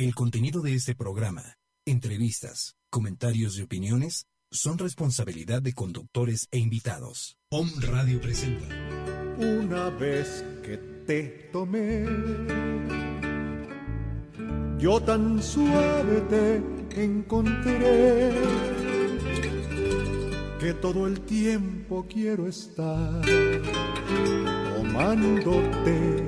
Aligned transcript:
El 0.00 0.14
contenido 0.14 0.62
de 0.62 0.74
este 0.74 0.94
programa, 0.94 1.58
entrevistas, 1.84 2.74
comentarios 2.88 3.58
y 3.58 3.62
opiniones 3.62 4.24
son 4.50 4.78
responsabilidad 4.78 5.60
de 5.60 5.74
conductores 5.74 6.48
e 6.52 6.58
invitados. 6.58 7.36
Om 7.50 7.68
Radio 7.82 8.18
presenta. 8.18 8.64
Una 9.36 9.90
vez 9.90 10.42
que 10.62 10.78
te 11.06 11.50
tomé, 11.52 12.06
yo 14.78 15.02
tan 15.02 15.42
suave 15.42 16.22
te 16.30 17.04
encontré 17.04 18.32
que 20.60 20.72
todo 20.80 21.08
el 21.08 21.20
tiempo 21.26 22.06
quiero 22.08 22.48
estar 22.48 23.20
tomándote, 24.80 26.24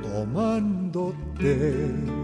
tomándote. 0.00 2.21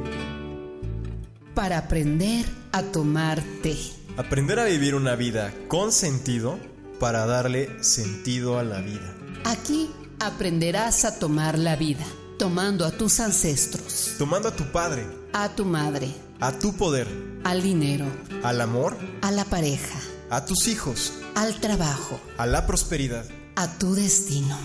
Para 1.58 1.78
aprender 1.78 2.46
a 2.70 2.84
tomar 2.84 3.42
té. 3.64 3.76
Aprender 4.16 4.60
a 4.60 4.64
vivir 4.64 4.94
una 4.94 5.16
vida 5.16 5.52
con 5.66 5.90
sentido 5.90 6.56
para 7.00 7.26
darle 7.26 7.82
sentido 7.82 8.60
a 8.60 8.62
la 8.62 8.80
vida. 8.80 9.12
Aquí 9.44 9.90
aprenderás 10.20 11.04
a 11.04 11.18
tomar 11.18 11.58
la 11.58 11.74
vida, 11.74 12.04
tomando 12.38 12.84
a 12.84 12.92
tus 12.92 13.18
ancestros, 13.18 14.14
Tomando 14.18 14.48
a 14.48 14.54
tu 14.54 14.70
padre, 14.70 15.04
a 15.32 15.48
tu 15.48 15.64
madre, 15.64 16.14
a 16.38 16.52
tu 16.56 16.76
poder, 16.76 17.08
al 17.42 17.60
dinero, 17.60 18.06
al 18.44 18.60
amor, 18.60 18.96
a 19.22 19.32
la 19.32 19.44
pareja, 19.44 19.98
a 20.30 20.44
tus 20.44 20.68
hijos, 20.68 21.12
al 21.34 21.58
trabajo, 21.60 22.20
a 22.36 22.46
la 22.46 22.68
prosperidad. 22.68 23.24
a 23.56 23.66
tu 23.78 23.96
destino. 23.96 24.56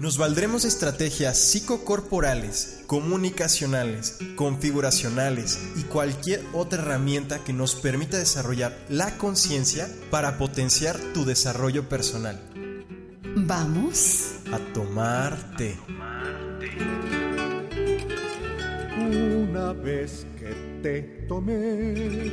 Nos 0.00 0.16
valdremos 0.16 0.62
de 0.62 0.68
estrategias 0.68 1.36
psicocorporales, 1.36 2.84
comunicacionales, 2.86 4.16
configuracionales 4.34 5.58
y 5.76 5.82
cualquier 5.82 6.42
otra 6.54 6.80
herramienta 6.80 7.44
que 7.44 7.52
nos 7.52 7.74
permita 7.74 8.16
desarrollar 8.16 8.74
la 8.88 9.18
conciencia 9.18 9.90
para 10.10 10.38
potenciar 10.38 10.98
tu 11.12 11.26
desarrollo 11.26 11.86
personal. 11.90 12.40
Vamos. 13.36 14.36
A 14.50 14.58
tomarte. 14.72 15.78
Una 18.96 19.74
vez 19.74 20.26
que 20.38 20.80
te 20.82 21.02
tomé, 21.28 22.32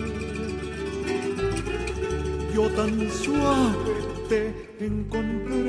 yo 2.56 2.70
tan 2.70 3.12
suave 3.12 3.92
te 4.30 4.70
encontré. 4.80 5.68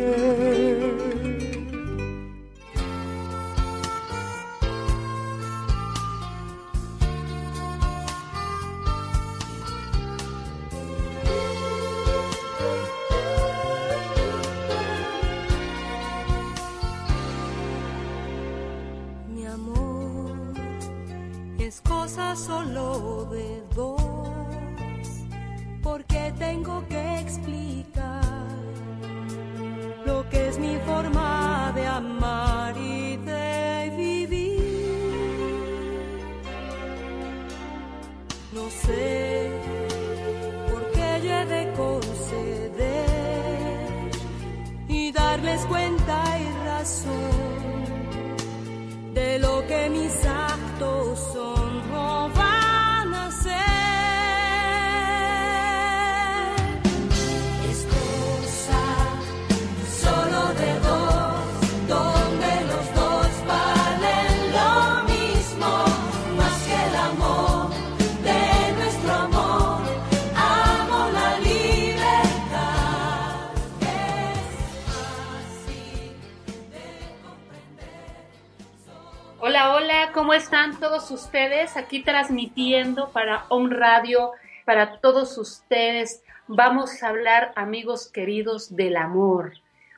Es 21.68 21.80
cosa 21.82 22.34
solo 22.34 23.26
de 23.30 23.62
dos, 23.76 24.00
porque 25.82 26.32
tengo 26.38 26.82
que 26.88 27.18
explicar 27.20 28.46
lo 30.06 30.26
que 30.30 30.48
es 30.48 30.58
mi 30.58 30.78
forma 30.86 31.70
de 31.74 31.86
amar 31.86 32.74
y 32.78 33.18
de 33.18 33.92
vivir. 33.98 34.48
No 38.54 38.70
sé 38.70 39.50
por 40.70 40.82
qué 40.92 41.20
yo 41.24 41.30
he 41.38 41.44
de 41.56 41.72
conceder 41.82 43.08
y 44.88 45.12
darles 45.12 45.60
cuenta 45.66 46.16
y 46.44 46.48
razón 46.66 47.58
de 49.12 49.38
lo 49.38 49.66
que 49.66 49.90
mis 49.90 50.24
actos 50.24 51.18
son 51.34 51.37
todos 80.76 81.10
ustedes? 81.10 81.76
Aquí 81.76 82.02
transmitiendo 82.02 83.10
para 83.10 83.44
Home 83.48 83.74
Radio, 83.74 84.32
para 84.64 84.98
todos 85.00 85.38
ustedes. 85.38 86.22
Vamos 86.46 87.02
a 87.02 87.08
hablar, 87.08 87.52
amigos 87.56 88.08
queridos, 88.08 88.76
del 88.76 88.96
amor. 88.96 89.54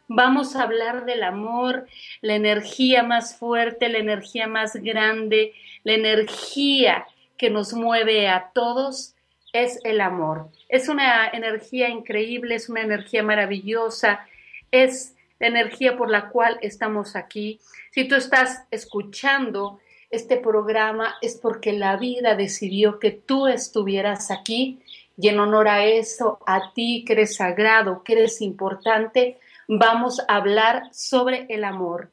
Vamos 0.09 0.57
a 0.57 0.63
hablar 0.63 1.05
del 1.05 1.23
amor, 1.23 1.87
la 2.21 2.35
energía 2.35 3.03
más 3.03 3.37
fuerte, 3.37 3.89
la 3.89 3.99
energía 3.99 4.47
más 4.47 4.75
grande, 4.77 5.53
la 5.85 5.93
energía 5.93 7.07
que 7.37 7.51
nos 7.51 7.73
mueve 7.73 8.29
a 8.29 8.51
todos 8.53 9.15
es 9.53 9.81
el 9.85 10.01
amor. 10.01 10.49
Es 10.69 10.89
una 10.89 11.29
energía 11.29 11.89
increíble, 11.89 12.55
es 12.55 12.69
una 12.69 12.83
energía 12.83 13.23
maravillosa, 13.23 14.27
es 14.71 15.15
la 15.39 15.49
energía 15.49 15.97
por 15.97 16.11
la 16.11 16.29
cual 16.29 16.59
estamos 16.63 17.17
aquí. 17.17 17.61
Si 17.93 18.07
tú 18.07 18.15
estás 18.15 18.65
escuchando 18.71 19.81
este 20.11 20.37
programa 20.37 21.17
es 21.23 21.37
porque 21.37 21.73
la 21.73 21.97
vida 21.97 22.35
decidió 22.35 22.99
que 22.99 23.11
tú 23.13 23.47
estuvieras 23.47 24.31
aquí 24.31 24.81
y 25.17 25.29
en 25.29 25.39
honor 25.39 25.69
a 25.69 25.85
eso, 25.85 26.39
a 26.47 26.73
ti 26.73 27.05
que 27.07 27.13
eres 27.13 27.37
sagrado, 27.37 28.03
que 28.03 28.15
eres 28.15 28.41
importante, 28.41 29.39
vamos 29.69 30.21
a 30.27 30.37
hablar 30.37 30.89
sobre 30.93 31.47
el 31.49 31.65
amor. 31.65 32.11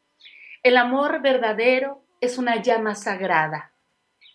El 0.62 0.78
amor 0.78 1.22
verdadero 1.22 2.02
es 2.22 2.38
una 2.38 2.62
llama 2.62 2.96
sagrada 2.96 3.72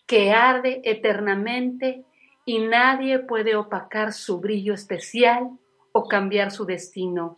que 0.05 0.31
arde 0.31 0.81
eternamente 0.83 2.03
y 2.45 2.59
nadie 2.59 3.19
puede 3.19 3.55
opacar 3.55 4.11
su 4.11 4.39
brillo 4.39 4.73
especial 4.73 5.51
o 5.91 6.07
cambiar 6.07 6.51
su 6.51 6.65
destino. 6.65 7.37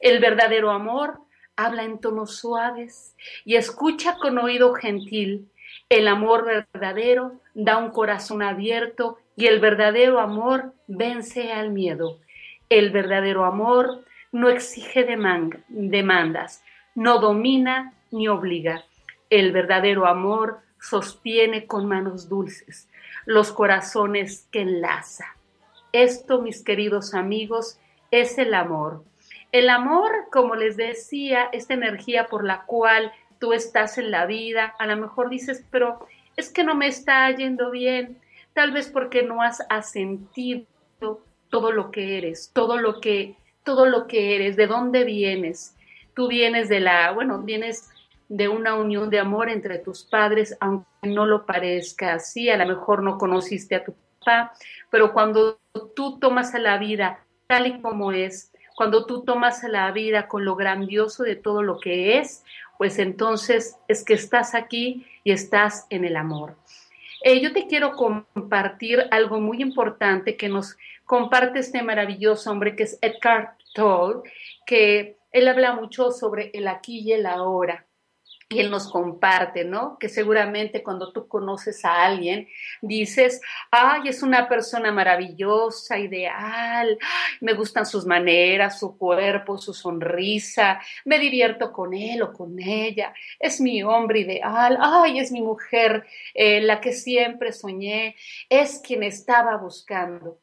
El 0.00 0.18
verdadero 0.18 0.70
amor 0.70 1.20
habla 1.56 1.84
en 1.84 2.00
tonos 2.00 2.36
suaves 2.36 3.14
y 3.44 3.56
escucha 3.56 4.16
con 4.16 4.38
oído 4.38 4.72
gentil. 4.74 5.50
El 5.90 6.08
amor 6.08 6.46
verdadero 6.46 7.40
da 7.52 7.76
un 7.76 7.90
corazón 7.90 8.42
abierto 8.42 9.18
y 9.36 9.46
el 9.46 9.60
verdadero 9.60 10.20
amor 10.20 10.72
vence 10.86 11.52
al 11.52 11.70
miedo. 11.70 12.18
El 12.68 12.90
verdadero 12.90 13.44
amor 13.44 14.04
no 14.32 14.48
exige 14.48 15.06
deman- 15.06 15.64
demandas, 15.68 16.62
no 16.94 17.18
domina 17.18 17.92
ni 18.12 18.28
obliga. 18.28 18.84
El 19.30 19.52
verdadero 19.52 20.06
amor 20.06 20.60
sostiene 20.80 21.66
con 21.66 21.86
manos 21.86 22.28
dulces 22.28 22.88
los 23.26 23.52
corazones 23.52 24.48
que 24.50 24.62
enlaza. 24.62 25.36
Esto, 25.92 26.40
mis 26.40 26.62
queridos 26.62 27.14
amigos, 27.14 27.78
es 28.12 28.38
el 28.38 28.54
amor. 28.54 29.02
El 29.52 29.68
amor, 29.68 30.12
como 30.30 30.54
les 30.54 30.76
decía, 30.76 31.48
esta 31.52 31.74
energía 31.74 32.28
por 32.28 32.44
la 32.44 32.62
cual 32.62 33.12
tú 33.40 33.52
estás 33.52 33.98
en 33.98 34.12
la 34.12 34.26
vida, 34.26 34.76
a 34.78 34.86
lo 34.86 34.96
mejor 34.96 35.30
dices, 35.30 35.64
pero 35.70 36.06
es 36.36 36.52
que 36.52 36.62
no 36.62 36.76
me 36.76 36.86
está 36.86 37.28
yendo 37.32 37.72
bien, 37.72 38.20
tal 38.52 38.70
vez 38.70 38.88
porque 38.88 39.24
no 39.24 39.42
has 39.42 39.64
asentido 39.68 40.66
todo 41.48 41.72
lo 41.72 41.90
que 41.90 42.18
eres, 42.18 42.52
todo 42.54 42.78
lo 42.78 43.00
que, 43.00 43.34
todo 43.64 43.86
lo 43.86 44.06
que 44.06 44.36
eres, 44.36 44.56
de 44.56 44.68
dónde 44.68 45.04
vienes. 45.04 45.74
Tú 46.14 46.28
vienes 46.28 46.68
de 46.68 46.80
la, 46.80 47.10
bueno, 47.12 47.40
vienes 47.42 47.88
de 48.28 48.48
una 48.48 48.74
unión 48.74 49.10
de 49.10 49.18
amor 49.18 49.48
entre 49.48 49.78
tus 49.78 50.04
padres, 50.04 50.56
aunque 50.60 50.86
no 51.02 51.26
lo 51.26 51.46
parezca 51.46 52.14
así, 52.14 52.48
a 52.50 52.56
lo 52.56 52.66
mejor 52.66 53.02
no 53.02 53.18
conociste 53.18 53.74
a 53.74 53.84
tu 53.84 53.94
papá, 54.20 54.52
pero 54.90 55.12
cuando 55.12 55.58
tú 55.96 56.18
tomas 56.20 56.54
a 56.54 56.58
la 56.58 56.78
vida 56.78 57.24
tal 57.48 57.66
y 57.66 57.80
como 57.80 58.12
es, 58.12 58.52
cuando 58.76 59.04
tú 59.06 59.24
tomas 59.24 59.64
a 59.64 59.68
la 59.68 59.90
vida 59.90 60.28
con 60.28 60.44
lo 60.44 60.54
grandioso 60.54 61.24
de 61.24 61.36
todo 61.36 61.62
lo 61.62 61.80
que 61.80 62.18
es, 62.18 62.44
pues 62.80 62.98
entonces 62.98 63.76
es 63.88 64.02
que 64.02 64.14
estás 64.14 64.54
aquí 64.54 65.04
y 65.22 65.32
estás 65.32 65.86
en 65.90 66.06
el 66.06 66.16
amor. 66.16 66.56
Eh, 67.22 67.42
yo 67.42 67.52
te 67.52 67.66
quiero 67.66 67.94
compartir 67.94 69.04
algo 69.10 69.38
muy 69.38 69.60
importante 69.60 70.38
que 70.38 70.48
nos 70.48 70.78
comparte 71.04 71.58
este 71.58 71.82
maravilloso 71.82 72.50
hombre 72.50 72.74
que 72.76 72.84
es 72.84 72.98
Edgar 73.02 73.58
Tolle, 73.74 74.22
que 74.64 75.18
él 75.30 75.48
habla 75.48 75.74
mucho 75.74 76.10
sobre 76.10 76.52
el 76.54 76.68
aquí 76.68 77.00
y 77.00 77.12
el 77.12 77.26
ahora. 77.26 77.84
Y 78.52 78.58
él 78.58 78.68
nos 78.68 78.90
comparte, 78.90 79.64
¿no? 79.64 79.96
Que 79.96 80.08
seguramente 80.08 80.82
cuando 80.82 81.12
tú 81.12 81.28
conoces 81.28 81.84
a 81.84 82.04
alguien, 82.04 82.48
dices, 82.82 83.40
ay, 83.70 84.08
es 84.08 84.24
una 84.24 84.48
persona 84.48 84.90
maravillosa, 84.90 86.00
ideal, 86.00 86.98
me 87.40 87.54
gustan 87.54 87.86
sus 87.86 88.04
maneras, 88.04 88.80
su 88.80 88.98
cuerpo, 88.98 89.56
su 89.56 89.72
sonrisa, 89.72 90.80
me 91.04 91.20
divierto 91.20 91.70
con 91.70 91.94
él 91.94 92.22
o 92.22 92.32
con 92.32 92.58
ella, 92.58 93.14
es 93.38 93.60
mi 93.60 93.84
hombre 93.84 94.20
ideal, 94.20 94.76
ay, 94.80 95.20
es 95.20 95.30
mi 95.30 95.42
mujer, 95.42 96.04
eh, 96.34 96.60
la 96.60 96.80
que 96.80 96.92
siempre 96.92 97.52
soñé, 97.52 98.16
es 98.48 98.80
quien 98.84 99.04
estaba 99.04 99.58
buscando 99.58 100.40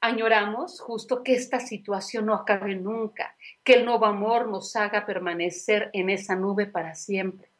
añoramos 0.00 0.80
justo 0.80 1.22
que 1.22 1.34
esta 1.34 1.60
situación 1.60 2.26
no 2.26 2.34
acabe 2.34 2.74
nunca, 2.74 3.36
que 3.64 3.74
el 3.74 3.84
nuevo 3.84 4.06
amor 4.06 4.48
nos 4.48 4.76
haga 4.76 5.06
permanecer 5.06 5.90
en 5.92 6.10
esa 6.10 6.36
nube 6.36 6.66
para 6.66 6.94
siempre. 6.94 7.50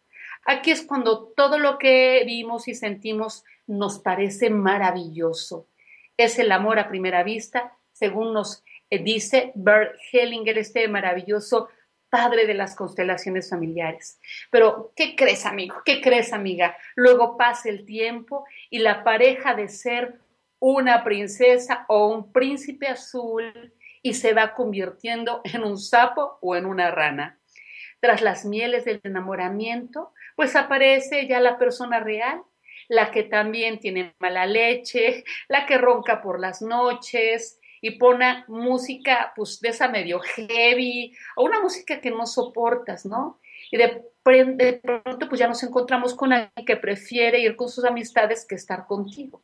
Aquí 0.45 0.71
es 0.71 0.83
cuando 0.83 1.27
todo 1.37 1.59
lo 1.59 1.79
que 1.79 2.23
vimos 2.25 2.69
y 2.69 2.75
sentimos 2.75 3.45
nos 3.67 3.99
parece 3.99 4.51
maravilloso. 4.51 5.67
Es 6.17 6.39
el 6.39 6.53
amor 6.53 6.79
a 6.79 6.89
primera 6.89 7.23
vista, 7.23 7.77
según 7.93 8.33
nos 8.33 8.65
eh, 8.91 9.03
dice 9.03 9.53
Bert 9.55 9.97
Hellinger, 10.13 10.59
este 10.59 10.89
maravilloso 10.89 11.69
padre 12.09 12.47
de 12.47 12.55
las 12.55 12.75
constelaciones 12.75 13.51
familiares. 13.51 14.19
Pero, 14.51 14.93
¿qué 14.97 15.15
crees, 15.15 15.45
amigo? 15.45 15.77
¿Qué 15.85 16.01
crees, 16.01 16.33
amiga? 16.33 16.77
Luego 16.95 17.37
pasa 17.37 17.69
el 17.69 17.85
tiempo 17.85 18.47
y 18.71 18.79
la 18.79 19.05
pareja 19.05 19.55
de 19.55 19.69
ser 19.69 20.19
una 20.61 21.05
princesa 21.05 21.85
o 21.89 22.09
un 22.09 22.33
príncipe 22.33 22.89
azul 22.89 23.73
y 24.03 24.15
se 24.15 24.33
va 24.33 24.55
convirtiendo 24.55 25.41
en 25.45 25.65
un 25.65 25.79
sapo 25.79 26.39
o 26.41 26.57
en 26.57 26.67
una 26.67 26.91
rana. 26.91 27.39
Tras 28.01 28.23
las 28.23 28.45
mieles 28.45 28.85
del 28.85 29.01
enamoramiento, 29.03 30.13
pues 30.37 30.55
aparece 30.57 31.27
ya 31.27 31.41
la 31.41 31.59
persona 31.59 32.01
real, 32.01 32.43
la 32.89 33.11
que 33.11 33.25
también 33.25 33.81
tiene 33.81 34.15
mala 34.19 34.47
leche, 34.47 35.25
la 35.49 35.67
que 35.67 35.79
ronca 35.79 36.23
por 36.23 36.41
las 36.41 36.63
noches 36.63 37.61
y 37.81 37.93
pone 37.93 38.45
música 38.49 39.33
pues 39.37 39.61
de 39.61 39.69
esa 39.69 39.89
medio 39.89 40.21
heavy 40.21 41.13
o 41.37 41.45
una 41.45 41.61
música 41.61 42.01
que 42.01 42.11
no 42.11 42.27
soportas, 42.27 43.05
¿no? 43.05 43.41
Y 43.71 43.77
de, 43.77 44.05
de 44.25 44.73
pronto 44.75 45.29
pues 45.29 45.41
ya 45.41 45.49
nos 45.49 45.63
encontramos 45.63 46.15
con 46.15 46.33
alguien 46.33 46.67
que 46.67 46.77
prefiere 46.77 47.41
ir 47.41 47.57
con 47.57 47.69
sus 47.69 47.85
amistades 47.85 48.47
que 48.47 48.55
estar 48.55 48.87
contigo 48.87 49.43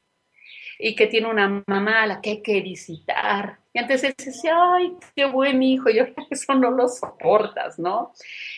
y 0.78 0.94
que 0.94 1.06
tiene 1.06 1.28
una 1.28 1.62
mamá 1.66 2.02
a 2.02 2.06
la 2.06 2.20
que 2.20 2.30
hay 2.30 2.42
que 2.42 2.60
visitar. 2.60 3.58
Y 3.72 3.78
él 3.78 3.88
decía, 3.88 4.56
ay, 4.56 4.92
qué 5.16 5.24
buen 5.24 5.62
hijo, 5.62 5.90
yo 5.90 6.04
eso 6.30 6.54
no 6.54 6.70
lo 6.70 6.88
soportas, 6.88 7.78
¿no? 7.78 8.12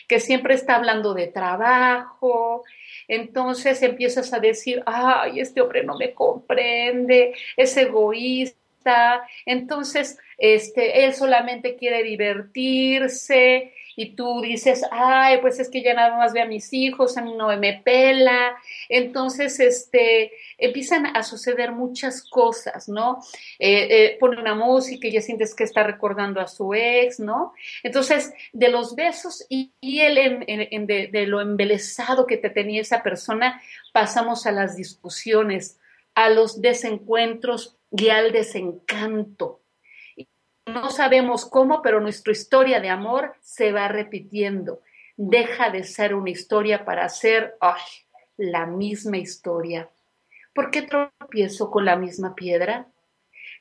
Que 0.07 0.19
siempre 0.19 0.53
está 0.53 0.75
hablando 0.75 1.13
de 1.13 1.27
trabajo, 1.27 2.63
entonces 3.07 3.81
empiezas 3.81 4.33
a 4.33 4.39
decir, 4.39 4.83
ay, 4.85 5.39
este 5.39 5.61
hombre 5.61 5.83
no 5.83 5.97
me 5.97 6.13
comprende, 6.13 7.33
es 7.55 7.75
egoísta, 7.77 9.27
entonces 9.45 10.19
este, 10.37 11.05
él 11.05 11.13
solamente 11.13 11.75
quiere 11.75 12.03
divertirse, 12.03 13.73
y 13.99 14.15
tú 14.15 14.41
dices, 14.41 14.85
ay, 14.91 15.39
pues 15.41 15.59
es 15.59 15.69
que 15.71 15.81
ya 15.81 15.95
nada 15.95 16.15
más 16.15 16.31
ve 16.31 16.41
a 16.41 16.45
mis 16.45 16.71
hijos, 16.71 17.17
a 17.17 17.23
mí 17.23 17.33
no 17.33 17.47
me 17.57 17.81
pela. 17.83 18.55
Entonces, 18.89 19.59
este, 19.59 20.31
empiezan 20.59 21.17
a 21.17 21.23
suceder 21.23 21.71
muchas 21.71 22.21
cosas, 22.29 22.87
¿no? 22.87 23.23
Eh, 23.57 23.87
eh, 23.89 24.17
pone 24.19 24.39
una 24.39 24.53
música 24.53 25.07
y 25.07 25.13
ya 25.13 25.21
sientes 25.21 25.55
que 25.55 25.63
está 25.63 25.81
recordando 25.81 26.39
a 26.39 26.47
su 26.47 26.75
ex, 26.75 27.19
¿no? 27.19 27.53
Entonces, 27.81 28.31
de 28.53 28.69
los 28.69 28.95
besos 28.95 29.43
y, 29.49 29.71
el, 29.81 30.45
de, 30.85 31.09
de 31.11 31.25
lo 31.25 31.41
embelesado 31.41 32.27
que 32.27 32.37
te 32.37 32.51
tenía 32.51 32.81
esa 32.81 33.01
persona, 33.01 33.59
pasamos 33.93 34.45
a 34.45 34.51
las 34.51 34.75
discusiones, 34.75 35.79
a 36.13 36.29
los 36.29 36.61
desencuentros 36.61 37.77
y 37.89 38.09
al 38.09 38.31
desencanto 38.31 39.61
no 40.67 40.89
sabemos 40.91 41.45
cómo, 41.45 41.81
pero 41.81 41.99
nuestra 41.99 42.31
historia 42.31 42.79
de 42.79 42.89
amor 42.89 43.35
se 43.41 43.71
va 43.71 43.87
repitiendo. 43.87 44.81
Deja 45.15 45.69
de 45.69 45.83
ser 45.83 46.13
una 46.13 46.29
historia 46.29 46.85
para 46.85 47.07
ser 47.09 47.55
ay, 47.59 47.81
la 48.37 48.65
misma 48.65 49.17
historia. 49.17 49.89
¿Por 50.53 50.71
qué 50.71 50.83
tropiezo 50.83 51.71
con 51.71 51.85
la 51.85 51.95
misma 51.95 52.35
piedra? 52.35 52.87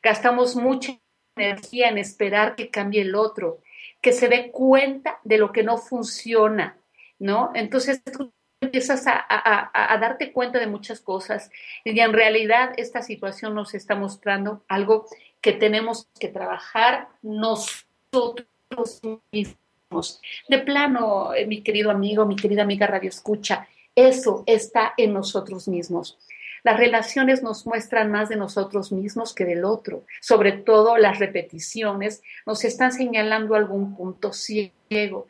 Gastamos 0.02 0.56
mucha 0.56 0.98
energía 1.36 1.88
en 1.88 1.98
esperar 1.98 2.56
que 2.56 2.70
cambie 2.70 3.02
el 3.02 3.14
otro, 3.14 3.60
que 4.00 4.12
se 4.12 4.28
dé 4.28 4.50
cuenta 4.50 5.20
de 5.24 5.38
lo 5.38 5.52
que 5.52 5.62
no 5.62 5.78
funciona, 5.78 6.78
¿no? 7.18 7.52
Entonces 7.54 8.02
tú 8.02 8.32
empiezas 8.60 9.04
a, 9.06 9.98
darte 10.00 10.32
cuenta 10.32 10.58
de 10.58 10.66
muchas 10.66 11.00
cosas 11.00 11.50
y 11.84 11.98
en 12.00 12.12
realidad 12.12 12.72
esta 12.76 13.02
situación 13.02 13.54
nos 13.54 13.74
está 13.74 13.94
mostrando 13.94 14.64
algo 14.68 15.06
que 15.46 15.52
tenemos 15.52 16.08
que 16.18 16.26
trabajar 16.26 17.06
nosotros 17.22 18.48
mismos. 19.30 20.20
De 20.48 20.58
plano, 20.58 21.32
eh, 21.34 21.46
mi 21.46 21.62
querido 21.62 21.92
amigo, 21.92 22.26
mi 22.26 22.34
querida 22.34 22.62
amiga 22.62 22.88
Radio 22.88 23.10
Escucha, 23.10 23.68
eso 23.94 24.42
está 24.46 24.92
en 24.96 25.12
nosotros 25.12 25.68
mismos. 25.68 26.18
Las 26.64 26.78
relaciones 26.78 27.44
nos 27.44 27.64
muestran 27.64 28.10
más 28.10 28.28
de 28.28 28.34
nosotros 28.34 28.90
mismos 28.90 29.36
que 29.36 29.44
del 29.44 29.64
otro. 29.64 30.04
Sobre 30.20 30.50
todo 30.50 30.98
las 30.98 31.20
repeticiones 31.20 32.24
nos 32.44 32.64
están 32.64 32.90
señalando 32.90 33.54
algún 33.54 33.94
punto 33.94 34.32
ciego. 34.32 35.28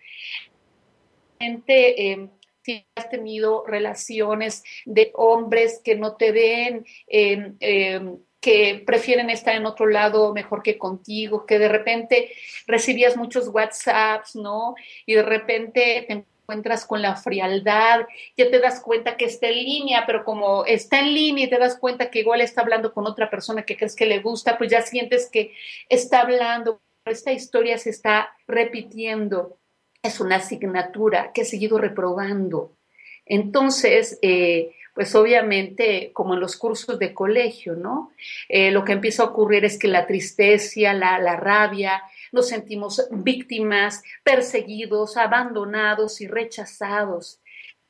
Eh, 1.38 2.28
si 2.62 2.86
has 2.94 3.10
tenido 3.10 3.66
relaciones 3.66 4.64
de 4.86 5.10
hombres 5.12 5.82
que 5.84 5.94
no 5.94 6.16
te 6.16 6.32
ven, 6.32 6.86
eh, 7.06 8.16
que 8.46 8.80
prefieren 8.86 9.28
estar 9.28 9.56
en 9.56 9.66
otro 9.66 9.86
lado 9.86 10.32
mejor 10.32 10.62
que 10.62 10.78
contigo, 10.78 11.44
que 11.46 11.58
de 11.58 11.66
repente 11.66 12.30
recibías 12.68 13.16
muchos 13.16 13.48
WhatsApps, 13.48 14.36
¿no? 14.36 14.76
Y 15.04 15.14
de 15.14 15.24
repente 15.24 16.04
te 16.06 16.12
encuentras 16.12 16.86
con 16.86 17.02
la 17.02 17.16
frialdad, 17.16 18.06
ya 18.36 18.48
te 18.48 18.60
das 18.60 18.80
cuenta 18.80 19.16
que 19.16 19.24
está 19.24 19.48
en 19.48 19.56
línea, 19.56 20.04
pero 20.06 20.24
como 20.24 20.64
está 20.64 21.00
en 21.00 21.12
línea 21.12 21.46
y 21.46 21.50
te 21.50 21.58
das 21.58 21.76
cuenta 21.76 22.08
que 22.08 22.20
igual 22.20 22.40
está 22.40 22.60
hablando 22.60 22.94
con 22.94 23.04
otra 23.08 23.28
persona 23.30 23.64
que 23.64 23.76
crees 23.76 23.96
que 23.96 24.06
le 24.06 24.20
gusta, 24.20 24.56
pues 24.56 24.70
ya 24.70 24.80
sientes 24.80 25.28
que 25.28 25.52
está 25.88 26.20
hablando, 26.20 26.80
esta 27.04 27.32
historia 27.32 27.78
se 27.78 27.90
está 27.90 28.28
repitiendo, 28.46 29.58
es 30.04 30.20
una 30.20 30.36
asignatura 30.36 31.32
que 31.32 31.40
he 31.40 31.44
seguido 31.44 31.78
reprobando. 31.78 32.76
Entonces, 33.24 34.20
eh, 34.22 34.70
pues 34.96 35.14
obviamente 35.14 36.10
como 36.14 36.32
en 36.32 36.40
los 36.40 36.56
cursos 36.56 36.98
de 36.98 37.12
colegio, 37.12 37.74
¿no? 37.76 38.12
Eh, 38.48 38.70
lo 38.70 38.82
que 38.82 38.92
empieza 38.92 39.22
a 39.22 39.26
ocurrir 39.26 39.66
es 39.66 39.78
que 39.78 39.88
la 39.88 40.06
tristeza, 40.06 40.94
la, 40.94 41.18
la 41.18 41.36
rabia, 41.36 42.02
nos 42.32 42.48
sentimos 42.48 43.06
víctimas, 43.10 44.02
perseguidos, 44.24 45.18
abandonados 45.18 46.22
y 46.22 46.26
rechazados. 46.26 47.40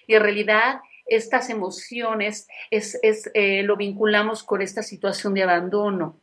Y 0.09 0.15
en 0.17 0.23
realidad 0.23 0.81
estas 1.07 1.49
emociones 1.49 2.49
es, 2.73 2.99
es 3.03 3.31
eh, 3.35 3.63
lo 3.63 3.77
vinculamos 3.77 4.43
con 4.43 4.61
esta 4.61 4.83
situación 4.83 5.33
de 5.33 5.45
abandono. 5.45 6.21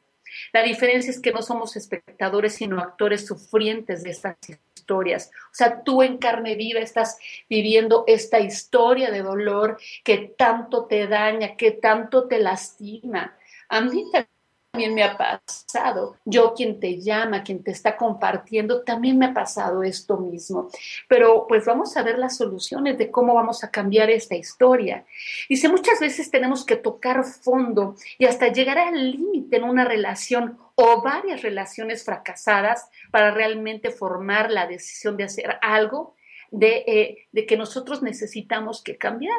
La 0.52 0.64
diferencia 0.64 1.12
es 1.12 1.22
que 1.22 1.32
no 1.32 1.42
somos 1.42 1.78
espectadores, 1.78 2.56
sino 2.56 2.82
actores 2.82 3.26
sufrientes 3.26 4.04
de 4.04 4.10
estas 4.10 4.36
historias. 4.84 5.32
O 5.46 5.56
sea, 5.56 5.82
tú 5.84 6.04
en 6.04 6.18
carne 6.18 6.56
viva 6.56 6.80
estás 6.80 7.18
viviendo 7.50 8.04
esta 8.06 8.40
historia 8.40 9.12
de 9.12 9.22
dolor 9.22 9.78
que 10.04 10.34
tanto 10.38 10.86
te 10.86 11.08
daña, 11.08 11.56
que 11.56 11.72
tanto 11.72 12.28
te 12.28 12.40
lastima. 12.40 13.38
A 13.70 13.80
mí 13.82 14.04
también 14.74 14.96
me 14.96 15.04
ha 15.04 15.16
pasado. 15.16 16.18
Yo 16.26 16.56
quien 16.56 16.80
te 16.80 17.00
llama, 17.00 17.44
quien 17.44 17.64
te 17.64 17.70
está 17.70 17.96
compartiendo, 17.96 18.82
también 18.82 19.20
me 19.20 19.28
ha 19.28 19.34
pasado 19.34 19.84
esto 19.84 20.18
mismo. 20.18 20.68
Pero 21.08 21.46
pues 21.48 21.64
vamos 21.64 21.96
a 21.96 22.02
ver 22.02 22.18
las 22.18 22.38
soluciones 22.38 22.98
de 22.98 23.12
cómo 23.12 23.36
vamos 23.36 23.64
a 23.64 23.70
cambiar 23.70 24.10
esta 24.10 24.34
historia. 24.34 25.06
Dice, 25.48 25.70
muchas 25.70 26.00
veces 26.00 26.32
tenemos 26.32 26.66
que 26.66 26.76
tocar 26.76 27.24
fondo 27.24 27.96
y 28.18 28.26
hasta 28.26 28.48
llegar 28.48 28.80
al 28.80 29.12
límite 29.12 29.58
en 29.58 29.64
una 29.64 29.86
relación 29.86 30.58
o 30.74 31.04
varias 31.04 31.44
relaciones 31.44 32.04
fracasadas 32.04 32.90
para 33.12 33.30
realmente 33.30 33.92
formar 33.92 34.50
la 34.50 34.66
decisión 34.66 35.18
de 35.18 35.26
hacer 35.26 35.56
algo 35.62 36.16
de, 36.50 36.84
eh, 36.88 37.28
de 37.32 37.46
que 37.46 37.58
nosotros 37.58 38.02
necesitamos 38.02 38.82
que 38.82 38.98
cambiar. 38.98 39.38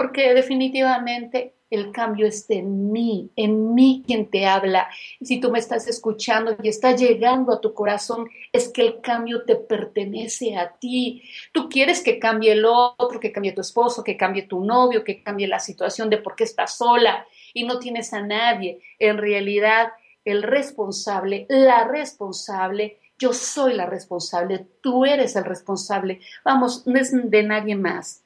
Porque 0.00 0.32
definitivamente 0.32 1.56
el 1.68 1.92
cambio 1.92 2.26
está 2.26 2.54
en 2.54 2.90
mí, 2.90 3.30
en 3.36 3.74
mí 3.74 4.02
quien 4.06 4.30
te 4.30 4.46
habla. 4.46 4.88
Y 5.18 5.26
si 5.26 5.40
tú 5.40 5.50
me 5.50 5.58
estás 5.58 5.86
escuchando 5.88 6.56
y 6.62 6.70
está 6.70 6.96
llegando 6.96 7.52
a 7.52 7.60
tu 7.60 7.74
corazón, 7.74 8.26
es 8.50 8.70
que 8.70 8.80
el 8.80 9.00
cambio 9.02 9.44
te 9.44 9.56
pertenece 9.56 10.56
a 10.56 10.72
ti. 10.72 11.22
Tú 11.52 11.68
quieres 11.68 12.02
que 12.02 12.18
cambie 12.18 12.52
el 12.52 12.64
otro, 12.64 13.20
que 13.20 13.30
cambie 13.30 13.52
tu 13.52 13.60
esposo, 13.60 14.02
que 14.02 14.16
cambie 14.16 14.44
tu 14.44 14.64
novio, 14.64 15.04
que 15.04 15.22
cambie 15.22 15.46
la 15.46 15.58
situación 15.58 16.08
de 16.08 16.16
por 16.16 16.34
qué 16.34 16.44
estás 16.44 16.78
sola 16.78 17.26
y 17.52 17.64
no 17.64 17.78
tienes 17.78 18.14
a 18.14 18.22
nadie. 18.22 18.80
En 18.98 19.18
realidad, 19.18 19.88
el 20.24 20.42
responsable, 20.42 21.44
la 21.50 21.84
responsable, 21.84 22.96
yo 23.18 23.34
soy 23.34 23.74
la 23.74 23.84
responsable, 23.84 24.66
tú 24.80 25.04
eres 25.04 25.36
el 25.36 25.44
responsable. 25.44 26.20
Vamos, 26.42 26.86
no 26.86 26.98
es 26.98 27.12
de 27.12 27.42
nadie 27.42 27.76
más. 27.76 28.22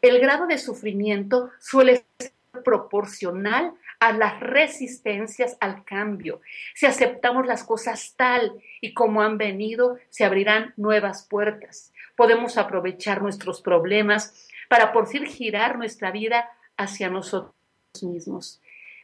El 0.00 0.20
grado 0.20 0.46
de 0.46 0.58
sufrimiento 0.58 1.50
suele 1.58 2.04
ser 2.18 2.32
proporcional 2.64 3.72
a 3.98 4.12
las 4.12 4.40
resistencias 4.40 5.56
al 5.60 5.84
cambio. 5.84 6.40
Si 6.74 6.86
aceptamos 6.86 7.46
las 7.46 7.64
cosas 7.64 8.14
tal 8.16 8.52
y 8.80 8.94
como 8.94 9.22
han 9.22 9.38
venido, 9.38 9.96
se 10.10 10.24
abrirán 10.24 10.74
nuevas 10.76 11.26
puertas. 11.28 11.92
Podemos 12.16 12.58
aprovechar 12.58 13.22
nuestros 13.22 13.62
problemas 13.62 14.48
para 14.68 14.92
por 14.92 15.06
fin 15.06 15.24
girar 15.26 15.78
nuestra 15.78 16.10
vida 16.10 16.50
hacia 16.76 17.10
nosotros 17.10 17.54
mismos. 18.02 18.60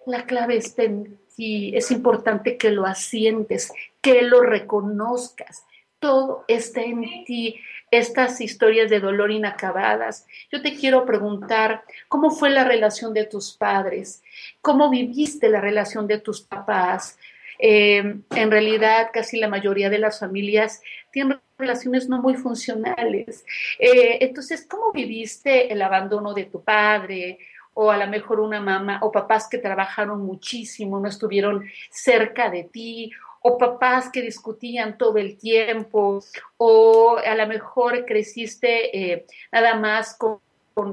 La 0.07 0.27
clave 0.27 0.57
está 0.57 0.85
en 0.85 1.19
ti. 1.37 1.77
Es 1.77 1.91
importante 1.91 2.57
que 2.57 2.71
lo 2.71 2.87
asientes, 2.87 3.71
que 4.01 4.23
lo 4.23 4.41
reconozcas. 4.41 5.65
Todo 6.01 6.45
está 6.49 6.83
en 6.83 7.25
ti. 7.25 7.61
Estas 7.91 8.41
historias 8.41 8.91
de 8.91 9.01
dolor 9.01 9.31
inacabadas. 9.31 10.27
Yo 10.53 10.61
te 10.61 10.75
quiero 10.75 11.07
preguntar, 11.07 11.85
¿cómo 12.09 12.31
fue 12.31 12.51
la 12.51 12.65
relación 12.65 13.15
de 13.15 13.25
tus 13.25 13.57
padres? 13.57 14.23
¿Cómo 14.61 14.91
viviste 14.91 15.49
la 15.49 15.61
relación 15.61 16.07
de 16.07 16.19
tus 16.19 16.43
papás? 16.43 17.19
Eh, 17.59 18.21
en 18.31 18.51
realidad, 18.51 19.09
casi 19.13 19.39
la 19.39 19.49
mayoría 19.49 19.91
de 19.91 19.99
las 19.99 20.21
familias 20.21 20.83
tienen 21.11 21.41
relaciones 21.57 22.09
no 22.09 22.21
muy 22.21 22.35
funcionales. 22.35 23.45
Eh, 23.79 24.19
entonces, 24.21 24.67
¿cómo 24.69 24.93
viviste 24.93 25.73
el 25.73 25.83
abandono 25.83 26.35
de 26.35 26.45
tu 26.45 26.63
padre 26.63 27.39
o 27.81 27.93
a 27.93 27.97
lo 27.97 28.09
mejor 28.09 28.41
una 28.41 28.61
mamá 28.61 28.99
o 29.03 29.13
papás 29.13 29.47
que 29.49 29.59
trabajaron 29.59 30.21
muchísimo, 30.23 30.99
no 30.99 31.09
estuvieron 31.09 31.65
cerca 31.91 32.51
de 32.51 32.65
ti, 32.65 33.13
o 33.49 33.57
papás 33.57 34.11
que 34.11 34.21
discutían 34.21 34.99
todo 34.99 35.17
el 35.17 35.39
tiempo, 35.39 36.23
o 36.59 37.17
a 37.17 37.35
lo 37.35 37.47
mejor 37.47 38.05
creciste 38.05 38.97
eh, 38.97 39.27
nada 39.51 39.75
más 39.75 40.17
con, 40.19 40.41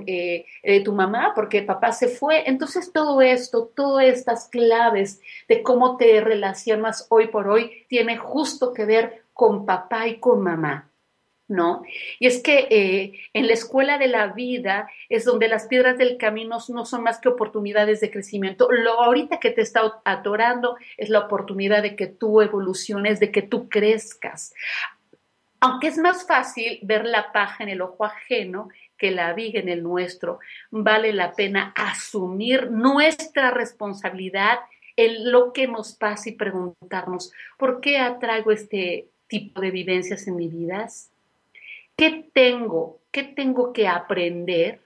eh, 0.08 0.46
eh, 0.64 0.84
tu 0.84 0.94
mamá 0.94 1.34
porque 1.36 1.62
papá 1.62 1.92
se 1.92 2.08
fue. 2.08 2.50
Entonces 2.50 2.92
todo 2.92 3.22
esto, 3.22 3.72
todas 3.76 4.06
estas 4.06 4.48
claves 4.48 5.20
de 5.48 5.62
cómo 5.62 5.98
te 5.98 6.22
relacionas 6.22 7.06
hoy 7.10 7.28
por 7.28 7.48
hoy, 7.48 7.86
tiene 7.90 8.18
justo 8.18 8.74
que 8.74 8.86
ver 8.86 9.26
con 9.34 9.66
papá 9.66 10.08
y 10.08 10.20
con 10.20 10.42
mamá. 10.42 10.90
¿No? 11.48 11.84
Y 12.20 12.28
es 12.28 12.42
que 12.42 12.68
eh, 12.70 13.20
en 13.34 13.48
la 13.48 13.54
escuela 13.54 13.98
de 13.98 14.08
la 14.08 14.28
vida 14.28 14.90
es 15.10 15.26
donde 15.26 15.48
las 15.48 15.68
piedras 15.68 15.98
del 15.98 16.18
camino 16.18 16.58
no 16.70 16.86
son 16.86 17.04
más 17.04 17.20
que 17.20 17.30
oportunidades 17.30 18.02
de 18.02 18.12
crecimiento. 18.12 18.68
Lo 18.72 19.02
ahorita 19.02 19.40
que 19.40 19.52
te 19.52 19.62
está 19.62 20.02
atorando 20.06 20.78
es 20.98 21.10
la 21.10 21.20
oportunidad 21.20 21.84
de 21.84 21.96
que 21.96 22.08
tú 22.08 22.42
evoluciones, 22.42 23.20
de 23.20 23.32
que 23.32 23.42
tú 23.42 23.70
crezcas. 23.70 24.54
Aunque 25.60 25.88
es 25.88 25.98
más 25.98 26.28
fácil 26.28 26.80
ver 26.84 27.06
la 27.06 27.32
paja 27.32 27.64
en 27.64 27.70
el 27.70 27.82
ojo 27.82 28.06
ajeno 28.06 28.70
que 28.98 29.12
la 29.12 29.34
viga 29.34 29.60
en 29.60 29.70
el 29.70 29.84
nuestro, 29.84 30.40
vale 30.72 31.12
la 31.14 31.34
pena 31.34 31.74
asumir 31.76 32.72
nuestra 32.72 33.52
responsabilidad 33.52 34.60
en 34.96 35.32
lo 35.32 35.52
que 35.54 35.68
nos 35.68 35.96
pasa 35.96 36.30
y 36.30 36.34
preguntarnos, 36.34 37.34
¿por 37.58 37.82
qué 37.82 37.98
atraigo 37.98 38.52
este 38.52 39.10
tipo 39.28 39.60
de 39.62 39.72
vivencias 39.72 40.28
en 40.28 40.36
mi 40.38 40.48
vida? 40.48 40.88
¿Qué 41.96 42.30
tengo? 42.34 43.02
¿Qué 43.12 43.24
tengo 43.24 43.72
que 43.72 43.88
aprender? 43.88 44.82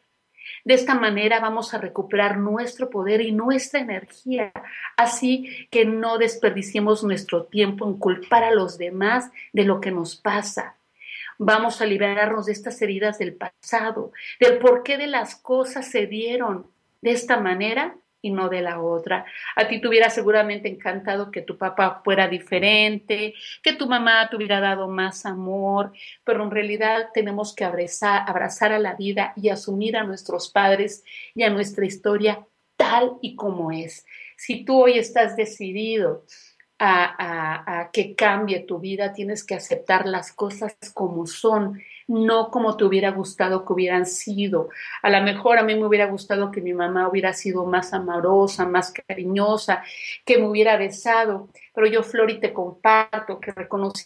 De 0.63 0.73
esta 0.73 0.93
manera 0.95 1.39
vamos 1.39 1.73
a 1.73 1.79
recuperar 1.79 2.37
nuestro 2.37 2.89
poder 2.89 3.21
y 3.21 3.31
nuestra 3.31 3.79
energía, 3.79 4.51
así 4.97 5.67
que 5.71 5.85
no 5.85 6.17
desperdiciemos 6.17 7.03
nuestro 7.03 7.45
tiempo 7.45 7.87
en 7.87 7.97
culpar 7.97 8.43
a 8.43 8.51
los 8.51 8.77
demás 8.77 9.31
de 9.53 9.63
lo 9.63 9.81
que 9.81 9.91
nos 9.91 10.15
pasa. 10.15 10.75
Vamos 11.37 11.81
a 11.81 11.85
liberarnos 11.85 12.45
de 12.45 12.51
estas 12.51 12.81
heridas 12.81 13.17
del 13.17 13.33
pasado, 13.33 14.11
del 14.39 14.59
por 14.59 14.83
qué 14.83 14.97
de 14.97 15.07
las 15.07 15.35
cosas 15.35 15.89
se 15.89 16.05
dieron 16.05 16.67
de 17.01 17.11
esta 17.11 17.39
manera 17.39 17.95
y 18.21 18.31
no 18.31 18.49
de 18.49 18.61
la 18.61 18.81
otra. 18.81 19.25
A 19.55 19.67
ti 19.67 19.79
te 19.79 19.87
hubiera 19.87 20.09
seguramente 20.09 20.67
encantado 20.67 21.31
que 21.31 21.41
tu 21.41 21.57
papá 21.57 22.01
fuera 22.03 22.27
diferente, 22.27 23.33
que 23.63 23.73
tu 23.73 23.87
mamá 23.87 24.27
te 24.29 24.35
hubiera 24.35 24.59
dado 24.59 24.87
más 24.87 25.25
amor, 25.25 25.91
pero 26.23 26.43
en 26.43 26.51
realidad 26.51 27.09
tenemos 27.13 27.55
que 27.55 27.63
abrazar, 27.63 28.23
abrazar 28.27 28.71
a 28.71 28.79
la 28.79 28.95
vida 28.95 29.33
y 29.35 29.49
asumir 29.49 29.97
a 29.97 30.03
nuestros 30.03 30.49
padres 30.49 31.03
y 31.33 31.43
a 31.43 31.49
nuestra 31.49 31.85
historia 31.85 32.45
tal 32.75 33.17
y 33.21 33.35
como 33.35 33.71
es. 33.71 34.05
Si 34.37 34.63
tú 34.63 34.83
hoy 34.83 34.97
estás 34.97 35.35
decidido 35.35 36.25
a, 36.77 37.81
a 37.81 37.91
que 37.91 38.15
cambie 38.15 38.61
tu 38.61 38.79
vida, 38.79 39.11
tienes 39.11 39.43
que 39.43 39.55
aceptar 39.55 40.07
las 40.07 40.31
cosas 40.31 40.77
como 40.93 41.27
son 41.27 41.81
no 42.09 42.49
como 42.49 42.75
te 42.75 42.83
hubiera 42.85 43.11
gustado 43.11 43.63
que 43.63 43.73
hubieran 43.73 44.05
sido. 44.07 44.69
A 45.03 45.09
lo 45.11 45.21
mejor 45.21 45.59
a 45.59 45.63
mí 45.63 45.75
me 45.75 45.85
hubiera 45.85 46.07
gustado 46.07 46.51
que 46.51 46.59
mi 46.59 46.73
mamá 46.73 47.07
hubiera 47.07 47.33
sido 47.33 47.65
más 47.65 47.93
amorosa, 47.93 48.65
más 48.65 48.91
cariñosa, 48.91 49.83
que 50.25 50.39
me 50.39 50.47
hubiera 50.47 50.75
besado, 50.75 51.49
pero 51.73 51.87
yo, 51.87 52.01
Flori, 52.03 52.39
te 52.39 52.51
comparto 52.51 53.39
que 53.39 53.51
reconocí 53.51 54.05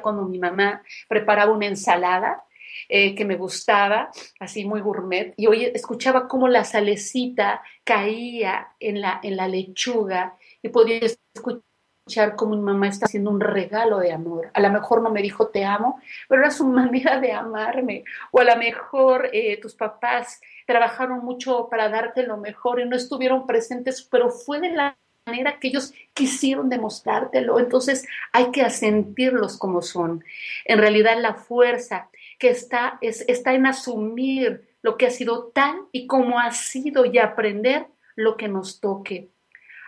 cuando 0.00 0.22
mi 0.22 0.38
mamá 0.38 0.82
preparaba 1.08 1.52
una 1.52 1.66
ensalada 1.66 2.44
eh, 2.88 3.16
que 3.16 3.24
me 3.24 3.34
gustaba, 3.34 4.10
así 4.38 4.64
muy 4.64 4.80
gourmet, 4.80 5.34
y 5.36 5.48
hoy 5.48 5.64
escuchaba 5.64 6.28
cómo 6.28 6.46
la 6.46 6.62
salecita 6.62 7.62
caía 7.82 8.68
en 8.78 9.00
la, 9.00 9.18
en 9.24 9.36
la 9.36 9.48
lechuga 9.48 10.36
y 10.62 10.68
podía 10.68 11.00
escuchar 11.34 11.65
escuchar 12.06 12.36
cómo 12.36 12.54
mi 12.54 12.62
mamá 12.62 12.86
está 12.86 13.06
haciendo 13.06 13.30
un 13.30 13.40
regalo 13.40 13.98
de 13.98 14.12
amor. 14.12 14.50
A 14.54 14.60
lo 14.60 14.70
mejor 14.70 15.02
no 15.02 15.10
me 15.10 15.22
dijo 15.22 15.48
te 15.48 15.64
amo, 15.64 16.00
pero 16.28 16.42
era 16.42 16.52
su 16.52 16.64
manera 16.68 17.18
de 17.20 17.32
amarme. 17.32 18.04
O 18.30 18.38
a 18.38 18.44
lo 18.44 18.56
mejor 18.56 19.28
eh, 19.32 19.58
tus 19.60 19.74
papás 19.74 20.40
trabajaron 20.66 21.24
mucho 21.24 21.68
para 21.68 21.88
darte 21.88 22.22
lo 22.22 22.36
mejor 22.36 22.80
y 22.80 22.84
no 22.84 22.94
estuvieron 22.94 23.44
presentes, 23.44 24.02
pero 24.08 24.30
fue 24.30 24.60
de 24.60 24.70
la 24.70 24.96
manera 25.26 25.58
que 25.58 25.68
ellos 25.68 25.92
quisieron 26.14 26.68
demostrártelo. 26.68 27.58
Entonces 27.58 28.06
hay 28.32 28.52
que 28.52 28.62
asentirlos 28.62 29.58
como 29.58 29.82
son. 29.82 30.22
En 30.64 30.78
realidad 30.78 31.18
la 31.20 31.34
fuerza 31.34 32.08
que 32.38 32.50
está, 32.50 32.98
es, 33.00 33.24
está 33.26 33.54
en 33.54 33.66
asumir 33.66 34.68
lo 34.80 34.96
que 34.96 35.06
ha 35.06 35.10
sido 35.10 35.48
tal 35.48 35.74
y 35.90 36.06
como 36.06 36.38
ha 36.38 36.52
sido 36.52 37.04
y 37.04 37.18
aprender 37.18 37.88
lo 38.14 38.36
que 38.36 38.46
nos 38.46 38.78
toque 38.78 39.28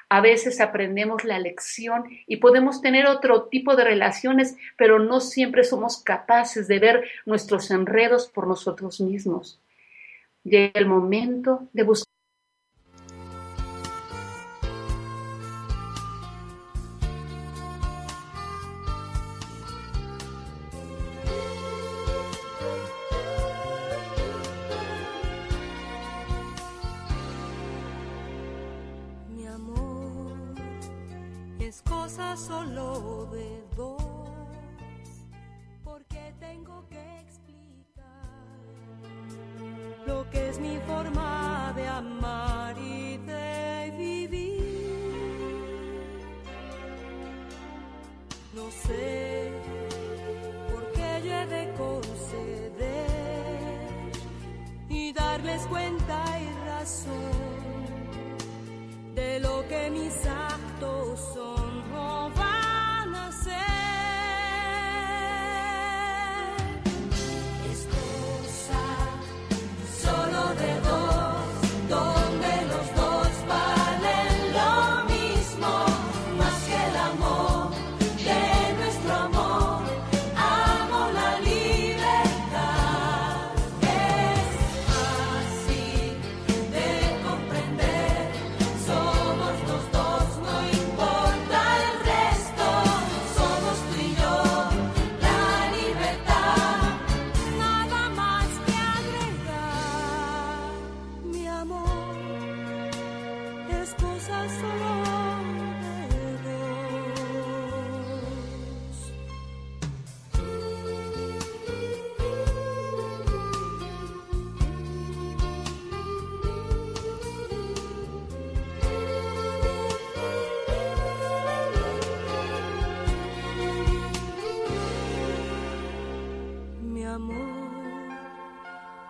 a 0.09 0.21
veces 0.21 0.61
aprendemos 0.61 1.25
la 1.25 1.39
lección 1.39 2.05
y 2.27 2.37
podemos 2.37 2.81
tener 2.81 3.07
otro 3.07 3.45
tipo 3.45 3.77
de 3.77 3.85
relaciones, 3.85 4.57
pero 4.77 4.99
no 4.99 5.21
siempre 5.21 5.65
somos 5.65 6.03
capaces 6.03 6.67
de 6.67 6.79
ver 6.79 7.05
nuestros 7.27 7.71
enredos 7.71 8.29
por 8.29 8.47
nosotros 8.47 9.01
mismos. 9.01 9.61
Llega 10.45 10.73
el 10.81 10.87
momento 10.87 11.69
de 11.73 11.83
buscar 11.83 12.18
solo 32.37 33.29
de 33.31 33.63
dos, 33.77 34.18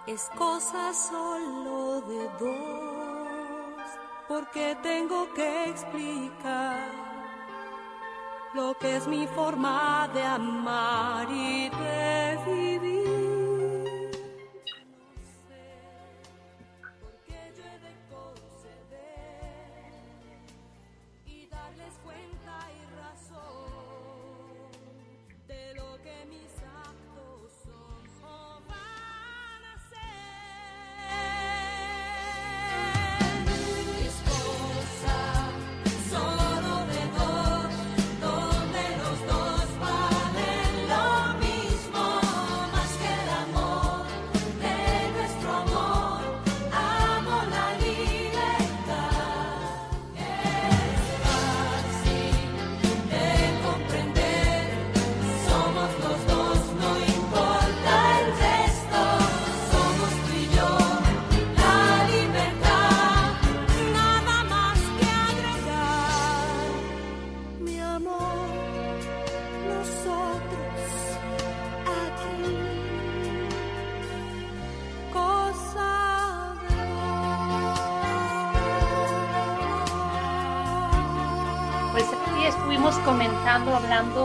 es 0.07 0.31
cosa 0.37 0.95
solo 0.95 2.01
de 2.01 2.29
dos, 2.41 3.83
porque 4.27 4.77
tengo 4.83 5.33
que 5.35 5.65
explicar 5.65 6.91
lo 8.55 8.77
que 8.79 8.97
es 8.97 9.07
mi 9.07 9.27
forma 9.27 10.09
de 10.15 10.23
amar 10.23 11.31
y 11.31 11.69
de 11.69 12.39
vivir. 12.47 12.98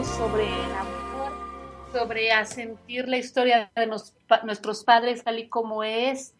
Sobre 0.05 0.43
el 0.43 0.72
amor, 0.75 1.31
sobre 1.91 2.45
sentir 2.45 3.07
la 3.07 3.17
historia 3.17 3.72
de 3.75 3.88
nuestros 3.88 4.83
padres 4.83 5.24
tal 5.24 5.39
y 5.39 5.48
como 5.48 5.83
es. 5.83 6.33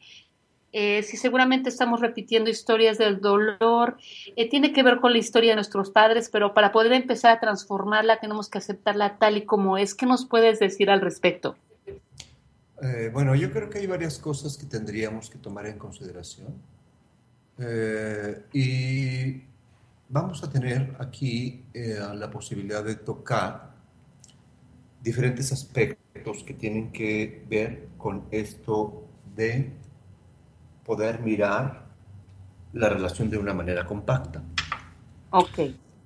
Eh, 0.76 1.04
si 1.04 1.18
seguramente 1.18 1.70
estamos 1.70 2.00
repitiendo 2.00 2.50
historias 2.50 2.98
del 2.98 3.22
dolor, 3.22 3.98
eh, 4.36 4.50
tiene 4.50 4.74
que 4.74 4.82
ver 4.82 5.00
con 5.00 5.12
la 5.12 5.20
historia 5.20 5.52
de 5.52 5.56
nuestros 5.56 5.92
padres, 5.92 6.30
pero 6.30 6.54
para 6.54 6.72
poder 6.72 6.94
empezar 6.94 7.32
a 7.32 7.40
transformarla 7.40 8.20
tenemos 8.20 8.50
que 8.50 8.58
aceptarla 8.58 9.18
tal 9.18 9.38
y 9.38 9.46
como 9.46 9.78
es. 9.78 9.94
¿Qué 9.94 10.08
nos 10.08 10.26
puedes 10.26 10.60
decir 10.60 10.90
al 10.90 11.02
respecto? 11.02 11.56
Eh, 12.82 13.12
bueno, 13.14 13.36
yo 13.36 13.52
creo 13.52 13.70
que 13.70 13.78
hay 13.78 13.88
varias 13.88 14.18
cosas 14.18 14.58
que 14.58 14.66
tendríamos 14.66 15.30
que 15.30 15.38
tomar 15.38 15.68
en 15.68 15.78
consideración. 15.78 16.54
y 18.52 19.53
vamos 20.10 20.44
a 20.44 20.50
tener 20.50 20.96
aquí 21.00 21.66
eh, 21.74 22.00
la 22.16 22.30
posibilidad 22.30 22.84
de 22.84 22.96
tocar 22.96 23.74
diferentes 25.02 25.52
aspectos 25.52 26.44
que 26.44 26.54
tienen 26.54 26.92
que 26.92 27.46
ver 27.50 27.90
con 27.98 28.26
esto 28.32 29.06
de 29.36 29.72
poder 30.86 31.20
mirar 31.22 31.86
la 32.74 32.90
relación 32.90 33.30
de 33.30 33.38
una 33.38 33.54
manera 33.54 33.86
compacta. 33.86 34.42
Ok. 35.32 35.60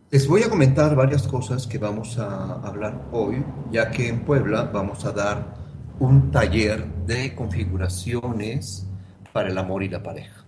Les 0.10 0.28
voy 0.28 0.44
a 0.44 0.50
comentar 0.50 0.96
varias 0.96 1.28
cosas 1.28 1.68
que 1.68 1.78
vamos 1.78 2.18
a 2.18 2.54
hablar 2.62 3.10
hoy, 3.12 3.44
ya 3.72 3.92
que 3.92 4.08
en 4.08 4.24
Puebla 4.24 4.64
vamos 4.64 5.04
a 5.06 5.12
dar 5.12 5.54
un 6.00 6.32
taller 6.32 6.86
de 7.06 7.36
configuraciones 7.36 8.88
para 9.34 9.50
el 9.50 9.58
amor 9.58 9.84
y 9.84 9.90
la 9.90 10.02
pareja. 10.02 10.46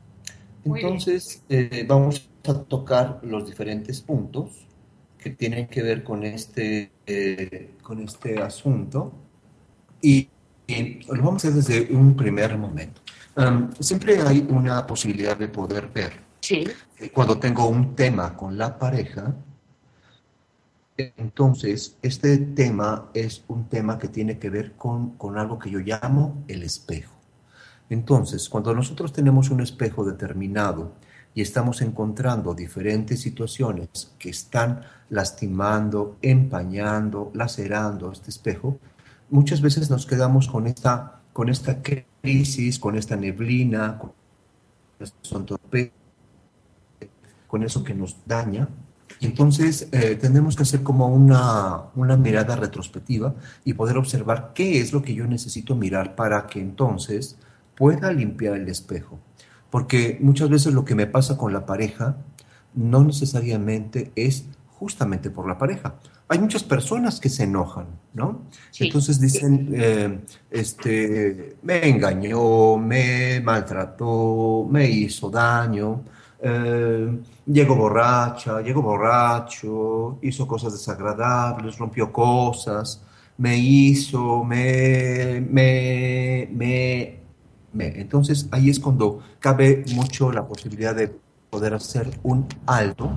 Entonces, 0.63 1.43
eh, 1.49 1.85
vamos 1.87 2.28
a 2.47 2.53
tocar 2.63 3.19
los 3.23 3.45
diferentes 3.45 4.01
puntos 4.01 4.67
que 5.17 5.31
tienen 5.31 5.67
que 5.67 5.83
ver 5.83 6.03
con 6.03 6.23
este, 6.23 6.91
eh, 7.05 7.75
con 7.81 7.99
este 8.01 8.41
asunto 8.41 9.13
y, 10.01 10.29
lo 11.07 11.23
vamos 11.23 11.43
a 11.43 11.47
hacer 11.47 11.53
desde 11.53 11.95
un 11.95 12.15
primer 12.15 12.55
momento. 12.55 13.01
siempre 13.79 14.21
hay 14.21 14.45
una 14.49 14.85
posibilidad 14.85 15.35
de 15.35 15.47
poder 15.47 15.87
ver. 15.87 16.13
Sí. 16.41 16.63
Cuando 17.11 17.39
tengo 17.39 17.67
un 17.67 17.95
tema 17.95 18.37
con 18.37 18.55
la 18.55 18.77
pareja, 18.77 19.35
entonces 20.95 21.97
este 22.03 22.37
tema 22.37 23.09
es 23.15 23.43
un 23.47 23.67
tema 23.67 23.97
que 23.97 24.09
tiene 24.09 24.37
que 24.37 24.51
ver 24.51 24.73
con, 24.73 25.17
con 25.17 25.39
algo 25.39 25.57
que 25.57 25.71
yo 25.71 25.79
llamo 25.79 26.43
el 26.47 26.61
espejo. 26.61 27.15
Entonces, 27.89 28.47
cuando 28.47 28.73
nosotros 28.75 29.11
tenemos 29.11 29.49
un 29.49 29.61
espejo 29.61 30.05
determinado, 30.05 30.93
y 31.33 31.41
estamos 31.41 31.81
encontrando 31.81 32.53
diferentes 32.53 33.21
situaciones 33.21 34.13
que 34.17 34.29
están 34.29 34.81
lastimando, 35.09 36.17
empañando, 36.21 37.31
lacerando 37.33 38.11
este 38.11 38.29
espejo, 38.29 38.79
muchas 39.29 39.61
veces 39.61 39.89
nos 39.89 40.05
quedamos 40.05 40.47
con 40.47 40.67
esta, 40.67 41.21
con 41.33 41.49
esta 41.49 41.81
crisis, 42.21 42.79
con 42.79 42.95
esta 42.95 43.15
neblina, 43.15 43.97
con, 43.97 44.11
con 47.47 47.63
eso 47.63 47.83
que 47.83 47.93
nos 47.93 48.17
daña. 48.25 48.67
Y 49.19 49.25
entonces 49.25 49.89
eh, 49.91 50.15
tenemos 50.15 50.55
que 50.55 50.63
hacer 50.63 50.81
como 50.81 51.07
una, 51.07 51.83
una 51.95 52.15
mirada 52.15 52.55
retrospectiva 52.55 53.35
y 53.65 53.73
poder 53.73 53.97
observar 53.97 54.51
qué 54.53 54.79
es 54.79 54.93
lo 54.93 55.01
que 55.01 55.13
yo 55.13 55.25
necesito 55.25 55.75
mirar 55.75 56.15
para 56.15 56.47
que 56.47 56.59
entonces 56.59 57.37
pueda 57.75 58.11
limpiar 58.11 58.55
el 58.55 58.69
espejo 58.69 59.19
porque 59.69 60.17
muchas 60.21 60.49
veces 60.49 60.73
lo 60.73 60.85
que 60.85 60.95
me 60.95 61.07
pasa 61.07 61.37
con 61.37 61.53
la 61.53 61.65
pareja 61.65 62.17
no 62.73 63.03
necesariamente 63.03 64.11
es 64.15 64.45
justamente 64.67 65.29
por 65.29 65.47
la 65.47 65.57
pareja. 65.57 65.95
Hay 66.27 66.39
muchas 66.39 66.63
personas 66.63 67.19
que 67.19 67.27
se 67.27 67.43
enojan, 67.43 67.87
¿no? 68.13 68.43
Entonces 68.79 69.19
dicen, 69.19 69.69
eh, 69.73 70.19
este, 70.51 71.57
me 71.63 71.89
engañó, 71.89 72.77
me 72.77 73.41
maltrató, 73.41 74.67
me 74.69 74.87
hizo 74.87 75.29
daño, 75.29 76.03
eh, 76.41 77.19
llegó 77.47 77.75
borracha, 77.75 78.61
llegó 78.61 78.81
borracho, 78.81 80.19
hizo 80.21 80.47
cosas 80.47 80.73
desagradables, 80.73 81.77
rompió 81.77 82.11
cosas, 82.13 83.01
me 83.37 83.57
hizo, 83.57 84.43
me, 84.43 85.41
me, 85.41 86.47
me 86.53 87.18
entonces 87.77 88.47
ahí 88.51 88.69
es 88.69 88.79
cuando 88.79 89.21
cabe 89.39 89.83
mucho 89.93 90.31
la 90.31 90.47
posibilidad 90.47 90.95
de 90.95 91.13
poder 91.49 91.73
hacer 91.73 92.09
un 92.23 92.47
alto 92.65 93.11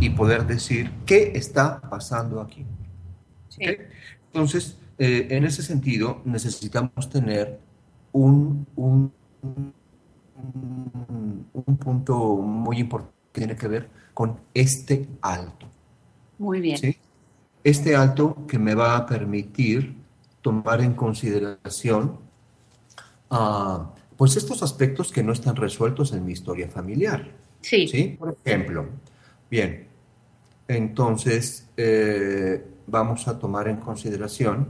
y 0.00 0.10
poder 0.10 0.46
decir 0.46 0.90
qué 1.06 1.32
está 1.34 1.80
pasando 1.80 2.40
aquí. 2.40 2.64
Entonces, 4.26 4.78
eh, 4.98 5.28
en 5.30 5.44
ese 5.44 5.62
sentido, 5.62 6.20
necesitamos 6.24 7.08
tener 7.08 7.60
un, 8.12 8.66
un, 8.76 9.12
un 11.52 11.76
punto 11.76 12.36
muy 12.36 12.78
importante 12.78 13.14
que 13.32 13.40
tiene 13.40 13.56
que 13.56 13.68
ver 13.68 13.88
con 14.12 14.38
este 14.52 15.08
alto. 15.20 15.66
Muy 16.38 16.60
bien. 16.60 16.96
Este 17.62 17.96
alto 17.96 18.46
que 18.46 18.58
me 18.58 18.74
va 18.74 18.96
a 18.96 19.06
permitir 19.06 19.96
tomar 20.42 20.82
en 20.82 20.94
consideración 20.94 22.18
pues 24.16 24.36
estos 24.36 24.62
aspectos 24.62 25.10
que 25.10 25.22
no 25.22 25.32
están 25.32 25.56
resueltos 25.56 26.12
en 26.12 26.24
mi 26.24 26.32
historia 26.32 26.68
familiar. 26.68 27.28
Sí. 27.60 27.88
¿sí? 27.88 28.16
Por 28.18 28.36
ejemplo, 28.44 28.86
bien, 29.50 29.88
entonces 30.68 31.68
eh, 31.76 32.64
vamos 32.86 33.26
a 33.28 33.38
tomar 33.38 33.68
en 33.68 33.76
consideración 33.76 34.68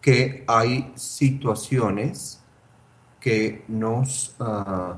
que 0.00 0.44
hay 0.46 0.92
situaciones 0.96 2.40
que 3.20 3.64
nos, 3.68 4.34
ah, 4.40 4.96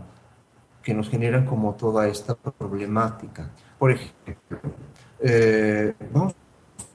que 0.83 0.95
nos 0.95 1.09
generan 1.09 1.45
como 1.45 1.75
toda 1.75 2.09
esta 2.09 2.35
problemática. 2.35 3.51
Por 3.79 3.91
ejemplo, 3.91 4.61
eh, 5.21 5.93
vamos 6.13 6.35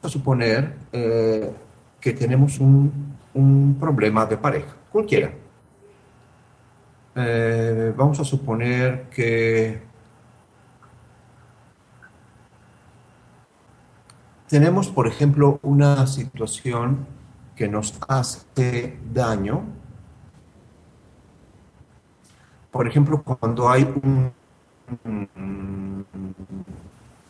a 0.01 0.09
suponer 0.09 0.73
eh, 0.91 1.51
que 1.99 2.13
tenemos 2.13 2.59
un, 2.59 3.17
un 3.33 3.77
problema 3.79 4.25
de 4.25 4.37
pareja 4.37 4.76
cualquiera. 4.91 5.33
Eh, 7.15 7.93
vamos 7.95 8.19
a 8.19 8.23
suponer 8.23 9.09
que 9.09 9.81
tenemos, 14.47 14.87
por 14.89 15.07
ejemplo, 15.07 15.59
una 15.63 16.05
situación 16.05 17.07
que 17.55 17.67
nos 17.67 17.97
hace 18.07 18.99
daño 19.11 19.63
por 22.77 22.87
ejemplo, 22.87 23.23
cuando 23.23 23.67
hay 23.67 23.81
un... 23.81 24.31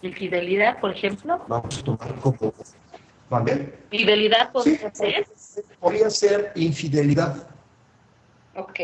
Infidelidad, 0.01 0.77
por 0.81 0.91
ejemplo. 0.91 1.41
Vamos 1.47 1.79
a 1.79 1.83
tomar 1.83 2.15
como... 2.15 2.53
¿Vale? 3.29 3.79
¿Fidelidad 3.89 4.51
podría 4.51 4.93
Sí? 4.93 5.13
Podría 5.79 6.09
ser 6.09 6.51
infidelidad. 6.55 7.47
Ok. 8.55 8.79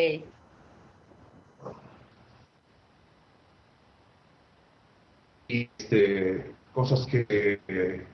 este, 5.47 6.51
cosas 6.73 7.05
que, 7.07 7.59
eh, 7.67 8.05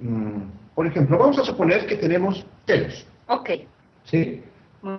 mm, 0.00 0.42
por 0.74 0.86
ejemplo, 0.86 1.18
vamos 1.18 1.38
a 1.38 1.44
suponer 1.44 1.86
que 1.86 1.96
tenemos 1.96 2.44
celos, 2.66 3.06
Ok. 3.28 3.50
¿sí? 4.04 4.42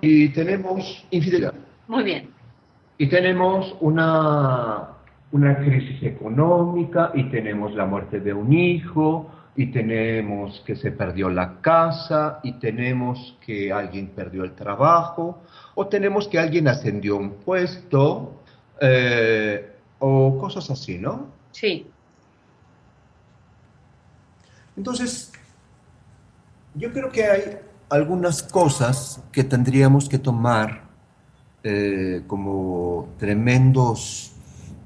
Y 0.00 0.30
tenemos 0.30 1.06
infidelidad, 1.10 1.54
Muy 1.88 2.04
bien. 2.04 2.30
y 2.96 3.08
tenemos 3.08 3.76
una, 3.80 4.88
una 5.32 5.58
crisis 5.58 6.02
económica, 6.02 7.10
y 7.14 7.24
tenemos 7.24 7.74
la 7.74 7.84
muerte 7.84 8.20
de 8.20 8.32
un 8.32 8.52
hijo, 8.52 9.30
y 9.56 9.66
tenemos 9.66 10.62
que 10.66 10.74
se 10.74 10.90
perdió 10.90 11.30
la 11.30 11.60
casa, 11.60 12.40
y 12.42 12.52
tenemos 12.54 13.36
que 13.44 13.72
alguien 13.72 14.08
perdió 14.08 14.44
el 14.44 14.54
trabajo, 14.54 15.42
o 15.74 15.86
tenemos 15.86 16.28
que 16.28 16.38
alguien 16.38 16.68
ascendió 16.68 17.16
un 17.16 17.30
puesto, 17.34 18.42
eh, 18.80 19.76
o 19.98 20.38
cosas 20.38 20.70
así, 20.70 20.98
¿no? 20.98 21.28
Sí. 21.52 21.86
Entonces, 24.76 25.32
yo 26.74 26.92
creo 26.92 27.10
que 27.10 27.24
hay 27.24 27.58
algunas 27.88 28.42
cosas 28.42 29.22
que 29.30 29.44
tendríamos 29.44 30.08
que 30.08 30.18
tomar 30.18 30.82
eh, 31.62 32.22
como 32.26 33.08
tremendos 33.18 34.33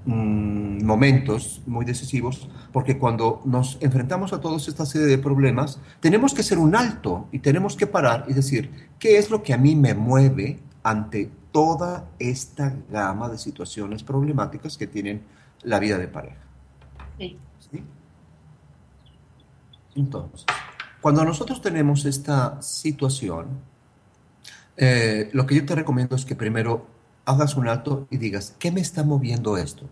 mm, 0.08 0.84
momentos 0.84 1.60
muy 1.66 1.84
decisivos, 1.84 2.48
porque 2.72 2.98
cuando 2.98 3.42
nos 3.44 3.76
enfrentamos 3.80 4.32
a 4.32 4.40
toda 4.40 4.56
esta 4.56 4.86
serie 4.86 5.06
de 5.06 5.18
problemas, 5.18 5.80
tenemos 6.00 6.32
que 6.32 6.40
hacer 6.40 6.58
un 6.58 6.74
alto 6.74 7.28
y 7.30 7.40
tenemos 7.40 7.76
que 7.76 7.86
parar 7.86 8.24
y 8.26 8.32
decir, 8.32 8.88
¿qué 8.98 9.18
es 9.18 9.30
lo 9.30 9.42
que 9.42 9.52
a 9.52 9.58
mí 9.58 9.76
me 9.76 9.94
mueve 9.94 10.60
ante 10.82 11.30
toda 11.52 12.08
esta 12.18 12.74
gama 12.90 13.28
de 13.28 13.38
situaciones 13.38 14.02
problemáticas 14.02 14.78
que 14.78 14.86
tienen 14.86 15.22
la 15.62 15.78
vida 15.78 15.98
de 15.98 16.08
pareja? 16.08 16.42
Sí. 17.18 17.38
¿Sí? 17.70 17.82
Entonces, 19.94 20.46
cuando 21.02 21.24
nosotros 21.24 21.60
tenemos 21.60 22.06
esta 22.06 22.62
situación, 22.62 23.60
eh, 24.76 25.28
lo 25.32 25.44
que 25.44 25.56
yo 25.56 25.66
te 25.66 25.74
recomiendo 25.74 26.16
es 26.16 26.24
que 26.24 26.34
primero 26.34 26.97
hagas 27.28 27.56
un 27.56 27.68
alto 27.68 28.06
y 28.10 28.16
digas, 28.16 28.54
¿qué 28.58 28.70
me 28.72 28.80
está 28.80 29.04
moviendo 29.04 29.56
esto? 29.56 29.84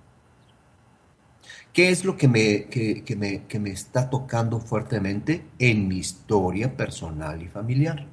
¿Qué 1.73 1.91
es 1.91 2.05
lo 2.05 2.17
que 2.17 2.29
me, 2.29 2.65
que, 2.65 3.05
que 3.05 3.17
me, 3.17 3.45
que 3.47 3.59
me 3.59 3.71
está 3.71 4.09
tocando 4.09 4.59
fuertemente 4.61 5.45
en 5.59 5.87
mi 5.89 5.99
historia 5.99 6.77
personal 6.77 7.43
y 7.43 7.49
familiar? 7.49 8.07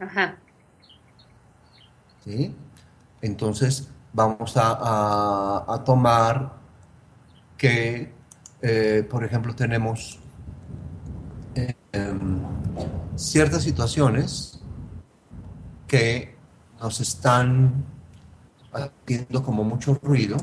Ajá. 0.00 0.36
¿sí? 2.24 2.54
Entonces 3.22 3.88
vamos 4.12 4.56
a, 4.56 4.72
a- 4.72 5.64
a 5.74 5.84
tomar 5.84 6.52
que, 7.56 8.12
eh, 8.62 9.06
por 9.08 9.24
ejemplo, 9.24 9.54
tenemos 9.54 10.18
eh, 11.54 11.74
em, 11.92 12.40
ciertas 13.16 13.62
situaciones 13.62 14.60
que 15.86 16.34
nos 16.80 17.00
están 17.00 17.84
haciendo 18.76 19.42
como 19.42 19.64
mucho 19.64 19.98
ruido 20.02 20.36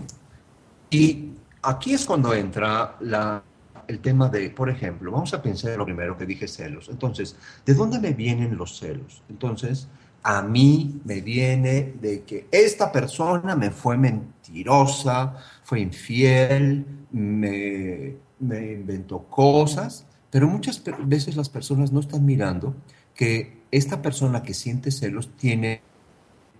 y 0.90 1.32
aquí 1.64 1.94
es 1.94 2.06
cuando 2.06 2.34
entra 2.34 2.98
la, 3.00 3.44
el 3.88 4.00
tema 4.00 4.30
de, 4.30 4.50
por 4.50 4.70
ejemplo, 4.70 5.12
vamos 5.12 5.34
a 5.34 5.42
pensar 5.42 5.72
en 5.72 5.80
lo 5.80 5.86
primero 5.86 6.18
que 6.18 6.26
dije, 6.26 6.48
celos. 6.48 6.90
Entonces, 6.90 7.36
¿de 7.66 7.74
dónde 7.74 8.00
me 8.00 8.14
vienen 8.14 8.58
los 8.58 8.78
celos? 8.78 9.24
Entonces, 9.30 9.88
a 10.22 10.42
mí 10.42 11.02
me 11.04 11.22
viene 11.22 11.94
de 12.00 12.24
que 12.24 12.48
esta 12.52 12.92
persona 12.92 13.56
me 13.56 13.72
fue 13.72 13.98
mentirosa, 13.98 15.36
fue 15.64 15.82
infiel, 15.82 16.86
me, 17.12 18.16
me 18.40 18.72
inventó 18.74 19.24
cosas, 19.24 20.06
pero 20.30 20.48
muchas 20.48 20.82
veces 21.06 21.36
las 21.36 21.50
personas 21.50 21.92
no 21.92 22.00
están 22.00 22.26
mirando 22.26 22.76
que 23.14 23.64
esta 23.72 24.02
persona 24.02 24.44
que 24.44 24.54
siente 24.54 24.92
celos 24.92 25.30
tiene 25.36 25.82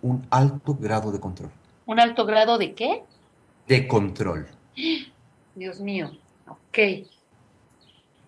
un 0.02 0.26
alto 0.30 0.76
grado 0.76 1.12
de 1.12 1.20
control. 1.20 1.52
¿Un 1.86 2.00
alto 2.00 2.26
grado 2.26 2.58
de 2.58 2.74
qué? 2.74 3.04
De 3.68 3.88
control. 3.88 4.48
Dios 5.56 5.80
mío. 5.80 6.12
Ok. 6.48 7.08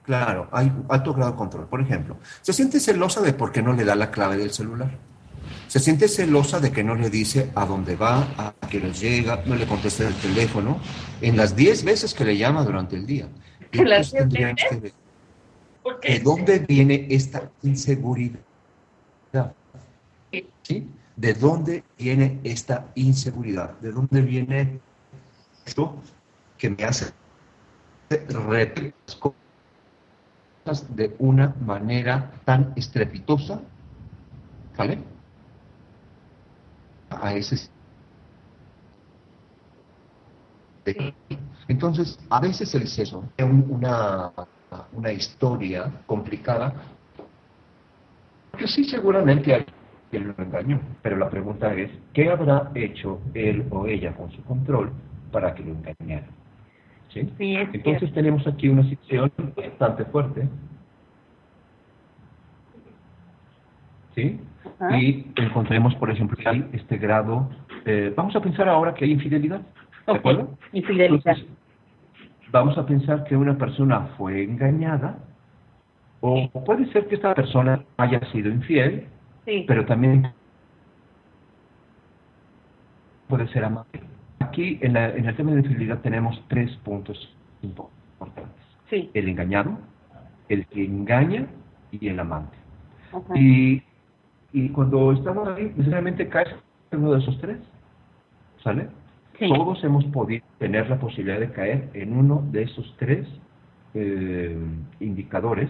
Claro, 0.03 0.47
hay 0.51 0.71
alto 0.89 1.13
grado 1.13 1.31
de 1.31 1.37
control. 1.37 1.67
Por 1.67 1.81
ejemplo, 1.81 2.17
se 2.41 2.53
siente 2.53 2.79
celosa 2.79 3.21
de 3.21 3.33
por 3.33 3.51
qué 3.51 3.63
no 3.63 3.73
le 3.73 3.83
da 3.83 3.95
la 3.95 4.11
clave 4.11 4.37
del 4.37 4.51
celular. 4.51 4.91
Se 5.67 5.79
siente 5.79 6.07
celosa 6.07 6.59
de 6.59 6.71
que 6.71 6.83
no 6.83 6.95
le 6.95 7.09
dice 7.09 7.51
a 7.55 7.65
dónde 7.65 7.95
va, 7.95 8.27
a 8.37 8.53
qué 8.69 8.79
les 8.79 8.99
llega, 8.99 9.43
no 9.45 9.55
le 9.55 9.65
contesta 9.65 10.07
el 10.07 10.13
teléfono 10.15 10.79
en 11.21 11.37
las 11.37 11.55
10 11.55 11.83
veces 11.83 12.13
que 12.13 12.23
le 12.23 12.37
llama 12.37 12.63
durante 12.63 12.95
el 12.95 13.05
día. 13.05 13.27
Y 13.71 13.79
¿En 13.81 13.89
las 13.89 14.11
10 14.11 14.23
tendríamos 14.23 14.61
que 14.69 14.75
ver 14.75 14.93
¿Por 15.81 15.99
¿De 16.01 16.19
dónde 16.19 16.59
viene 16.59 17.07
esta 17.09 17.51
inseguridad? 17.61 18.39
Sí. 20.63 20.87
¿De 21.17 21.33
dónde 21.33 21.83
viene 21.97 22.39
esta 22.43 22.91
inseguridad? 22.95 23.71
¿De 23.79 23.91
dónde 23.91 24.21
viene 24.21 24.81
esto 25.65 25.95
que 26.57 26.69
me 26.69 26.83
hace 26.83 27.13
repetir 28.09 28.93
las 29.07 29.15
cosas 30.65 30.95
de 30.95 31.15
una 31.19 31.55
manera 31.61 32.31
tan 32.43 32.73
estrepitosa? 32.75 33.61
¿Vale? 34.77 34.99
A 37.09 37.33
ese 37.33 37.69
Entonces, 41.67 42.19
a 42.29 42.39
veces 42.39 42.75
el 42.75 42.87
sexo 42.87 43.23
es 43.37 43.45
un- 43.45 43.65
una, 43.69 44.31
una 44.91 45.11
historia 45.11 45.91
complicada, 46.05 46.73
que 48.57 48.67
sí 48.67 48.83
seguramente 48.83 49.53
hay 49.53 49.65
quien 50.15 50.27
lo 50.27 50.43
engañó, 50.43 50.79
pero 51.01 51.17
la 51.17 51.29
pregunta 51.29 51.73
es, 51.73 51.91
¿qué 52.13 52.29
habrá 52.29 52.71
hecho 52.73 53.19
él 53.33 53.65
o 53.69 53.85
ella 53.85 54.13
con 54.13 54.31
su 54.31 54.41
control 54.43 54.91
para 55.31 55.53
que 55.53 55.63
lo 55.63 55.71
engañara? 55.71 56.27
¿Sí? 57.09 57.29
Sí, 57.37 57.55
es 57.55 57.69
Entonces 57.73 58.13
tenemos 58.13 58.45
aquí 58.47 58.69
una 58.69 58.83
situación 58.83 59.31
bastante 59.55 60.05
fuerte. 60.05 60.47
¿Sí? 64.15 64.39
Y 64.91 65.27
encontremos, 65.35 65.93
por 65.95 66.09
ejemplo, 66.09 66.37
que 66.37 66.47
hay 66.47 66.65
este 66.71 66.97
grado. 66.97 67.49
eh, 67.85 68.13
vamos 68.15 68.35
a 68.35 68.41
pensar 68.41 68.69
ahora 68.69 68.93
que 68.93 69.05
hay 69.05 69.11
infidelidad. 69.11 69.61
¿De 70.07 70.13
acuerdo? 70.13 70.57
Infidelidad. 70.71 71.15
Entonces, 71.15 71.45
vamos 72.51 72.77
a 72.77 72.85
pensar 72.85 73.25
que 73.25 73.35
una 73.35 73.57
persona 73.57 74.11
fue 74.17 74.43
engañada, 74.43 75.17
o 76.21 76.49
puede 76.65 76.85
ser 76.91 77.07
que 77.07 77.15
esta 77.15 77.35
persona 77.35 77.83
haya 77.97 78.19
sido 78.31 78.49
infiel, 78.49 79.07
Sí. 79.45 79.63
pero 79.67 79.85
también 79.85 80.31
puede 83.27 83.47
ser 83.49 83.65
amable. 83.65 84.01
Aquí 84.39 84.77
en, 84.81 84.93
la- 84.93 85.09
en 85.09 85.25
el 85.25 85.35
tema 85.35 85.51
de 85.51 85.59
infidelidad 85.61 85.99
tenemos 86.01 86.41
tres 86.47 86.71
puntos 86.77 87.17
importantes. 87.61 88.53
Sí. 88.89 89.09
El 89.13 89.29
engañado, 89.29 89.77
el 90.49 90.65
que 90.67 90.85
engaña 90.85 91.47
y 91.91 92.07
el 92.07 92.19
amante. 92.19 92.55
Ajá. 93.11 93.37
Y, 93.39 93.81
y 94.53 94.69
cuando 94.69 95.11
estamos 95.13 95.47
ahí, 95.49 95.71
necesariamente 95.75 96.27
caes 96.29 96.49
en 96.91 96.99
uno 96.99 97.13
de 97.13 97.19
esos 97.19 97.39
tres. 97.41 97.57
¿Sale? 98.63 98.89
Sí. 99.39 99.47
Todos 99.49 99.83
hemos 99.83 100.05
podido 100.05 100.45
tener 100.59 100.89
la 100.89 100.97
posibilidad 100.99 101.39
de 101.39 101.51
caer 101.51 101.89
en 101.93 102.15
uno 102.17 102.43
de 102.51 102.63
esos 102.63 102.95
tres 102.97 103.27
eh, 103.93 104.57
indicadores 104.99 105.69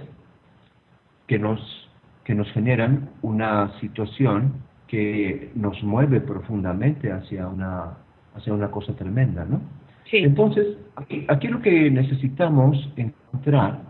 que 1.27 1.39
nos, 1.39 1.85
que 2.25 2.35
nos 2.35 2.51
generan 2.51 3.09
una 3.21 3.79
situación 3.79 4.53
que 4.88 5.51
nos 5.55 5.81
mueve 5.83 6.19
profundamente 6.19 7.11
hacia 7.11 7.47
una, 7.47 7.97
hacia 8.35 8.53
una 8.53 8.69
cosa 8.69 8.93
tremenda, 8.93 9.45
¿no? 9.45 9.61
Sí. 10.09 10.17
Entonces, 10.17 10.75
aquí, 10.95 11.25
aquí 11.29 11.47
lo 11.47 11.61
que 11.61 11.89
necesitamos 11.89 12.77
encontrar 12.97 13.81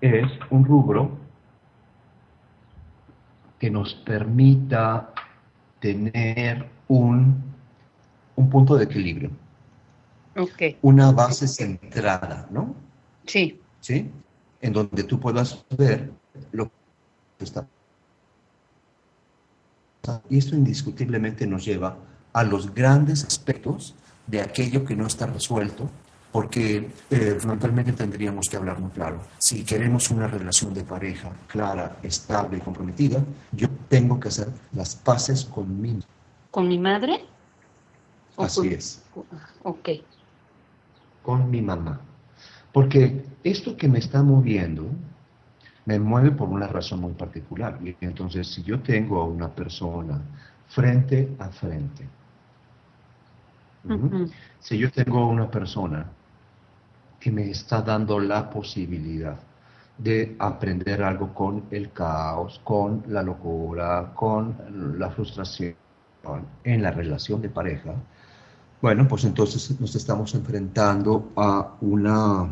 es 0.00 0.26
un 0.50 0.64
rubro 0.64 1.18
que 3.58 3.70
nos 3.70 3.94
permita 3.94 5.12
tener 5.80 6.66
un, 6.88 7.42
un 8.36 8.50
punto 8.50 8.76
de 8.76 8.84
equilibrio, 8.84 9.30
Ok. 10.36 10.76
una 10.82 11.10
base 11.12 11.48
centrada, 11.48 12.46
¿no? 12.50 12.74
Sí. 13.26 13.60
¿Sí? 13.80 14.10
En 14.60 14.72
donde 14.72 15.02
tú 15.04 15.18
puedas 15.18 15.64
ver 15.76 16.10
lo 16.52 16.66
que 16.66 16.77
está. 17.44 17.66
Y 20.30 20.38
esto 20.38 20.54
indiscutiblemente 20.56 21.46
nos 21.46 21.64
lleva 21.64 21.96
a 22.32 22.42
los 22.44 22.74
grandes 22.74 23.24
aspectos 23.24 23.94
de 24.26 24.40
aquello 24.40 24.84
que 24.84 24.96
no 24.96 25.06
está 25.06 25.26
resuelto, 25.26 25.90
porque 26.32 26.90
eh, 27.10 27.36
frontalmente 27.38 27.92
tendríamos 27.92 28.48
que 28.48 28.56
hablar 28.56 28.78
muy 28.80 28.90
claro. 28.90 29.20
Si 29.38 29.64
queremos 29.64 30.10
una 30.10 30.26
relación 30.26 30.72
de 30.74 30.84
pareja 30.84 31.30
clara, 31.46 31.96
estable 32.02 32.58
y 32.58 32.60
comprometida, 32.60 33.22
yo 33.52 33.68
tengo 33.88 34.18
que 34.20 34.28
hacer 34.28 34.48
las 34.72 34.94
paces 34.96 35.44
con 35.44 35.80
mi 35.80 35.98
¿Con 36.50 36.68
mi 36.68 36.78
madre? 36.78 37.24
¿O 38.36 38.44
Así 38.44 38.60
con- 38.60 38.68
es, 38.72 39.02
Ok. 39.62 39.88
con 41.22 41.50
mi 41.50 41.60
mamá. 41.60 42.00
Porque 42.72 43.24
esto 43.44 43.76
que 43.76 43.88
me 43.88 43.98
está 43.98 44.22
moviendo 44.22 44.86
me 45.88 45.98
mueve 45.98 46.32
por 46.32 46.50
una 46.50 46.66
razón 46.66 47.00
muy 47.00 47.14
particular. 47.14 47.78
Y 47.82 47.96
entonces, 48.02 48.46
si 48.46 48.62
yo 48.62 48.78
tengo 48.80 49.22
a 49.22 49.24
una 49.24 49.48
persona 49.48 50.20
frente 50.68 51.34
a 51.38 51.48
frente, 51.48 52.06
si 54.60 54.76
yo 54.76 54.90
tengo 54.90 55.20
a 55.20 55.26
una 55.26 55.50
persona 55.50 56.04
que 57.18 57.30
me 57.30 57.48
está 57.50 57.80
dando 57.80 58.20
la 58.20 58.50
posibilidad 58.50 59.38
de 59.96 60.36
aprender 60.38 61.02
algo 61.02 61.32
con 61.32 61.64
el 61.70 61.90
caos, 61.90 62.60
con 62.62 63.04
la 63.08 63.22
locura, 63.22 64.12
con 64.14 64.98
la 64.98 65.08
frustración 65.08 65.74
en 66.64 66.82
la 66.82 66.90
relación 66.90 67.40
de 67.40 67.48
pareja, 67.48 67.94
bueno, 68.82 69.08
pues 69.08 69.24
entonces 69.24 69.80
nos 69.80 69.96
estamos 69.96 70.34
enfrentando 70.34 71.32
a 71.34 71.76
una, 71.80 72.46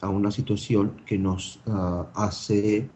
a 0.00 0.08
una 0.08 0.30
situación 0.30 1.02
que 1.06 1.18
nos 1.18 1.60
ah, 1.66 2.06
hace 2.14 2.88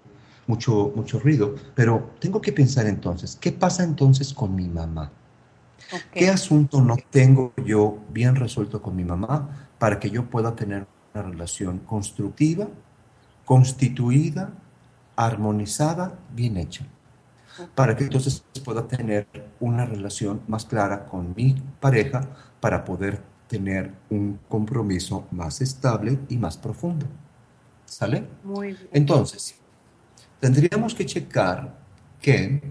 mucho, 0.46 0.92
mucho 0.94 1.18
ruido. 1.18 1.54
Pero 1.74 2.10
tengo 2.18 2.40
que 2.40 2.52
pensar 2.52 2.86
entonces, 2.86 3.36
¿qué 3.40 3.52
pasa 3.52 3.84
entonces 3.84 4.32
con 4.32 4.54
mi 4.54 4.68
mamá? 4.68 5.10
¿Qué 6.12 6.28
asunto 6.30 6.80
no 6.80 6.96
tengo 7.10 7.52
yo 7.64 7.98
bien 8.10 8.36
resuelto 8.36 8.80
con 8.80 8.96
mi 8.96 9.04
mamá 9.04 9.68
para 9.78 9.98
que 10.00 10.10
yo 10.10 10.24
pueda 10.24 10.54
tener 10.54 10.86
una 11.12 11.22
relación 11.22 11.80
constructiva, 11.80 12.68
constituida, 13.44 14.52
armonizada, 15.14 16.18
bien 16.34 16.56
hecha? 16.56 16.86
Para 17.74 17.96
que 17.96 18.04
entonces 18.04 18.44
pueda 18.64 18.88
tener 18.88 19.28
una 19.60 19.84
relación 19.84 20.40
más 20.48 20.64
clara 20.64 21.04
con 21.04 21.34
mi 21.36 21.54
pareja 21.80 22.22
para 22.60 22.84
poder 22.84 23.22
tener 23.48 23.92
un 24.11 24.38
compromiso 24.48 25.26
más 25.30 25.61
estable 25.61 26.18
y 26.28 26.37
más 26.37 26.57
profundo. 26.57 27.07
¿Sale? 27.85 28.26
Muy 28.42 28.68
bien. 28.68 28.88
Entonces, 28.92 29.57
tendríamos 30.40 30.94
que 30.94 31.07
checar 31.07 31.78
que 32.20 32.62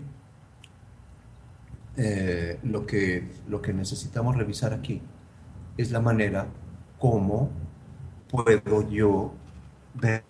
eh, 1.95 2.59
lo 2.63 2.85
que 2.85 3.29
lo 3.47 3.61
que 3.61 3.71
necesitamos 3.71 4.35
revisar 4.35 4.73
aquí 4.73 4.99
es 5.77 5.91
la 5.91 5.99
manera 5.99 6.47
como 6.97 7.51
puedo 8.29 8.89
yo 8.89 9.33
ver 9.93 10.23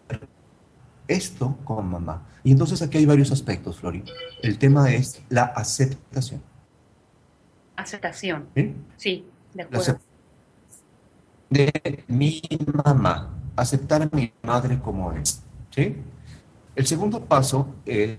esto 1.08 1.58
con 1.64 1.88
mamá. 1.88 2.28
Y 2.44 2.52
entonces 2.52 2.82
aquí 2.82 2.98
hay 2.98 3.06
varios 3.06 3.32
aspectos, 3.32 3.80
Flori. 3.80 4.04
El 4.42 4.58
tema 4.58 4.92
es 4.92 5.22
la 5.30 5.44
aceptación. 5.44 6.42
Aceptación. 7.76 8.50
¿sí? 8.56 8.76
Sí, 8.98 9.26
de 9.54 9.64
acuerdo. 9.64 10.00
De 11.50 12.04
mi 12.08 12.42
mamá, 12.84 13.34
aceptar 13.56 14.02
a 14.04 14.10
mi 14.16 14.32
madre 14.44 14.80
como 14.80 15.12
es. 15.14 15.44
¿sí? 15.70 15.96
El 16.76 16.88
segundo 16.88 17.24
paso 17.26 17.76
es 17.86 18.18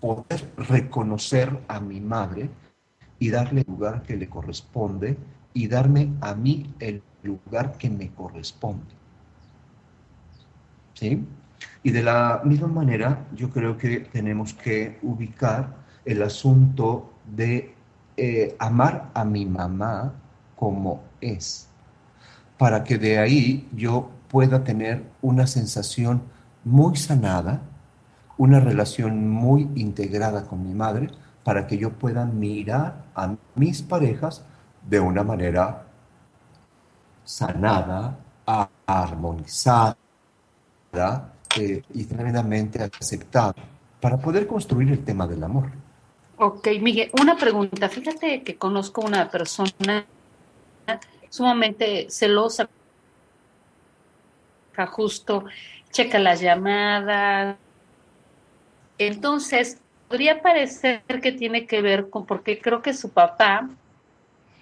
poder 0.00 0.50
reconocer 0.56 1.58
a 1.68 1.80
mi 1.80 2.00
madre 2.00 2.48
y 3.18 3.30
darle 3.30 3.62
el 3.62 3.66
lugar 3.66 4.02
que 4.02 4.16
le 4.16 4.28
corresponde 4.28 5.16
y 5.54 5.68
darme 5.68 6.12
a 6.20 6.34
mí 6.34 6.74
el 6.80 7.02
lugar 7.22 7.76
que 7.78 7.90
me 7.90 8.10
corresponde. 8.10 8.94
¿Sí? 10.94 11.24
Y 11.82 11.90
de 11.90 12.02
la 12.02 12.42
misma 12.44 12.68
manera, 12.68 13.26
yo 13.34 13.50
creo 13.50 13.76
que 13.76 14.00
tenemos 14.00 14.54
que 14.54 14.98
ubicar 15.02 15.76
el 16.04 16.22
asunto 16.22 17.12
de 17.24 17.74
eh, 18.16 18.56
amar 18.58 19.10
a 19.14 19.24
mi 19.24 19.44
mamá 19.44 20.14
como 20.56 21.02
es, 21.20 21.68
para 22.58 22.84
que 22.84 22.98
de 22.98 23.18
ahí 23.18 23.68
yo 23.74 24.10
pueda 24.28 24.64
tener 24.64 25.04
una 25.22 25.46
sensación 25.46 26.22
muy 26.64 26.96
sanada, 26.96 27.62
una 28.38 28.60
relación 28.60 29.28
muy 29.30 29.68
integrada 29.74 30.44
con 30.46 30.66
mi 30.66 30.74
madre, 30.74 31.08
para 31.44 31.66
que 31.66 31.78
yo 31.78 31.92
pueda 31.92 32.24
mirar 32.24 33.04
a 33.14 33.34
mis 33.54 33.82
parejas 33.82 34.44
de 34.82 34.98
una 35.00 35.22
manera 35.22 35.84
sanada, 37.24 38.18
armonizada 38.86 39.96
eh, 41.56 41.82
y 41.94 42.04
tremendamente 42.04 42.82
aceptada, 42.82 43.54
para 44.00 44.16
poder 44.18 44.46
construir 44.46 44.90
el 44.90 45.04
tema 45.04 45.26
del 45.26 45.42
amor. 45.44 45.70
Ok, 46.38 46.68
Miguel, 46.80 47.10
una 47.20 47.36
pregunta. 47.36 47.88
Fíjate 47.88 48.42
que 48.42 48.56
conozco 48.56 49.00
una 49.00 49.30
persona 49.30 50.04
sumamente 51.28 52.06
celosa, 52.10 52.68
justo 54.86 55.44
checa 55.90 56.18
las 56.18 56.40
llamadas. 56.40 57.56
Entonces, 58.98 59.80
podría 60.08 60.42
parecer 60.42 61.02
que 61.22 61.32
tiene 61.32 61.66
que 61.66 61.80
ver 61.80 62.10
con, 62.10 62.26
porque 62.26 62.60
creo 62.60 62.82
que 62.82 62.92
su 62.92 63.10
papá, 63.10 63.70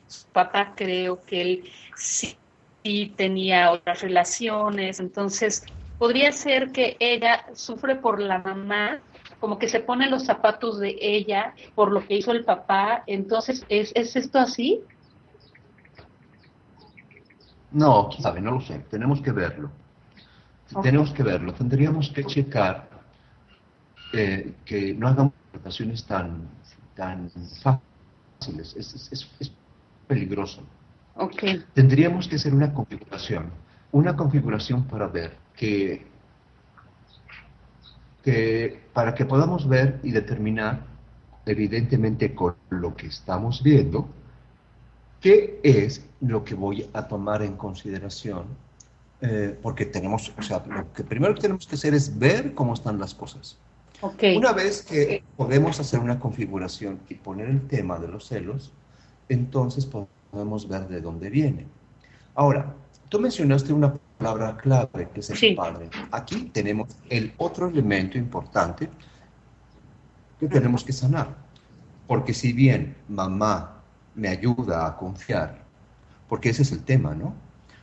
su 0.07 0.27
papá 0.29 0.75
creo 0.77 1.25
que 1.25 1.41
él 1.41 1.65
sí, 1.97 2.37
sí 2.85 3.13
tenía 3.17 3.73
otras 3.73 4.03
relaciones, 4.03 5.01
entonces 5.01 5.65
podría 5.99 6.31
ser 6.33 6.71
que 6.71 6.97
ella 7.01 7.47
sufre 7.55 7.97
por 7.97 8.21
la 8.21 8.39
mamá 8.39 9.01
como 9.41 9.59
que 9.59 9.69
se 9.69 9.81
pone 9.81 10.09
los 10.09 10.25
zapatos 10.25 10.79
de 10.79 10.97
ella 11.01 11.55
por 11.75 11.93
lo 11.93 12.07
que 12.07 12.15
hizo 12.15 12.33
el 12.33 12.45
papá. 12.45 13.05
Entonces, 13.07 13.65
¿es, 13.69 13.93
es 13.95 14.17
esto 14.17 14.39
así? 14.39 14.81
No, 17.75 18.11
sabe, 18.13 18.41
no 18.41 18.53
lo 18.53 18.61
sé. 18.61 18.79
Tenemos 18.91 19.21
que 19.21 19.33
verlo. 19.33 19.71
Tenemos 20.83 21.13
que 21.13 21.23
verlo. 21.23 21.53
Tendríamos 21.53 22.11
que 22.11 22.25
checar 22.25 22.89
eh, 24.13 24.55
que 24.65 24.95
no 24.95 25.09
hagamos 25.09 25.35
relaciones 25.53 26.05
tan, 26.07 26.49
tan 26.95 27.31
fáciles. 27.63 28.75
Es, 28.77 28.95
es- 28.95 29.13
es- 29.13 29.31
es 29.41 29.53
peligroso. 30.07 30.63
Ok, 31.17 31.43
Tendríamos 31.75 32.29
que 32.29 32.37
hacer 32.37 32.55
una 32.55 32.73
configuración. 32.73 33.51
Una 33.93 34.17
configuración 34.17 34.85
para 34.85 35.07
ver 35.07 35.37
que, 35.57 36.07
que 38.23 38.81
para 38.93 39.15
que 39.15 39.25
podamos 39.25 39.69
ver 39.69 40.01
y 40.03 40.11
determinar, 40.11 40.81
evidentemente 41.47 42.35
con 42.35 42.57
lo 42.71 42.95
que 42.97 43.07
estamos 43.09 43.63
viendo, 43.63 44.09
qué 45.25 45.59
es 45.63 46.05
lo 46.21 46.45
que 46.45 46.55
voy 46.55 46.87
a 46.93 47.09
tomar 47.09 47.41
en 47.43 47.57
consideración, 47.57 48.45
eh, 49.23 49.59
porque 49.63 49.87
tenemos, 49.87 50.31
o 50.37 50.43
sea, 50.43 50.63
lo 50.69 50.93
que 50.93 51.03
primero 51.03 51.35
que 51.35 51.41
tenemos 51.41 51.67
que 51.67 51.77
hacer 51.77 51.95
es 51.95 52.19
ver 52.19 52.53
cómo 52.53 52.75
están 52.75 52.99
las 52.99 53.15
cosas. 53.15 53.57
ok. 54.03 54.23
Una 54.37 54.53
vez 54.53 54.83
que 54.83 55.25
podemos 55.35 55.81
hacer 55.81 55.99
una 55.99 56.21
configuración 56.21 57.01
y 57.09 57.15
poner 57.15 57.49
el 57.49 57.67
tema 57.67 57.99
de 57.99 58.09
los 58.09 58.27
celos, 58.29 58.71
entonces 59.31 59.87
podemos 59.87 60.69
ver 60.69 60.89
de 60.89 61.01
dónde 61.01 61.31
viene. 61.31 61.67
Ahora, 62.35 62.75
tú 63.09 63.19
mencionaste 63.19 63.73
una 63.73 63.95
palabra 64.19 64.59
clave 64.59 65.09
que 65.15 65.21
es 65.21 65.31
el 65.31 65.37
Sí. 65.39 65.55
padre. 65.55 65.89
Aquí 66.11 66.51
tenemos 66.53 66.89
el 67.09 67.33
otro 67.39 67.69
elemento 67.69 68.19
importante 68.19 68.91
que 70.39 70.49
tenemos 70.49 70.85
que 70.85 70.93
sanar. 70.93 71.35
Porque 72.07 72.35
si 72.35 72.53
bien 72.53 72.95
mamá 73.09 73.74
me 74.15 74.29
ayuda 74.29 74.87
a 74.87 74.97
confiar, 74.97 75.59
porque 76.29 76.51
ese 76.51 76.63
es 76.63 76.73
el 76.73 76.85
tema, 76.85 77.15
¿no? 77.15 77.35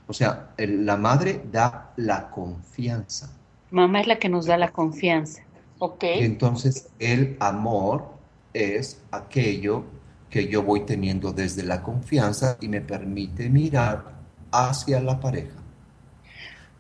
O 0.07 0.13
sea, 0.13 0.49
el- 0.57 0.85
la 0.85 0.97
madre 0.97 1.41
da 1.51 1.91
la 1.97 2.29
confianza. 2.29 3.29
Mamá 3.71 4.01
es 4.01 4.07
la 4.07 4.19
que 4.19 4.29
nos 4.29 4.45
da 4.45 4.57
la 4.57 4.71
confianza. 4.71 5.43
Ok, 5.79 6.03
Y 6.03 6.23
entonces 6.25 6.89
el 6.99 7.37
amor 7.39 8.05
es 8.53 9.01
aquello 9.11 9.83
que 10.29 10.47
yo 10.47 10.63
voy 10.63 10.81
teniendo 10.85 11.31
desde 11.31 11.63
la 11.63 11.81
confianza 11.81 12.57
y 12.61 12.67
me 12.67 12.81
permite 12.81 13.49
mirar 13.49 14.03
hacia 14.51 14.99
la 15.01 15.19
pareja, 15.19 15.57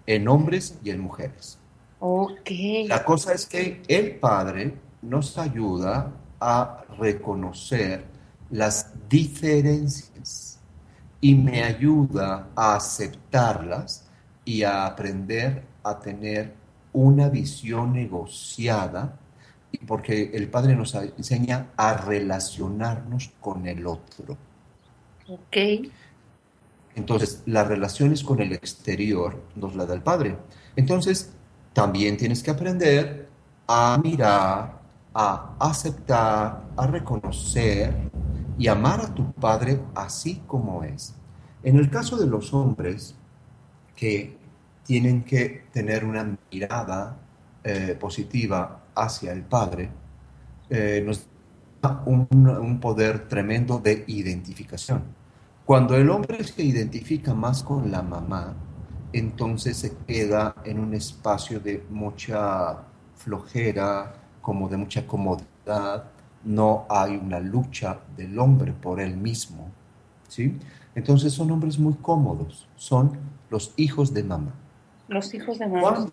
en 0.05 0.27
hombres 0.27 0.77
y 0.83 0.89
en 0.89 0.99
mujeres. 0.99 1.57
ok. 1.99 2.51
La 2.89 3.03
cosa 3.03 3.33
es 3.33 3.45
que 3.45 3.81
el 3.87 4.15
Padre 4.19 4.73
nos 5.01 5.37
ayuda 5.37 6.11
a 6.39 6.83
reconocer 6.99 8.05
las 8.51 8.93
diferencias 9.09 10.59
y 11.19 11.35
me 11.35 11.63
ayuda 11.63 12.49
a 12.55 12.75
aceptarlas 12.75 14.07
y 14.43 14.63
a 14.63 14.85
aprender 14.85 15.63
a 15.83 15.99
tener 15.99 16.53
una 16.93 17.29
visión 17.29 17.93
negociada, 17.93 19.17
porque 19.87 20.31
el 20.33 20.49
Padre 20.49 20.75
nos 20.75 20.93
enseña 20.95 21.71
a 21.77 21.93
relacionarnos 21.93 23.31
con 23.39 23.65
el 23.67 23.87
otro. 23.87 24.37
Ok. 25.27 25.57
Entonces, 26.95 27.43
las 27.45 27.67
relaciones 27.67 28.23
con 28.23 28.41
el 28.41 28.51
exterior 28.51 29.41
nos 29.55 29.75
la 29.75 29.85
da 29.85 29.93
el 29.93 30.01
padre. 30.01 30.37
Entonces, 30.75 31.31
también 31.71 32.17
tienes 32.17 32.43
que 32.43 32.51
aprender 32.51 33.29
a 33.65 33.97
mirar, 34.03 34.81
a 35.13 35.55
aceptar, 35.57 36.63
a 36.75 36.87
reconocer 36.87 38.10
y 38.61 38.67
amar 38.67 39.01
a 39.01 39.15
tu 39.15 39.33
padre 39.33 39.79
así 39.95 40.43
como 40.45 40.83
es. 40.83 41.15
En 41.63 41.77
el 41.77 41.89
caso 41.89 42.15
de 42.15 42.27
los 42.27 42.53
hombres 42.53 43.15
que 43.95 44.37
tienen 44.85 45.23
que 45.23 45.63
tener 45.73 46.05
una 46.05 46.37
mirada 46.51 47.17
eh, 47.63 47.97
positiva 47.99 48.83
hacia 48.93 49.31
el 49.31 49.41
padre, 49.41 49.89
eh, 50.69 51.01
nos 51.03 51.25
da 51.81 52.03
un, 52.05 52.27
un 52.31 52.79
poder 52.79 53.27
tremendo 53.27 53.79
de 53.79 54.03
identificación. 54.05 55.05
Cuando 55.65 55.95
el 55.95 56.07
hombre 56.11 56.43
se 56.43 56.61
identifica 56.61 57.33
más 57.33 57.63
con 57.63 57.89
la 57.89 58.03
mamá, 58.03 58.53
entonces 59.11 59.75
se 59.77 59.97
queda 60.05 60.53
en 60.63 60.77
un 60.77 60.93
espacio 60.93 61.59
de 61.59 61.83
mucha 61.89 62.77
flojera, 63.15 64.13
como 64.39 64.69
de 64.69 64.77
mucha 64.77 65.07
comodidad, 65.07 66.10
no 66.43 66.85
hay 66.89 67.15
una 67.15 67.39
lucha 67.39 67.99
del 68.17 68.37
hombre 68.39 68.73
por 68.73 68.99
él 68.99 69.15
mismo, 69.15 69.69
¿sí? 70.27 70.57
Entonces 70.95 71.33
son 71.33 71.51
hombres 71.51 71.79
muy 71.79 71.93
cómodos, 71.95 72.67
son 72.75 73.17
los 73.49 73.73
hijos 73.77 74.13
de 74.13 74.23
mamá. 74.23 74.53
Los 75.07 75.33
hijos 75.33 75.59
de 75.59 75.67
mamá. 75.67 75.81
Cuando 75.81 76.11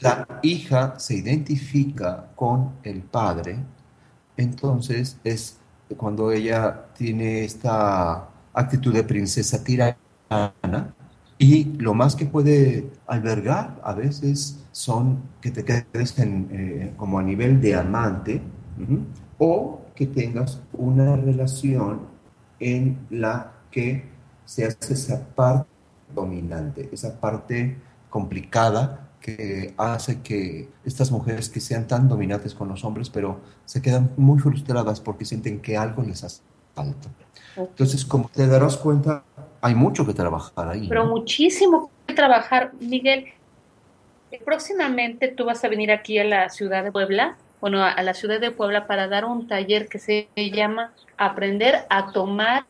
la 0.00 0.26
hija 0.42 0.98
se 0.98 1.14
identifica 1.16 2.26
con 2.34 2.72
el 2.82 3.02
padre, 3.02 3.58
entonces 4.36 5.18
es 5.24 5.58
cuando 5.96 6.30
ella 6.30 6.86
tiene 6.96 7.44
esta 7.44 8.28
actitud 8.52 8.92
de 8.92 9.04
princesa 9.04 9.62
tirana 9.62 9.96
y 11.38 11.64
lo 11.78 11.94
más 11.94 12.16
que 12.16 12.26
puede 12.26 12.90
albergar 13.06 13.80
a 13.82 13.94
veces 13.94 14.64
son 14.72 15.22
que 15.40 15.50
te 15.50 15.64
quedes 15.64 16.18
en, 16.18 16.48
eh, 16.50 16.94
como 16.96 17.18
a 17.18 17.22
nivel 17.22 17.60
de 17.60 17.76
amante 17.76 18.42
o 19.38 19.80
que 19.94 20.06
tengas 20.06 20.60
una 20.72 21.16
relación 21.16 22.00
en 22.60 22.98
la 23.10 23.52
que 23.70 24.04
se 24.44 24.64
hace 24.64 24.94
esa 24.94 25.26
parte 25.34 25.68
dominante, 26.14 26.88
esa 26.92 27.20
parte 27.20 27.76
complicada 28.10 29.08
que 29.20 29.74
hace 29.76 30.22
que 30.22 30.68
estas 30.84 31.10
mujeres 31.10 31.48
que 31.48 31.60
sean 31.60 31.86
tan 31.86 32.08
dominantes 32.08 32.54
con 32.54 32.68
los 32.68 32.84
hombres, 32.84 33.10
pero 33.10 33.40
se 33.64 33.82
quedan 33.82 34.10
muy 34.16 34.38
frustradas 34.38 35.00
porque 35.00 35.24
sienten 35.24 35.60
que 35.60 35.76
algo 35.76 36.02
les 36.02 36.24
hace 36.24 36.42
falta. 36.74 37.08
Entonces, 37.56 38.04
como 38.04 38.28
te 38.28 38.46
darás 38.46 38.76
cuenta, 38.76 39.24
hay 39.60 39.74
mucho 39.74 40.06
que 40.06 40.14
trabajar 40.14 40.68
ahí. 40.68 40.88
Pero 40.88 41.04
¿no? 41.04 41.10
muchísimo 41.10 41.90
que 42.06 42.14
trabajar. 42.14 42.72
Miguel, 42.80 43.26
próximamente 44.44 45.28
tú 45.28 45.44
vas 45.44 45.64
a 45.64 45.68
venir 45.68 45.90
aquí 45.90 46.18
a 46.18 46.24
la 46.24 46.48
ciudad 46.48 46.84
de 46.84 46.92
Puebla, 46.92 47.36
bueno, 47.60 47.82
a 47.84 48.02
la 48.02 48.14
ciudad 48.14 48.40
de 48.40 48.50
Puebla 48.50 48.86
para 48.86 49.08
dar 49.08 49.24
un 49.24 49.48
taller 49.48 49.88
que 49.88 49.98
se 49.98 50.28
llama 50.36 50.92
Aprender 51.16 51.86
a 51.90 52.12
tomar 52.12 52.66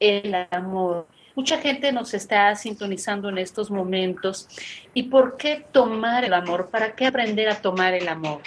el 0.00 0.34
amor. 0.50 1.06
Mucha 1.34 1.58
gente 1.58 1.92
nos 1.92 2.12
está 2.12 2.54
sintonizando 2.56 3.28
en 3.30 3.38
estos 3.38 3.70
momentos. 3.70 4.48
¿Y 4.92 5.04
por 5.04 5.36
qué 5.36 5.64
tomar 5.72 6.24
el 6.24 6.34
amor? 6.34 6.68
¿Para 6.68 6.94
qué 6.94 7.06
aprender 7.06 7.48
a 7.48 7.60
tomar 7.60 7.94
el 7.94 8.08
amor? 8.08 8.42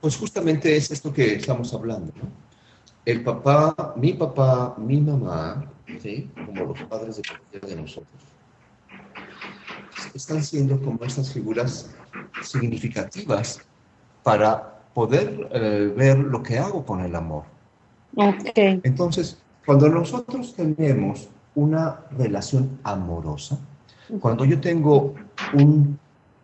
Pues 0.00 0.16
justamente 0.16 0.74
es 0.76 0.90
esto 0.90 1.12
que 1.12 1.36
estamos 1.36 1.72
hablando. 1.72 2.12
El 3.04 3.22
papá, 3.22 3.94
mi 3.96 4.12
papá, 4.12 4.74
mi 4.76 5.00
mamá, 5.00 5.70
¿sí? 6.00 6.28
como 6.46 6.64
los 6.64 6.82
padres 6.84 7.16
de 7.16 7.22
cualquiera 7.22 7.68
de 7.68 7.76
nosotros, 7.76 8.22
están 10.14 10.42
siendo 10.42 10.80
como 10.80 11.04
estas 11.04 11.32
figuras 11.32 11.90
significativas 12.42 13.60
para 14.22 14.80
poder 14.94 15.48
eh, 15.52 15.92
ver 15.96 16.18
lo 16.18 16.42
que 16.42 16.58
hago 16.58 16.84
con 16.84 17.00
el 17.00 17.14
amor. 17.14 17.44
Ok. 18.16 18.50
Entonces, 18.82 19.38
cuando 19.64 19.88
nosotros 19.88 20.54
tenemos 20.54 21.28
una 21.54 22.00
relación 22.16 22.78
amorosa, 22.82 23.58
cuando 24.20 24.44
yo 24.44 24.60
tengo 24.60 25.14
un- 25.54 25.98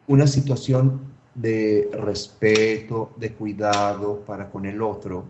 una 0.06 0.26
situación 0.26 1.00
de 1.34 1.90
respeto, 1.92 3.10
de 3.16 3.32
cuidado 3.32 4.20
para 4.26 4.50
con 4.50 4.64
el 4.66 4.80
otro, 4.82 5.24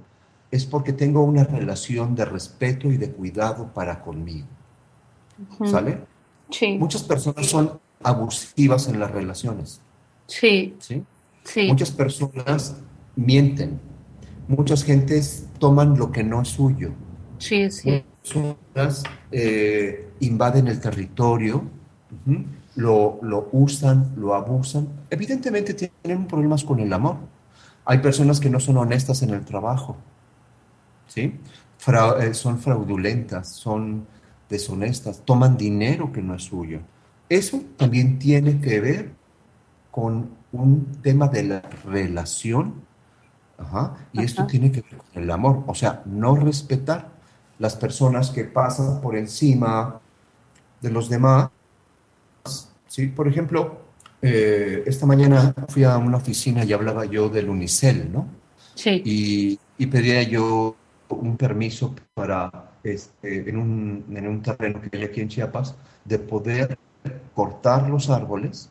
es 0.51 0.65
porque 0.65 0.93
tengo 0.93 1.23
una 1.23 1.45
relación 1.45 2.15
de 2.15 2.25
respeto 2.25 2.89
y 2.91 2.97
de 2.97 3.11
cuidado 3.11 3.67
para 3.75 4.01
conmigo. 4.03 4.47
¿Sale? 5.65 5.99
Sí, 6.51 6.79
Muchas 6.79 7.03
personas 7.03 7.47
son 7.47 7.79
abusivas 8.09 8.89
en 8.89 8.99
las 9.01 9.11
relaciones, 9.11 9.81
sí, 10.27 10.75
¿sí? 10.79 11.05
sí. 11.45 11.69
Muchas 11.69 11.91
personas 11.91 12.77
mienten. 13.17 13.81
Muchas 14.49 14.83
gentes 14.83 15.47
toman 15.59 15.99
lo 15.99 16.11
que 16.11 16.25
no 16.25 16.41
es 16.43 16.49
suyo. 16.49 16.93
Sí, 17.39 17.71
sí. 17.71 18.03
personas 18.23 19.05
eh, 19.31 20.09
invaden 20.21 20.69
el 20.69 20.81
territorio, 20.81 21.63
lo, 22.77 23.19
lo 23.23 23.49
usan, 23.53 24.13
lo 24.17 24.35
abusan. 24.35 24.89
Evidentemente 25.11 25.75
tienen 25.75 26.27
problemas 26.27 26.65
con 26.65 26.81
el 26.81 26.93
amor. 26.93 27.17
Hay 27.85 27.99
personas 27.99 28.41
que 28.41 28.51
no 28.51 28.59
son 28.61 28.77
honestas 28.79 29.23
en 29.23 29.31
el 29.31 29.45
trabajo, 29.45 29.97
¿sí? 31.07 31.35
Fra- 31.79 32.23
eh, 32.25 32.35
son 32.35 32.59
fraudulentas, 32.59 33.49
son 33.49 34.07
deshonestas, 34.49 35.23
toman 35.25 35.57
dinero 35.57 36.11
que 36.13 36.23
no 36.23 36.35
es 36.35 36.43
suyo. 36.45 36.81
Eso 37.29 37.63
también 37.77 38.19
tiene 38.19 38.61
que 38.61 38.81
ver 38.81 39.11
con 39.91 40.31
un 40.53 40.87
tema 41.03 41.29
de 41.29 41.43
la 41.43 41.61
relación, 41.85 42.75
ajá, 43.59 43.97
y 44.13 44.23
esto 44.23 44.47
tiene 44.47 44.73
que 44.73 44.83
ver 44.83 44.97
con 44.97 45.23
el 45.23 45.31
amor, 45.31 45.65
o 45.67 45.75
sea, 45.75 46.03
no 46.07 46.37
respetar 46.37 47.11
las 47.59 47.77
personas 47.77 48.31
que 48.31 48.45
pasan 48.45 49.01
por 49.01 49.17
encima 49.17 50.01
de 50.81 50.91
los 50.91 51.09
demás. 51.09 51.51
¿sí? 52.87 53.09
Por 53.09 53.29
ejemplo, 53.29 53.81
eh, 54.23 54.85
esta 54.87 55.07
mañana 55.07 55.55
fui 55.69 55.85
a 55.85 55.97
una 55.99 56.17
oficina 56.17 56.65
y 56.65 56.73
hablaba 56.73 57.05
yo 57.05 57.29
del 57.29 57.49
Unicel, 57.51 58.11
¿no? 58.13 58.27
Sí, 58.75 59.03
Y, 59.05 59.59
y 59.77 59.87
pedía 59.87 60.23
yo 60.23 60.77
un 61.09 61.37
permiso 61.37 61.95
para, 62.15 62.71
este, 62.85 63.51
en, 63.51 63.57
un, 63.57 64.05
en 64.15 64.29
un 64.29 64.41
terreno 64.41 64.81
que 64.81 64.97
hay 64.97 65.05
aquí 65.05 65.21
en 65.21 65.29
Chiapas, 65.29 65.75
de 66.05 66.19
poder 66.19 66.79
cortar 67.35 67.89
los 67.89 68.11
árboles 68.11 68.71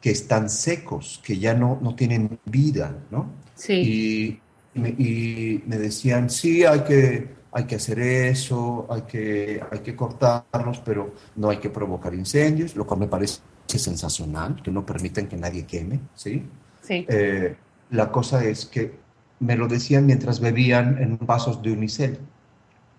que 0.00 0.10
están 0.10 0.48
secos, 0.48 1.20
que 1.24 1.38
ya 1.38 1.54
no, 1.54 1.78
no 1.82 1.94
tienen 1.94 2.38
vida, 2.44 2.96
¿no? 3.10 3.30
sí. 3.54 4.40
Y, 4.74 4.78
me, 4.78 4.90
y 4.90 5.62
me 5.66 5.76
decían, 5.78 6.30
sí, 6.30 6.64
hay 6.64 6.80
que, 6.84 7.28
hay 7.52 7.64
que 7.64 7.74
hacer 7.76 7.98
eso, 7.98 8.86
hay 8.90 9.02
que, 9.02 9.60
hay 9.70 9.80
que 9.80 9.96
cortarlos, 9.96 10.78
pero 10.84 11.14
no 11.36 11.50
hay 11.50 11.58
que 11.58 11.70
provocar 11.70 12.14
incendios, 12.14 12.76
lo 12.76 12.86
cual 12.86 13.00
me 13.00 13.08
parece 13.08 13.40
sensacional, 13.66 14.62
que 14.62 14.70
no 14.70 14.86
permiten 14.86 15.26
que 15.28 15.36
nadie 15.36 15.66
queme, 15.66 16.00
¿sí? 16.14 16.44
Sí, 16.82 17.04
Eh, 17.08 17.56
la 17.90 18.10
cosa 18.12 18.44
es 18.44 18.66
que 18.66 18.94
me 19.40 19.56
lo 19.56 19.66
decían 19.68 20.06
mientras 20.06 20.40
bebían 20.40 20.98
en 21.02 21.18
vasos 21.20 21.60
de 21.62 21.72
unicel. 21.72 22.18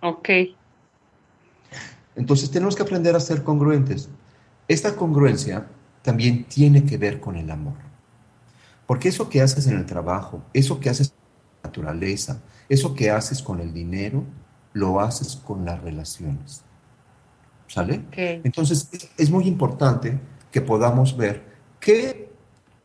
ok. 0.02 0.30
Entonces 2.16 2.52
tenemos 2.52 2.76
que 2.76 2.84
aprender 2.84 3.16
a 3.16 3.20
ser 3.20 3.43
congruentes. 3.43 4.10
Esta 4.70 4.95
congruencia 4.95 5.67
también 6.03 6.45
tiene 6.45 6.86
que 6.86 6.97
ver 6.97 7.20
con 7.20 7.36
el 7.36 7.49
amor. 7.49 7.74
Porque 8.86 9.09
eso 9.09 9.28
que 9.28 9.41
haces 9.41 9.65
en 9.67 9.76
el 9.78 9.86
trabajo, 9.86 10.43
eso 10.53 10.80
que 10.80 10.89
haces 10.89 11.09
en 11.09 11.15
la 11.63 11.67
naturaleza, 11.70 12.41
eso 12.70 12.93
que 12.93 13.09
haces 13.09 13.41
con 13.41 13.59
el 13.59 13.74
dinero, 13.74 14.24
lo 14.74 15.01
haces 15.01 15.36
con 15.36 15.65
las 15.65 15.82
relaciones. 15.82 16.63
¿Sale? 17.67 18.01
Entonces 18.13 18.88
es, 18.91 19.09
es 19.17 19.30
muy 19.32 19.47
importante 19.47 20.20
que 20.51 20.61
podamos 20.61 21.17
ver 21.17 21.43
qué, 21.80 22.32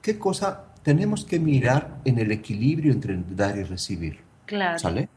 qué 0.01 0.19
cosa 0.19 0.65
tenemos 0.83 1.25
que 1.25 1.39
mirar 1.39 2.01
en 2.07 2.19
el 2.19 2.33
equilibrio 2.33 2.93
entre 2.93 3.23
dar 3.31 3.59
y 3.59 3.63
recibir. 3.63 4.21
Claro. 4.47 4.79
¿Sale? 4.79 5.09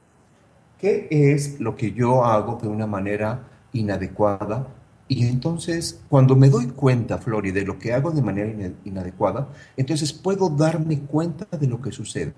¿Qué 0.79 1.07
es 1.09 1.59
lo 1.61 1.75
que 1.75 1.93
yo 1.93 2.23
hago 2.25 2.59
de 2.61 2.67
una 2.67 2.87
manera 2.87 3.47
inadecuada? 3.73 4.67
Y 5.09 5.25
entonces, 5.27 6.01
cuando 6.09 6.35
me 6.35 6.49
doy 6.49 6.67
cuenta, 6.67 7.17
Flori, 7.17 7.51
de 7.51 7.63
lo 7.65 7.79
que 7.79 7.93
hago 7.93 8.11
de 8.11 8.21
manera 8.21 8.49
ina- 8.51 8.73
inadecuada, 8.83 9.47
entonces 9.77 10.11
puedo 10.13 10.49
darme 10.49 10.99
cuenta 11.01 11.45
de 11.57 11.67
lo 11.67 11.81
que 11.81 11.91
sucede. 11.93 12.33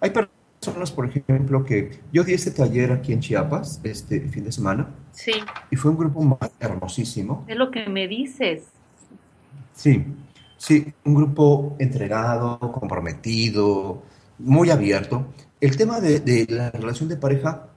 Hay 0.00 0.10
personas, 0.10 0.90
por 0.90 1.06
ejemplo, 1.06 1.64
que 1.64 2.00
yo 2.12 2.24
di 2.24 2.32
este 2.34 2.50
taller 2.50 2.90
aquí 2.92 3.12
en 3.12 3.20
Chiapas 3.20 3.80
este 3.84 4.20
fin 4.28 4.44
de 4.44 4.52
semana 4.52 4.88
Sí, 5.12 5.32
y 5.70 5.76
fue 5.76 5.90
un 5.92 5.96
grupo 5.98 6.20
más 6.22 6.50
hermosísimo. 6.60 7.44
es 7.46 7.56
lo 7.56 7.70
que 7.70 7.88
me 7.88 8.08
dices. 8.08 8.64
Sí, 9.74 10.04
sí, 10.56 10.92
un 11.04 11.14
grupo 11.14 11.76
entregado, 11.78 12.58
comprometido, 12.58 14.02
muy 14.38 14.70
abierto. 14.70 15.26
El 15.60 15.76
tema 15.76 16.00
de, 16.00 16.20
de 16.20 16.46
la 16.48 16.70
relación 16.70 17.08
de 17.08 17.16
pareja 17.16 17.68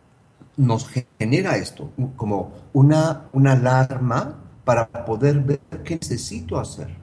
nos 0.57 0.87
genera 1.19 1.57
esto, 1.57 1.91
como 2.15 2.53
una, 2.73 3.29
una 3.33 3.53
alarma 3.53 4.35
para 4.63 4.87
poder 5.05 5.39
ver 5.39 5.59
qué 5.83 5.95
necesito 5.95 6.59
hacer. 6.59 6.95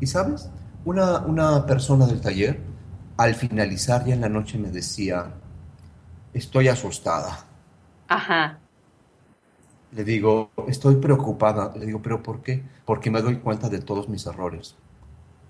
Y 0.00 0.06
sabes, 0.06 0.50
una, 0.84 1.20
una 1.20 1.64
persona 1.66 2.06
del 2.06 2.20
taller, 2.20 2.60
al 3.16 3.34
finalizar 3.34 4.04
ya 4.04 4.14
en 4.14 4.20
la 4.20 4.28
noche 4.28 4.58
me 4.58 4.68
decía, 4.68 5.32
estoy 6.34 6.68
asustada. 6.68 7.46
Ajá. 8.08 8.58
Le 9.92 10.04
digo, 10.04 10.50
estoy 10.68 10.96
preocupada. 10.96 11.72
Le 11.76 11.86
digo, 11.86 12.02
¿pero 12.02 12.22
por 12.22 12.42
qué? 12.42 12.62
Porque 12.84 13.10
me 13.10 13.22
doy 13.22 13.36
cuenta 13.36 13.68
de 13.68 13.80
todos 13.80 14.08
mis 14.08 14.26
errores. 14.26 14.76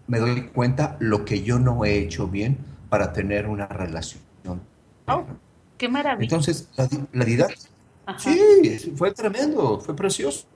Me 0.07 0.21
doy 0.21 0.49
cuenta 0.49 0.97
lo 1.01 1.25
que 1.25 1.43
yo 1.43 1.59
no 1.59 1.85
he 1.85 1.99
hecho 1.99 2.29
bien 2.29 2.59
para 2.89 3.13
tener 3.13 3.49
una 3.49 3.67
relación. 3.67 4.23
Oh, 5.09 5.25
qué 5.77 5.89
maravilla. 5.89 6.25
Entonces, 6.25 6.69
la, 6.77 6.89
la 7.13 7.25
didáctica, 7.25 7.71
Ajá. 8.07 8.19
sí, 8.19 8.93
fue 8.97 9.13
tremendo, 9.13 9.81
fue 9.81 9.95
precioso. 9.95 10.47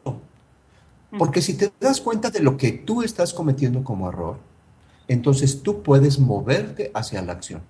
Porque 1.18 1.42
si 1.42 1.54
te 1.54 1.72
das 1.80 2.00
cuenta 2.00 2.30
de 2.30 2.40
lo 2.40 2.56
que 2.56 2.70
tú 2.70 3.02
estás 3.02 3.34
cometiendo 3.34 3.82
como 3.82 4.08
error, 4.08 4.38
entonces 5.08 5.62
tú 5.62 5.82
puedes 5.82 6.18
moverte 6.20 6.92
hacia 6.94 7.20
la 7.22 7.32
acción. 7.32 7.62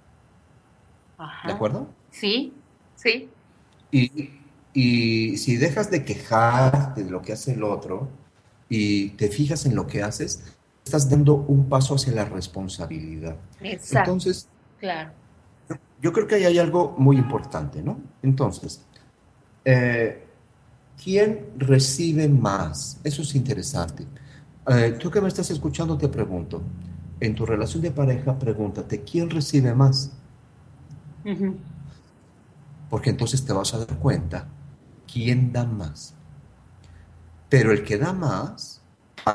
Ajá. 1.16 1.48
¿De 1.48 1.54
acuerdo? 1.54 1.88
Sí, 2.10 2.52
sí. 2.96 3.30
Y, 3.90 4.30
y 4.74 5.38
si 5.38 5.56
dejas 5.56 5.90
de 5.90 6.04
quejarte 6.04 7.04
de 7.04 7.10
lo 7.10 7.22
que 7.22 7.32
hace 7.32 7.54
el 7.54 7.64
otro 7.64 8.08
y 8.68 9.10
te 9.10 9.28
fijas 9.28 9.64
en 9.64 9.74
lo 9.74 9.86
que 9.86 10.02
haces, 10.02 10.44
estás 10.84 11.08
dando 11.08 11.34
un 11.34 11.68
paso 11.68 11.94
hacia 11.94 12.12
la 12.12 12.24
responsabilidad. 12.26 13.36
Exacto. 13.60 13.98
Entonces, 13.98 14.48
claro. 14.78 15.12
Yo 16.00 16.12
creo 16.12 16.26
que 16.26 16.36
ahí 16.36 16.44
hay 16.44 16.58
algo 16.58 16.94
muy 16.98 17.16
importante, 17.16 17.82
¿no? 17.82 18.00
Entonces, 18.22 18.84
eh, 19.64 20.26
¿quién 21.02 21.50
recibe 21.56 22.28
más? 22.28 23.00
Eso 23.04 23.22
es 23.22 23.34
interesante. 23.34 24.06
Eh, 24.66 24.96
tú 24.98 25.10
que 25.10 25.20
me 25.20 25.28
estás 25.28 25.50
escuchando, 25.50 25.98
te 25.98 26.08
pregunto, 26.08 26.62
en 27.20 27.34
tu 27.34 27.44
relación 27.44 27.82
de 27.82 27.90
pareja, 27.90 28.38
pregúntate, 28.38 29.02
¿quién 29.02 29.28
recibe 29.28 29.74
más? 29.74 30.12
Porque 32.88 33.10
entonces 33.10 33.44
te 33.44 33.52
vas 33.52 33.74
a 33.74 33.78
dar 33.84 33.98
cuenta 33.98 34.48
quién 35.12 35.52
da 35.52 35.64
más. 35.64 36.14
Pero 37.48 37.72
el 37.72 37.84
que 37.84 37.98
da 37.98 38.12
más, 38.12 38.80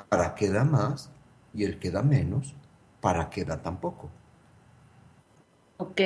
¿para 0.09 0.33
qué 0.33 0.49
da 0.49 0.63
más? 0.63 1.11
Y 1.53 1.63
el 1.63 1.77
que 1.79 1.91
da 1.91 2.01
menos, 2.01 2.55
¿para 3.01 3.29
qué 3.29 3.45
da 3.45 3.61
tampoco? 3.61 4.09
Ok. 5.77 6.01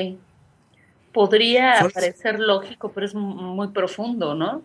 Podría 1.14 1.88
parecer 1.94 2.40
lógico, 2.40 2.92
pero 2.92 3.06
es 3.06 3.16
mu- 3.16 3.36
muy 3.36 3.70
profundo, 3.70 4.36
¿no? 4.36 4.62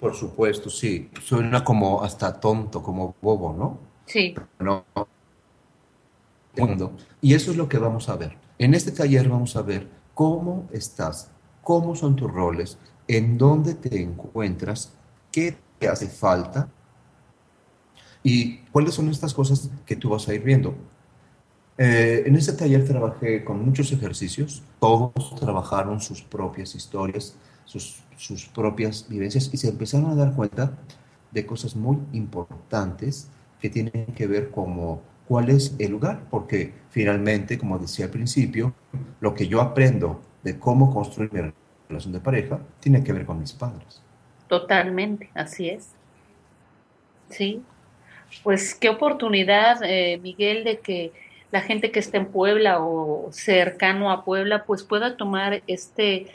Por 0.00 0.14
supuesto, 0.14 0.70
sí. 0.70 1.10
Suena 1.24 1.64
como 1.64 2.02
hasta 2.02 2.38
tonto, 2.38 2.82
como 2.82 3.14
bobo, 3.20 3.52
¿no? 3.52 3.78
Sí. 4.06 4.34
No. 4.58 4.84
Mundo. 6.56 6.92
Y 7.20 7.34
eso 7.34 7.50
es 7.50 7.56
lo 7.56 7.68
que 7.68 7.78
vamos 7.78 8.08
a 8.08 8.16
ver. 8.16 8.36
En 8.58 8.74
este 8.74 8.90
taller 8.92 9.28
vamos 9.28 9.54
a 9.56 9.62
ver 9.62 9.88
cómo 10.14 10.68
estás, 10.72 11.30
cómo 11.62 11.94
son 11.94 12.16
tus 12.16 12.30
roles, 12.30 12.78
en 13.06 13.38
dónde 13.38 13.74
te 13.74 14.02
encuentras, 14.02 14.92
qué 15.30 15.56
te 15.78 15.88
hace 15.88 16.08
falta 16.08 16.68
y 18.24 18.58
cuáles 18.72 18.94
son 18.94 19.08
estas 19.08 19.32
cosas 19.32 19.70
que 19.86 19.94
tú 19.94 20.10
vas 20.10 20.26
a 20.28 20.34
ir 20.34 20.42
viendo. 20.42 20.74
Eh, 21.80 22.24
en 22.26 22.34
este 22.34 22.52
taller 22.54 22.84
trabajé 22.84 23.44
con 23.44 23.64
muchos 23.64 23.92
ejercicios, 23.92 24.64
todos 24.80 25.12
trabajaron 25.38 26.00
sus 26.00 26.22
propias 26.22 26.74
historias, 26.74 27.36
sus, 27.64 28.02
sus 28.16 28.46
propias 28.46 29.06
vivencias 29.08 29.48
y 29.52 29.56
se 29.58 29.68
empezaron 29.68 30.10
a 30.10 30.16
dar 30.16 30.34
cuenta 30.34 30.76
de 31.30 31.46
cosas 31.46 31.76
muy 31.76 31.98
importantes 32.12 33.28
que 33.60 33.70
tienen 33.70 34.06
que 34.06 34.26
ver 34.26 34.50
como 34.50 35.02
cuál 35.28 35.50
es 35.50 35.76
el 35.78 35.92
lugar, 35.92 36.22
porque 36.30 36.72
finalmente, 36.90 37.58
como 37.58 37.78
decía 37.78 38.06
al 38.06 38.10
principio, 38.10 38.74
lo 39.20 39.34
que 39.34 39.46
yo 39.46 39.60
aprendo 39.60 40.20
de 40.42 40.58
cómo 40.58 40.92
construir 40.92 41.32
mi 41.32 41.52
relación 41.88 42.12
de 42.12 42.20
pareja 42.20 42.58
tiene 42.80 43.04
que 43.04 43.12
ver 43.12 43.24
con 43.24 43.38
mis 43.38 43.52
padres. 43.52 44.02
Totalmente, 44.48 45.30
así 45.34 45.68
es. 45.68 45.90
Sí. 47.28 47.62
Pues 48.42 48.74
qué 48.74 48.88
oportunidad, 48.88 49.80
eh, 49.84 50.18
Miguel, 50.22 50.64
de 50.64 50.80
que 50.80 51.12
la 51.50 51.60
gente 51.60 51.90
que 51.90 51.98
está 51.98 52.18
en 52.18 52.26
Puebla 52.26 52.80
o 52.80 53.28
cercano 53.32 54.10
a 54.10 54.24
Puebla, 54.24 54.64
pues 54.64 54.82
pueda 54.82 55.16
tomar 55.16 55.62
este 55.66 56.26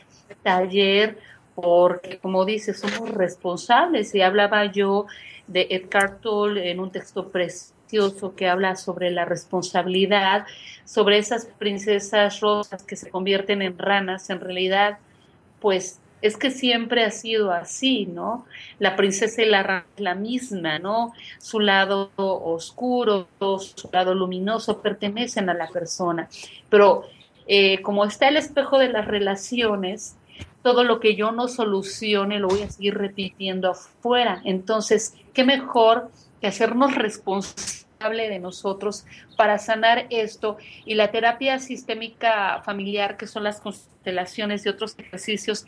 taller, 0.42 1.18
porque 1.56 2.18
como 2.18 2.46
dices, 2.46 2.80
somos 2.80 3.12
responsables. 3.12 4.14
Y 4.16 4.22
hablaba 4.22 4.66
yo 4.66 5.06
de 5.48 5.68
Edgar 5.70 6.18
Tolle 6.20 6.72
en 6.72 6.80
un 6.80 6.92
texto 6.92 7.30
precioso 7.30 8.36
que 8.36 8.48
habla 8.48 8.76
sobre 8.76 9.12
la 9.12 9.26
responsabilidad, 9.26 10.46
sobre 10.84 11.20
esas 11.20 11.46
princesas 11.46 12.40
rosas 12.40 12.84
que 12.84 12.96
se 12.96 13.10
convierten 13.10 13.62
en 13.62 13.78
ranas, 13.78 14.30
en 14.32 14.40
realidad, 14.40 14.98
pues 15.60 16.00
es 16.24 16.38
que 16.38 16.52
siempre 16.52 17.04
ha 17.04 17.12
sido 17.12 17.52
así, 17.52 18.06
¿no? 18.06 18.46
La 18.80 18.96
princesa 18.96 19.42
y 19.42 19.46
la 19.46 19.84
es 19.94 20.02
la 20.02 20.16
misma, 20.16 20.80
¿no? 20.80 21.12
Su 21.38 21.60
lado 21.60 22.12
oscuro, 22.16 23.28
su 23.38 23.90
lado 23.92 24.16
luminoso 24.16 24.82
pertenecen 24.82 25.50
a 25.50 25.54
la 25.54 25.68
persona. 25.68 26.30
Pero 26.70 27.04
eh, 27.46 27.82
como 27.82 28.06
está 28.06 28.30
el 28.30 28.38
espejo 28.38 28.80
de 28.80 28.88
las 28.88 29.06
relaciones, 29.06 30.16
todo 30.62 30.86
lo 30.86 31.02
que 31.02 31.16
yo 31.16 31.34
no 31.34 31.50
solucione 31.50 32.40
lo 32.40 32.48
voy 32.48 32.62
a 32.62 32.72
seguir 32.72 32.98
repitiendo 32.98 33.72
afuera. 33.72 34.42
Entonces, 34.46 35.16
¿qué 35.34 35.44
mejor 35.44 36.10
que 36.40 36.48
hacernos 36.48 36.96
responsable 36.96 38.30
de 38.30 38.40
nosotros 38.40 39.06
para 39.36 39.58
sanar 39.58 40.08
esto? 40.10 40.56
Y 40.86 40.96
la 40.96 41.12
terapia 41.12 41.60
sistémica 41.60 42.62
familiar, 42.64 43.18
que 43.18 43.28
son 43.28 43.44
las 43.44 43.60
constelaciones 43.60 44.66
y 44.66 44.70
otros 44.70 44.98
ejercicios 44.98 45.66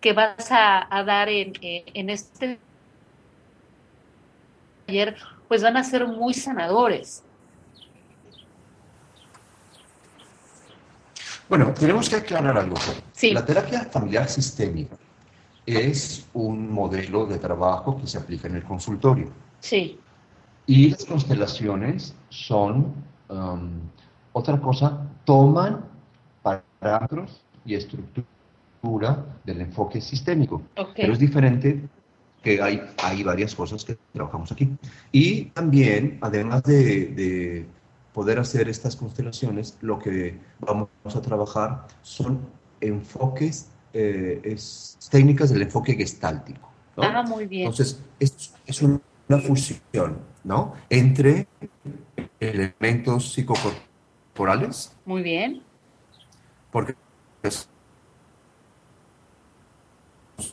que 0.00 0.12
vas 0.12 0.50
a, 0.50 0.94
a 0.94 1.04
dar 1.04 1.28
en, 1.28 1.52
eh, 1.60 1.84
en 1.94 2.10
este 2.10 2.58
taller, 4.86 5.16
pues 5.48 5.62
van 5.62 5.76
a 5.76 5.84
ser 5.84 6.06
muy 6.06 6.34
sanadores. 6.34 7.24
Bueno, 11.48 11.72
tenemos 11.72 12.08
que 12.08 12.16
aclarar 12.16 12.58
algo. 12.58 12.76
Sí. 13.12 13.32
La 13.32 13.44
terapia 13.44 13.84
familiar 13.86 14.28
sistémica 14.28 14.96
es 15.64 16.26
un 16.34 16.70
modelo 16.70 17.26
de 17.26 17.38
trabajo 17.38 17.98
que 17.98 18.06
se 18.06 18.18
aplica 18.18 18.48
en 18.48 18.56
el 18.56 18.62
consultorio. 18.64 19.30
Sí, 19.60 19.98
Y 20.66 20.90
las 20.90 21.04
constelaciones 21.04 22.14
son 22.28 22.94
um, 23.28 23.70
otra 24.32 24.60
cosa, 24.60 25.00
toman 25.24 25.84
parámetros 26.42 27.42
y 27.64 27.74
estructura 27.74 28.26
del 29.44 29.60
enfoque 29.60 30.00
sistémico. 30.00 30.62
Pero 30.94 31.12
es 31.12 31.18
diferente 31.18 31.88
que 32.42 32.62
hay, 32.62 32.80
hay 33.02 33.22
varias 33.22 33.54
cosas 33.54 33.84
que 33.84 33.98
trabajamos 34.12 34.52
aquí. 34.52 34.70
Y 35.12 35.46
también, 35.46 36.18
además 36.20 36.62
de, 36.62 37.06
de 37.06 37.66
poder 38.12 38.38
hacer 38.38 38.68
estas 38.68 38.96
constelaciones, 38.96 39.76
lo 39.80 39.98
que 39.98 40.38
vamos 40.60 40.88
a 41.04 41.20
trabajar 41.20 41.86
son 42.02 42.40
enfoques, 42.80 43.70
eh, 43.92 44.40
es, 44.44 44.98
técnicas 45.10 45.50
del 45.50 45.62
enfoque 45.62 45.94
gestáltico. 45.94 46.70
¿no? 46.96 47.02
Ah, 47.04 47.22
muy 47.22 47.46
bien. 47.46 47.62
Entonces, 47.66 48.02
es, 48.20 48.54
es 48.66 48.82
una 48.82 49.00
fusión, 49.40 50.18
¿no? 50.44 50.74
Entre 50.88 51.48
elementos 52.40 53.32
psicocorporales, 53.32 54.96
Muy 55.04 55.22
bien. 55.22 55.62
porque 56.70 56.94
es- 57.42 57.68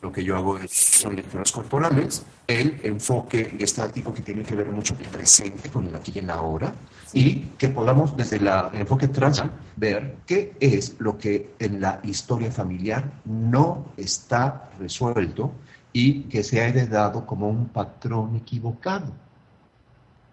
lo 0.02 0.12
que 0.12 0.24
yo 0.24 0.36
hago 0.36 0.58
es, 0.58 0.72
son 0.72 1.16
lecturas 1.16 1.52
corporales, 1.52 2.26
el 2.48 2.80
enfoque 2.84 3.56
estático 3.60 4.14
que 4.14 4.22
tiene 4.22 4.44
que 4.44 4.56
ver 4.56 4.68
mucho 4.72 4.96
con 4.96 5.04
el 5.06 5.10
presente, 5.12 5.70
con 5.70 5.88
el 5.88 5.96
aquí 5.96 6.12
y 6.16 6.20
en 6.20 6.28
la 6.28 6.36
ahora, 6.36 6.74
y 7.14 7.36
que 7.58 7.70
podamos 7.70 8.16
desde 8.18 8.40
la- 8.40 8.70
el 8.74 8.82
enfoque 8.82 9.08
trans 9.08 9.44
ver 9.76 10.18
qué 10.26 10.54
es 10.60 10.96
lo 11.00 11.18
que 11.18 11.54
en 11.60 11.82
la 11.82 12.00
historia 12.04 12.52
familiar 12.52 13.12
no 13.26 13.86
está 13.98 14.70
resuelto 14.80 15.52
y 15.94 16.24
que 16.24 16.44
se 16.44 16.62
ha 16.62 16.68
heredado 16.68 17.26
como 17.26 17.48
un 17.48 17.68
patrón 17.68 18.36
equivocado, 18.36 19.12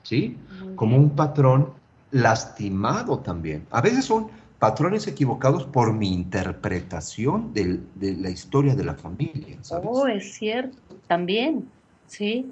¿sí? 0.02 0.36
Como 0.74 0.96
un 0.96 1.10
patrón 1.10 1.70
lastimado 2.10 3.18
también. 3.18 3.66
A 3.70 3.80
veces 3.80 4.04
son 4.04 4.28
patrones 4.62 5.08
equivocados 5.08 5.64
por 5.64 5.92
mi 5.92 6.14
interpretación 6.14 7.52
del- 7.52 7.84
de 7.96 8.14
la 8.16 8.30
historia 8.30 8.76
de 8.76 8.84
la 8.84 8.94
familia, 8.94 9.56
¿sabes? 9.62 9.88
Oh, 9.90 10.06
es 10.06 10.34
cierto. 10.34 10.78
También. 11.08 11.68
Sí. 12.06 12.48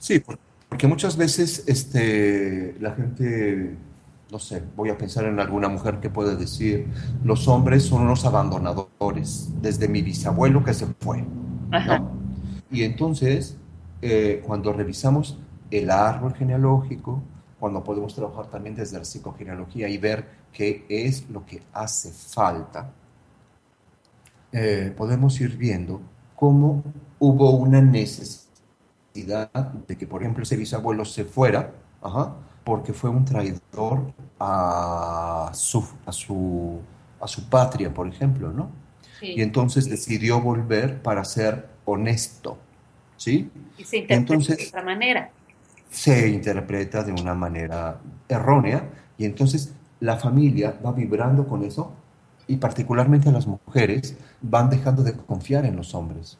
Sí, 0.00 0.18
por- 0.18 0.40
porque 0.68 0.88
muchas 0.88 1.16
veces 1.16 1.62
este, 1.68 2.74
la 2.80 2.90
gente 2.96 3.76
no 4.32 4.38
sé, 4.40 4.60
voy 4.74 4.88
a 4.88 4.96
pensar 4.98 5.24
en 5.26 5.38
alguna 5.38 5.68
mujer 5.68 6.00
que 6.00 6.08
puede 6.10 6.34
decir, 6.36 6.86
los 7.22 7.46
hombres 7.46 7.84
son 7.84 8.00
unos 8.02 8.24
abandonadores, 8.24 9.50
desde 9.60 9.86
mi 9.86 10.00
bisabuelo 10.02 10.64
que 10.64 10.72
se 10.74 10.86
fue. 10.98 11.22
¿no? 11.70 12.10
Y 12.72 12.82
entonces, 12.82 13.56
eh, 14.00 14.42
cuando 14.44 14.72
revisamos 14.72 15.38
el 15.70 15.90
árbol 15.90 16.34
genealógico, 16.34 17.22
cuando 17.60 17.84
podemos 17.84 18.14
trabajar 18.16 18.46
también 18.46 18.74
desde 18.74 18.98
la 18.98 19.04
psicogenealogía 19.04 19.88
y 19.88 19.98
ver 19.98 20.41
qué 20.52 20.84
es 20.88 21.28
lo 21.30 21.44
que 21.44 21.62
hace 21.72 22.10
falta, 22.10 22.92
eh, 24.52 24.92
podemos 24.96 25.40
ir 25.40 25.56
viendo 25.56 26.00
cómo 26.36 26.82
hubo 27.18 27.52
una 27.52 27.80
necesidad 27.80 28.50
de 29.86 29.96
que, 29.96 30.06
por 30.06 30.22
ejemplo, 30.22 30.42
ese 30.42 30.56
bisabuelo 30.56 31.04
se 31.04 31.24
fuera, 31.24 31.72
porque 32.64 32.92
fue 32.92 33.10
un 33.10 33.24
traidor 33.24 34.12
a 34.38 35.50
su, 35.54 35.86
a 36.04 36.12
su, 36.12 36.80
a 37.20 37.28
su 37.28 37.48
patria, 37.48 37.92
por 37.92 38.08
ejemplo, 38.08 38.52
¿no? 38.52 38.70
Y 39.20 39.40
entonces 39.40 39.88
decidió 39.88 40.40
volver 40.40 41.00
para 41.00 41.24
ser 41.24 41.68
honesto, 41.84 42.58
¿sí? 43.16 43.50
Y 43.78 43.84
se 43.84 43.98
interpreta 43.98 44.14
entonces, 44.14 44.56
de 44.58 44.66
otra 44.66 44.82
manera. 44.82 45.30
Se 45.90 46.28
interpreta 46.28 47.04
de 47.04 47.12
una 47.12 47.34
manera 47.34 48.00
errónea 48.28 48.90
y 49.16 49.24
entonces 49.24 49.72
la 50.02 50.16
familia 50.16 50.74
va 50.84 50.92
vibrando 50.92 51.46
con 51.46 51.62
eso 51.62 51.92
y 52.48 52.56
particularmente 52.56 53.30
las 53.30 53.46
mujeres 53.46 54.16
van 54.40 54.68
dejando 54.68 55.04
de 55.04 55.16
confiar 55.16 55.64
en 55.64 55.76
los 55.76 55.94
hombres. 55.94 56.36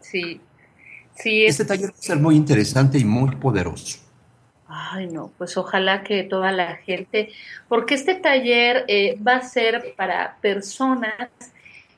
Sí, 0.00 0.40
sí. 1.14 1.46
Este 1.46 1.64
taller 1.64 1.90
va 1.90 1.94
a 1.98 2.02
ser 2.02 2.18
muy 2.18 2.36
interesante 2.36 2.98
y 2.98 3.04
muy 3.04 3.36
poderoso. 3.36 4.00
Ay, 4.68 5.06
no, 5.06 5.32
pues 5.38 5.56
ojalá 5.56 6.04
que 6.04 6.24
toda 6.24 6.52
la 6.52 6.76
gente, 6.76 7.30
porque 7.68 7.94
este 7.94 8.14
taller 8.14 8.84
eh, 8.86 9.18
va 9.26 9.36
a 9.36 9.40
ser 9.40 9.94
para 9.96 10.36
personas 10.42 11.30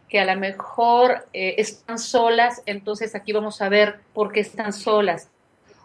que 0.08 0.20
a 0.20 0.24
lo 0.24 0.40
mejor 0.40 1.26
eh, 1.32 1.56
están 1.58 1.98
solas, 1.98 2.62
entonces 2.64 3.16
aquí 3.16 3.32
vamos 3.32 3.60
a 3.60 3.68
ver 3.68 3.98
por 4.14 4.30
qué 4.30 4.38
están 4.38 4.72
solas. 4.72 5.28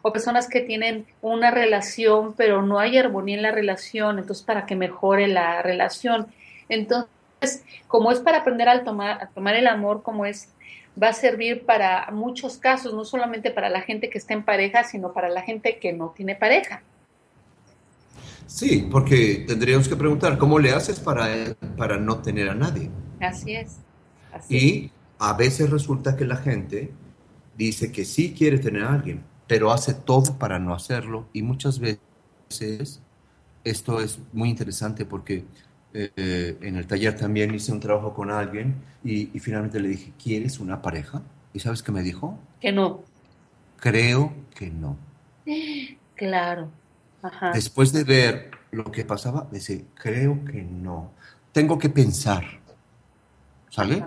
O 0.08 0.14
personas 0.14 0.48
que 0.48 0.62
tienen 0.62 1.08
una 1.24 1.50
relación, 1.50 2.34
pero 2.34 2.62
no 2.62 2.78
hay 2.78 2.96
armonía 2.96 3.38
en 3.38 3.42
la 3.42 3.52
relación, 3.52 4.20
entonces 4.20 4.46
para 4.46 4.68
que 4.68 4.76
mejore 4.76 5.28
la 5.28 5.64
relación. 5.64 6.28
Entonces, 6.70 7.64
como 7.88 8.12
es 8.12 8.20
para 8.20 8.38
aprender 8.38 8.70
a 8.70 8.84
tomar, 8.84 9.24
a 9.24 9.30
tomar 9.30 9.56
el 9.56 9.66
amor 9.66 10.04
como 10.04 10.28
es 10.28 10.50
va 11.02 11.10
a 11.10 11.14
servir 11.14 11.66
para 11.66 12.12
muchos 12.12 12.58
casos, 12.58 12.94
no 12.94 13.04
solamente 13.04 13.50
para 13.50 13.68
la 13.68 13.82
gente 13.82 14.12
que 14.12 14.20
está 14.20 14.36
en 14.36 14.44
pareja, 14.44 14.84
sino 14.84 15.12
para 15.12 15.28
la 15.28 15.42
gente 15.42 15.80
que 15.80 15.92
no 15.92 16.14
tiene 16.16 16.36
pareja. 16.36 16.84
Sí, 18.46 18.88
porque 18.92 19.44
tendríamos 19.48 19.88
que 19.88 19.96
preguntar, 19.96 20.38
¿cómo 20.38 20.60
le 20.60 20.72
haces 20.72 21.00
para, 21.00 21.28
para 21.78 21.98
no 21.98 22.22
tener 22.22 22.50
a 22.50 22.54
nadie? 22.54 22.92
Así 23.20 23.56
es. 23.56 23.78
y 24.50 24.92
a 25.18 25.34
veces 25.34 25.70
resulta 25.72 26.16
que 26.16 26.26
la 26.26 26.38
gente 26.38 26.92
dice 27.58 27.92
que 27.92 28.06
sí 28.06 28.36
quiere 28.38 28.60
tener 28.60 28.84
a 28.84 28.94
alguien, 28.94 29.24
pero 29.48 29.72
hace 29.72 29.94
todo 29.94 30.38
para 30.38 30.60
no 30.60 30.74
hacerlo. 30.74 31.28
Y 31.34 31.42
muchas 31.42 31.80
veces 31.80 33.02
esto 33.64 34.00
es 34.00 34.20
muy 34.34 34.50
interesante 34.50 35.06
porque 35.06 35.46
eh, 35.94 36.58
en 36.62 36.76
el 36.76 36.88
taller 36.88 37.16
también 37.16 37.54
hice 37.54 37.72
un 37.72 37.80
trabajo 37.80 38.14
con 38.14 38.30
alguien 38.30 38.76
y, 39.04 39.28
finalmente 39.40 39.80
le 39.80 39.90
dije, 39.90 40.14
¿quieres 40.22 40.60
una 40.60 40.82
pareja? 40.82 41.22
¿Y 41.54 41.60
sabes 41.60 41.82
qué 41.82 41.92
me 41.92 42.04
dijo? 42.04 42.38
Que 42.60 42.72
no. 42.72 43.04
Creo 43.78 44.34
que 44.54 44.70
no. 44.70 44.98
Claro. 46.16 46.70
Después 47.54 47.92
de 47.92 48.06
ver 48.06 48.52
lo 48.72 48.90
que 48.90 49.04
pasaba, 49.04 49.48
dice, 49.52 49.86
creo 49.96 50.46
que 50.46 50.62
no. 50.64 51.12
Tengo 51.52 51.78
que 51.78 51.90
pensar. 51.90 52.44
¿Sale? 53.70 54.02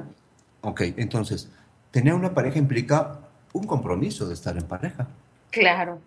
Ok, 0.63 0.83
entonces, 0.97 1.51
tener 1.91 2.15
una 2.15 2.33
pareja 2.33 2.59
implica 2.59 3.21
un 3.53 3.67
compromiso 3.67 4.27
de 4.27 4.35
estar 4.35 4.57
en 4.57 4.65
pareja. 4.65 5.07
Claro. 5.51 6.01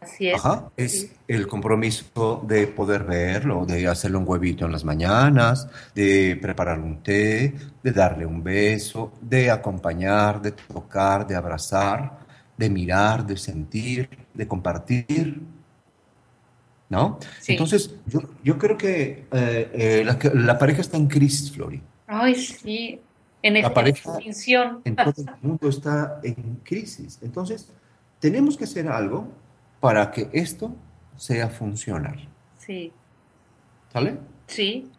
Así 0.00 0.28
es. 0.28 0.36
Ajá, 0.36 0.70
es 0.76 1.10
el 1.26 1.46
compromiso 1.46 2.42
de 2.46 2.66
poder 2.66 3.04
verlo, 3.04 3.66
de 3.66 3.86
hacerle 3.88 4.18
un 4.18 4.24
huevito 4.26 4.64
en 4.64 4.72
las 4.72 4.84
mañanas, 4.84 5.68
de 5.94 6.38
prepararle 6.40 6.84
un 6.84 7.02
té, 7.02 7.52
de 7.82 7.92
darle 7.92 8.24
un 8.24 8.42
beso, 8.42 9.12
de 9.20 9.50
acompañar, 9.50 10.40
de 10.40 10.52
tocar, 10.52 11.26
de 11.26 11.34
abrazar, 11.34 12.18
de 12.56 12.70
mirar, 12.70 13.26
de 13.26 13.36
sentir, 13.36 14.08
de 14.32 14.46
compartir. 14.46 15.42
¿No? 16.88 17.18
Entonces, 17.48 17.96
yo, 18.06 18.20
yo, 18.44 18.56
creo 18.58 18.78
que 18.78 19.26
eh, 19.32 19.70
eh, 19.72 20.04
la, 20.04 20.16
la, 20.34 20.56
pareja 20.56 20.82
está 20.82 20.96
en 20.96 21.08
crisis, 21.08 21.50
Flori. 21.50 21.82
Ay, 22.06 22.36
sí. 22.36 23.00
En 23.42 23.60
la 23.60 23.74
pareja 23.74 24.18
en 24.84 24.96
todo 24.96 25.14
el 25.16 25.26
mundo 25.42 25.68
está 25.68 26.20
en 26.22 26.60
crisis. 26.62 27.18
Entonces, 27.22 27.72
tenemos 28.20 28.56
que 28.56 28.64
hacer 28.64 28.88
algo 28.88 29.28
para 29.80 30.10
que 30.10 30.28
esto 30.32 30.74
sea 31.16 31.48
funcional. 31.48 32.28
Sí. 32.58 32.92
¿Sale? 33.92 34.18
Sí. 34.46 34.90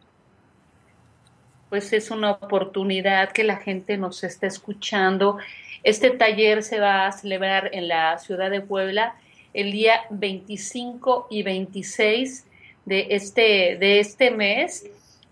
Pues 1.69 1.91
es 1.93 2.11
una 2.11 2.31
oportunidad 2.31 3.31
que 3.31 3.43
la 3.43 3.57
gente 3.57 3.97
nos 3.97 4.23
está 4.23 4.47
escuchando. 4.47 5.37
Este 5.83 6.11
taller 6.11 6.63
se 6.63 6.79
va 6.79 7.07
a 7.07 7.11
celebrar 7.11 7.69
en 7.73 7.87
la 7.87 8.17
ciudad 8.19 8.49
de 8.49 8.61
Puebla 8.61 9.15
el 9.53 9.71
día 9.71 10.01
25 10.09 11.27
y 11.29 11.43
26 11.43 12.45
de 12.85 13.07
este, 13.09 13.77
de 13.77 13.99
este 13.99 14.31
mes. 14.31 14.89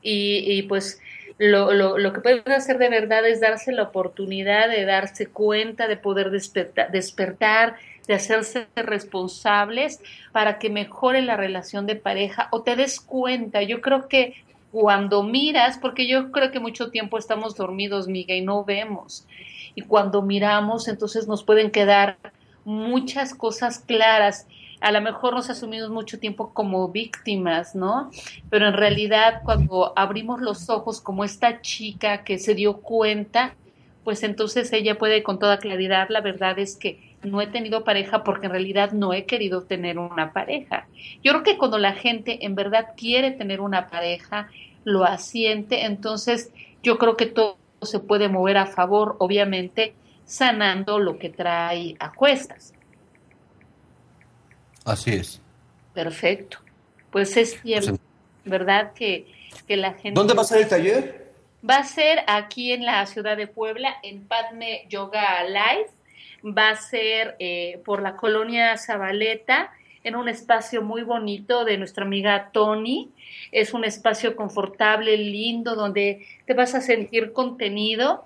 Y, 0.08 0.62
pues 0.64 1.00
lo, 1.38 1.74
lo, 1.74 1.98
lo, 1.98 2.14
que 2.14 2.22
pueden 2.22 2.50
hacer 2.52 2.78
de 2.78 2.90
verdad 2.90 3.28
es 3.28 3.42
darse 3.42 3.72
la 3.72 3.84
oportunidad 3.84 4.70
de 4.70 4.86
darse 4.86 5.28
cuenta, 5.28 5.88
de 5.88 5.98
poder 5.98 6.32
despertar, 6.32 6.92
despertar 6.92 7.76
de 8.08 8.14
hacerse 8.14 8.68
responsables 8.76 10.00
para 10.32 10.60
que 10.60 10.70
mejore 10.70 11.22
la 11.22 11.38
relación 11.38 11.86
de 11.86 11.96
pareja 11.96 12.48
o 12.52 12.62
te 12.62 12.76
des 12.76 13.00
cuenta. 13.00 13.62
Yo 13.64 13.82
creo 13.82 14.08
que 14.08 14.36
cuando 14.72 15.24
miras, 15.24 15.78
porque 15.78 16.08
yo 16.08 16.32
creo 16.32 16.52
que 16.52 16.60
mucho 16.60 16.92
tiempo 16.92 17.18
estamos 17.18 17.56
dormidos, 17.56 18.08
Miguel, 18.08 18.40
y 18.40 18.46
no 18.46 18.64
vemos. 18.64 19.26
Y 19.74 19.82
cuando 19.82 20.22
miramos, 20.22 20.88
entonces 20.88 21.28
nos 21.28 21.44
pueden 21.44 21.72
quedar 21.72 22.18
muchas 22.66 23.34
cosas 23.34 23.80
claras. 23.80 24.48
A 24.86 24.92
lo 24.92 25.02
mejor 25.02 25.34
nos 25.34 25.50
asumimos 25.50 25.90
mucho 25.90 26.20
tiempo 26.20 26.54
como 26.54 26.90
víctimas, 26.90 27.74
¿no? 27.74 28.12
Pero 28.52 28.68
en 28.68 28.74
realidad 28.74 29.42
cuando 29.44 29.92
abrimos 29.96 30.42
los 30.42 30.70
ojos 30.70 31.02
como 31.02 31.24
esta 31.24 31.60
chica 31.62 32.24
que 32.24 32.38
se 32.38 32.54
dio 32.54 32.82
cuenta, 32.82 33.56
pues 34.04 34.22
entonces 34.22 34.72
ella 34.74 35.00
puede 35.00 35.24
con 35.24 35.40
toda 35.40 35.58
claridad, 35.58 36.10
la 36.10 36.22
verdad 36.22 36.60
es 36.60 36.76
que 36.76 37.16
no 37.24 37.42
he 37.42 37.48
tenido 37.48 37.84
pareja 37.84 38.24
porque 38.24 38.46
en 38.46 38.52
realidad 38.52 38.92
no 38.92 39.12
he 39.12 39.26
querido 39.26 39.64
tener 39.64 39.98
una 39.98 40.34
pareja. 40.34 40.88
Yo 41.24 41.32
creo 41.32 41.42
que 41.42 41.58
cuando 41.58 41.80
la 41.80 41.94
gente 41.94 42.46
en 42.46 42.54
verdad 42.54 42.90
quiere 42.96 43.32
tener 43.32 43.62
una 43.62 43.88
pareja, 43.88 44.50
lo 44.84 45.04
asiente, 45.04 45.86
entonces 45.86 46.52
yo 46.84 47.00
creo 47.00 47.18
que 47.18 47.26
todo 47.26 47.58
se 47.82 48.00
puede 48.00 48.30
mover 48.30 48.58
a 48.58 48.68
favor, 48.68 49.16
obviamente 49.18 49.96
sanando 50.26 51.00
lo 51.00 51.18
que 51.18 51.32
trae 51.32 51.96
a 51.98 52.14
cuestas. 52.14 52.75
Así 54.86 55.14
es. 55.14 55.42
Perfecto. 55.94 56.60
Pues 57.12 57.36
es 57.36 57.62
tiempo, 57.62 57.98
¿verdad? 58.46 58.94
Que, 58.94 59.28
que 59.68 59.76
la 59.76 59.94
gente... 59.94 60.12
¿Dónde 60.12 60.34
va 60.34 60.44
a 60.44 60.46
ser 60.46 60.62
el 60.62 60.68
taller? 60.68 61.34
Va 61.68 61.78
a 61.78 61.84
ser 61.84 62.20
aquí 62.28 62.72
en 62.72 62.86
la 62.86 63.06
ciudad 63.06 63.36
de 63.36 63.48
Puebla, 63.48 63.96
en 64.04 64.26
Padme 64.28 64.86
Yoga 64.90 65.44
Live 65.44 65.90
va 66.46 66.70
a 66.70 66.76
ser 66.76 67.36
eh, 67.40 67.82
por 67.86 68.02
la 68.02 68.16
colonia 68.16 68.78
Zabaleta, 68.78 69.72
en 70.04 70.16
un 70.16 70.30
espacio 70.30 70.84
muy 70.84 71.02
bonito 71.02 71.66
de 71.66 71.78
nuestra 71.78 72.06
amiga 72.06 72.52
Tony. 72.54 73.10
Es 73.52 73.74
un 73.74 73.84
espacio 73.84 74.36
confortable, 74.36 75.18
lindo, 75.18 75.76
donde 75.76 76.28
te 76.46 76.54
vas 76.54 76.76
a 76.76 76.82
sentir 76.82 77.34
contenido. 77.34 78.24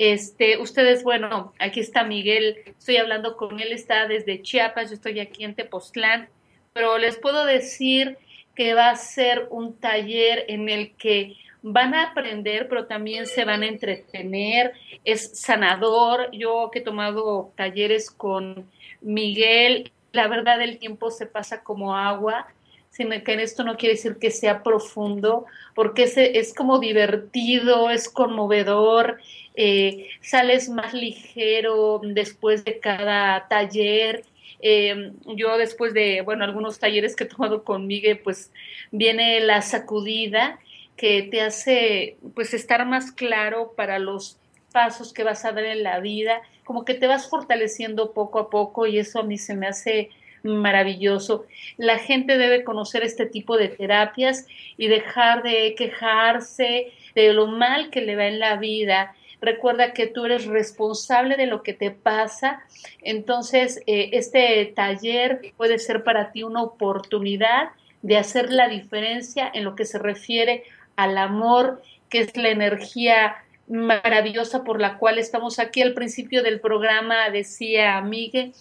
Este, 0.00 0.56
ustedes, 0.56 1.04
bueno, 1.04 1.52
aquí 1.58 1.80
está 1.80 2.04
Miguel, 2.04 2.56
estoy 2.64 2.96
hablando 2.96 3.36
con 3.36 3.60
él, 3.60 3.70
está 3.70 4.08
desde 4.08 4.40
Chiapas, 4.40 4.88
yo 4.88 4.94
estoy 4.94 5.20
aquí 5.20 5.44
en 5.44 5.54
Tepoztlán, 5.54 6.30
pero 6.72 6.96
les 6.96 7.18
puedo 7.18 7.44
decir 7.44 8.16
que 8.54 8.72
va 8.72 8.88
a 8.88 8.96
ser 8.96 9.46
un 9.50 9.78
taller 9.78 10.46
en 10.48 10.70
el 10.70 10.94
que 10.96 11.36
van 11.60 11.92
a 11.92 12.04
aprender, 12.04 12.66
pero 12.66 12.86
también 12.86 13.26
se 13.26 13.44
van 13.44 13.62
a 13.62 13.66
entretener, 13.66 14.72
es 15.04 15.38
sanador. 15.38 16.30
Yo 16.32 16.70
que 16.72 16.78
he 16.78 16.82
tomado 16.82 17.52
talleres 17.54 18.10
con 18.10 18.70
Miguel, 19.02 19.92
la 20.12 20.28
verdad 20.28 20.62
el 20.62 20.78
tiempo 20.78 21.10
se 21.10 21.26
pasa 21.26 21.62
como 21.62 21.94
agua, 21.94 22.46
sino 22.88 23.22
que 23.22 23.34
en 23.34 23.40
esto 23.40 23.64
no 23.64 23.76
quiere 23.76 23.96
decir 23.96 24.16
que 24.16 24.30
sea 24.30 24.62
profundo, 24.62 25.44
porque 25.74 26.04
es, 26.04 26.16
es 26.16 26.54
como 26.54 26.78
divertido, 26.78 27.90
es 27.90 28.08
conmovedor, 28.08 29.18
eh, 29.62 30.08
sales 30.22 30.68
más 30.68 30.92
ligero 30.94 32.00
después 32.02 32.64
de 32.64 32.78
cada 32.80 33.46
taller 33.48 34.24
Eh, 34.62 35.12
yo 35.24 35.56
después 35.56 35.94
de, 35.94 36.20
bueno, 36.22 36.44
algunos 36.44 36.78
talleres 36.78 37.16
que 37.16 37.24
he 37.24 37.26
tomado 37.34 37.64
con 37.64 37.86
Miguel, 37.86 38.18
pues 38.18 38.52
viene 38.90 39.40
la 39.40 39.62
sacudida 39.62 40.58
que 40.96 41.22
te 41.30 41.40
hace 41.40 42.16
pues 42.34 42.52
estar 42.52 42.84
más 42.84 43.10
claro 43.10 43.72
para 43.74 43.98
los 43.98 44.36
pasos 44.70 45.12
que 45.14 45.24
vas 45.24 45.44
a 45.44 45.52
dar 45.52 45.64
en 45.64 45.82
la 45.82 46.00
vida, 46.00 46.42
como 46.64 46.84
que 46.84 46.94
te 46.94 47.06
vas 47.06 47.28
fortaleciendo 47.30 48.12
poco 48.12 48.38
a 48.38 48.50
poco 48.50 48.86
y 48.86 48.98
eso 48.98 49.20
a 49.20 49.22
mí 49.24 49.38
se 49.38 49.54
me 49.54 49.66
hace 49.66 50.10
maravilloso. 50.42 51.46
La 51.78 51.98
gente 51.98 52.36
debe 52.36 52.62
conocer 52.62 53.02
este 53.02 53.26
tipo 53.26 53.56
de 53.56 53.68
terapias 53.68 54.46
y 54.76 54.88
dejar 54.88 55.42
de 55.42 55.74
quejarse 55.74 56.92
de 57.14 57.32
lo 57.32 57.46
mal 57.46 57.88
que 57.90 58.02
le 58.02 58.16
va 58.16 58.26
en 58.26 58.38
la 58.38 58.56
vida. 58.56 59.14
Recuerda 59.40 59.92
que 59.92 60.06
tú 60.06 60.26
eres 60.26 60.46
responsable 60.46 61.36
de 61.36 61.46
lo 61.46 61.62
que 61.62 61.72
te 61.72 61.90
pasa. 61.90 62.62
Entonces, 63.02 63.80
eh, 63.86 64.10
este 64.12 64.66
taller 64.74 65.52
puede 65.56 65.78
ser 65.78 66.04
para 66.04 66.32
ti 66.32 66.42
una 66.42 66.62
oportunidad 66.62 67.70
de 68.02 68.16
hacer 68.16 68.50
la 68.50 68.68
diferencia 68.68 69.50
en 69.52 69.64
lo 69.64 69.74
que 69.74 69.84
se 69.84 69.98
refiere 69.98 70.64
al 70.96 71.16
amor, 71.18 71.82
que 72.08 72.20
es 72.20 72.36
la 72.36 72.50
energía 72.50 73.36
maravillosa 73.68 74.64
por 74.64 74.80
la 74.80 74.98
cual 74.98 75.18
estamos 75.18 75.58
aquí. 75.58 75.80
Al 75.80 75.94
principio 75.94 76.42
del 76.42 76.60
programa 76.60 77.30
decía 77.30 78.00
Miguel 78.00 78.52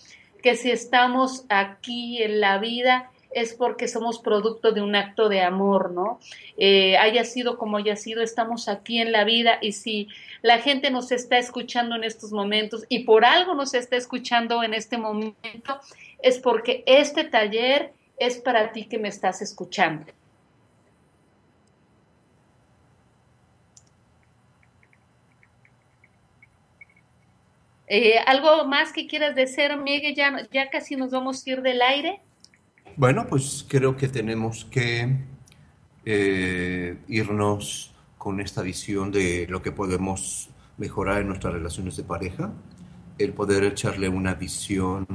que 0.42 0.56
si 0.56 0.72
estamos 0.72 1.46
aquí 1.50 2.24
en 2.24 2.40
la 2.40 2.60
vida 2.60 3.10
es 3.32 3.54
porque 3.54 3.88
somos 3.88 4.20
producto 4.20 4.72
de 4.72 4.82
un 4.82 4.96
acto 4.96 5.30
de 5.30 5.42
amor, 5.42 5.92
¿no? 5.92 6.20
Eh, 6.58 6.98
haya 6.98 7.24
sido 7.24 7.58
como 7.58 7.78
haya 7.78 7.96
sido, 7.96 8.22
estamos 8.22 8.68
aquí 8.68 9.00
en 9.00 9.12
la 9.12 9.24
vida 9.24 9.60
y 9.62 9.74
si 9.74 10.08
la 10.42 10.60
gente 10.60 10.90
nos 10.90 11.12
está 11.12 11.38
escuchando 11.38 11.96
en 11.96 12.04
estos 12.04 12.32
momentos 12.32 12.86
y 12.90 13.04
por 13.04 13.26
algo 13.26 13.54
nos 13.54 13.74
está 13.74 13.98
escuchando 13.98 14.64
en 14.64 14.74
este 14.74 14.98
momento, 14.98 15.80
es 16.22 16.40
porque 16.40 16.84
este 16.86 17.24
taller 17.24 17.94
es 18.18 18.38
para 18.38 18.72
ti 18.72 18.86
que 18.86 18.98
me 18.98 19.10
estás 19.10 19.42
escuchando. 19.42 20.06
Eh, 27.92 28.20
¿Algo 28.28 28.66
más 28.66 28.94
que 28.94 29.08
quieras 29.08 29.34
decir, 29.34 29.76
Miguel? 29.78 30.14
Ya, 30.14 30.48
ya 30.52 30.70
casi 30.70 30.96
nos 30.96 31.10
vamos 31.10 31.46
a 31.46 31.50
ir 31.50 31.62
del 31.64 31.82
aire. 31.82 32.22
Bueno, 33.00 33.28
pues 33.28 33.66
creo 33.66 33.96
que 33.96 34.10
tenemos 34.10 34.66
que 34.66 35.20
eh, 36.04 36.98
irnos 37.08 37.96
con 38.18 38.42
esta 38.42 38.62
visión 38.62 39.10
de 39.10 39.48
lo 39.48 39.62
que 39.62 39.72
podemos 39.72 40.50
mejorar 40.78 41.22
en 41.22 41.28
nuestras 41.28 41.54
relaciones 41.54 41.96
de 41.96 42.04
pareja, 42.04 42.52
el 43.18 43.32
poder 43.32 43.64
echarle 43.64 44.10
una 44.10 44.34
visión 44.34 45.08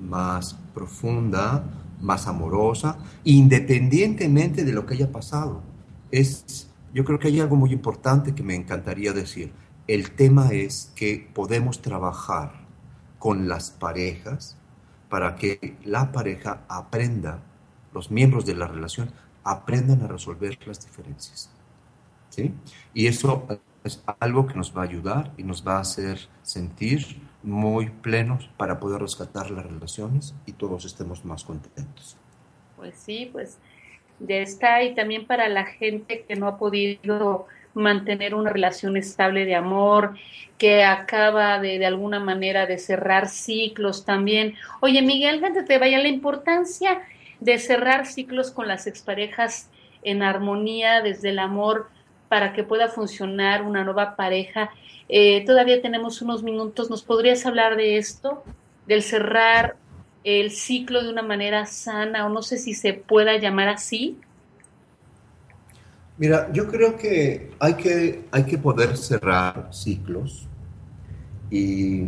más 0.00 0.54
profunda, 0.72 1.62
más 2.00 2.26
amorosa, 2.26 2.96
independientemente 3.24 4.64
de 4.64 4.72
lo 4.72 4.86
que 4.86 4.94
haya 4.94 5.12
pasado. 5.12 5.62
Es, 6.10 6.70
yo 6.94 7.04
creo 7.04 7.18
que 7.18 7.28
hay 7.28 7.40
algo 7.40 7.56
muy 7.56 7.70
importante 7.70 8.34
que 8.34 8.42
me 8.42 8.54
encantaría 8.54 9.12
decir 9.12 9.52
el 9.86 10.12
tema 10.12 10.52
es 10.52 10.90
que 10.96 11.28
podemos 11.34 11.82
trabajar 11.82 12.66
con 13.18 13.46
las 13.46 13.72
parejas 13.72 14.56
para 15.08 15.36
que 15.36 15.76
la 15.84 16.12
pareja 16.12 16.64
aprenda, 16.68 17.40
los 17.92 18.10
miembros 18.10 18.44
de 18.46 18.54
la 18.54 18.66
relación 18.66 19.10
aprendan 19.44 20.02
a 20.02 20.08
resolver 20.08 20.58
las 20.66 20.84
diferencias. 20.84 21.50
¿sí? 22.30 22.52
Y 22.92 23.06
eso 23.06 23.46
es 23.84 24.02
algo 24.20 24.46
que 24.46 24.54
nos 24.54 24.76
va 24.76 24.82
a 24.82 24.84
ayudar 24.84 25.32
y 25.36 25.44
nos 25.44 25.66
va 25.66 25.76
a 25.76 25.80
hacer 25.80 26.18
sentir 26.42 27.20
muy 27.42 27.90
plenos 27.90 28.50
para 28.56 28.80
poder 28.80 29.00
rescatar 29.00 29.50
las 29.50 29.64
relaciones 29.64 30.34
y 30.46 30.52
todos 30.52 30.84
estemos 30.84 31.24
más 31.24 31.44
contentos. 31.44 32.16
Pues 32.76 32.96
sí, 32.96 33.30
pues 33.32 33.58
ya 34.18 34.36
está 34.36 34.82
y 34.82 34.94
también 34.94 35.26
para 35.26 35.48
la 35.48 35.64
gente 35.64 36.24
que 36.26 36.34
no 36.36 36.48
ha 36.48 36.58
podido 36.58 37.46
mantener 37.76 38.34
una 38.34 38.50
relación 38.50 38.96
estable 38.96 39.44
de 39.44 39.54
amor, 39.54 40.14
que 40.58 40.82
acaba 40.84 41.60
de, 41.60 41.78
de 41.78 41.86
alguna 41.86 42.18
manera 42.18 42.66
de 42.66 42.78
cerrar 42.78 43.28
ciclos 43.28 44.04
también. 44.04 44.54
Oye, 44.80 45.02
Miguel, 45.02 45.44
antes 45.44 45.66
te 45.66 45.78
vaya 45.78 45.98
la 45.98 46.08
importancia 46.08 47.02
de 47.40 47.58
cerrar 47.58 48.06
ciclos 48.06 48.50
con 48.50 48.66
las 48.66 48.86
exparejas 48.86 49.70
en 50.02 50.22
armonía 50.22 51.02
desde 51.02 51.30
el 51.30 51.38
amor 51.38 51.88
para 52.28 52.52
que 52.52 52.64
pueda 52.64 52.88
funcionar 52.88 53.62
una 53.62 53.84
nueva 53.84 54.16
pareja. 54.16 54.70
Eh, 55.08 55.44
todavía 55.44 55.82
tenemos 55.82 56.22
unos 56.22 56.42
minutos. 56.42 56.90
¿Nos 56.90 57.02
podrías 57.02 57.44
hablar 57.46 57.76
de 57.76 57.98
esto? 57.98 58.42
Del 58.86 59.02
cerrar 59.02 59.76
el 60.24 60.50
ciclo 60.50 61.02
de 61.02 61.10
una 61.10 61.22
manera 61.22 61.66
sana 61.66 62.26
o 62.26 62.28
no 62.28 62.42
sé 62.42 62.58
si 62.58 62.74
se 62.74 62.94
pueda 62.94 63.36
llamar 63.36 63.68
así. 63.68 64.18
Mira, 66.18 66.50
yo 66.52 66.66
creo 66.68 66.96
que 66.96 67.50
hay 67.60 67.74
que, 67.74 68.24
hay 68.30 68.44
que 68.44 68.56
poder 68.56 68.96
cerrar 68.96 69.68
ciclos 69.70 70.48
y, 71.50 72.06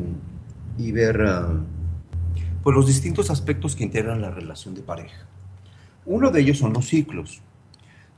ver 0.79 1.21
uh, 1.21 1.63
pues 2.63 2.75
los 2.75 2.87
distintos 2.87 3.31
aspectos 3.31 3.77
que 3.77 3.85
integran 3.85 4.23
la 4.23 4.31
relación 4.31 4.75
de 4.75 4.81
pareja. 4.81 5.27
Uno 6.07 6.31
de 6.31 6.41
ellos 6.41 6.57
son 6.57 6.73
los 6.73 6.89
ciclos. 6.89 7.43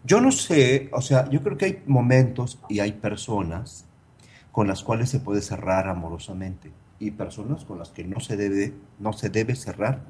Yo 0.05 0.21
no 0.21 0.31
sé, 0.31 0.89
o 0.93 1.01
sea, 1.01 1.29
yo 1.29 1.43
creo 1.43 1.59
que 1.59 1.65
hay 1.65 1.83
momentos 1.87 2.61
y 2.69 2.79
hay 2.79 2.93
personas 2.93 3.85
con 4.53 4.69
las 4.69 4.85
cuales 4.85 5.11
se 5.11 5.19
puede 5.19 5.43
cerrar 5.43 5.89
amorosamente 5.89 6.71
y 7.01 7.11
personas 7.11 7.65
con 7.65 7.81
las 7.81 7.91
que 7.91 8.05
no 8.05 8.21
se 8.21 8.37
debe, 8.37 8.75
no 9.01 9.13
se 9.13 9.29
debe 9.29 9.57
cerrar. 9.57 10.05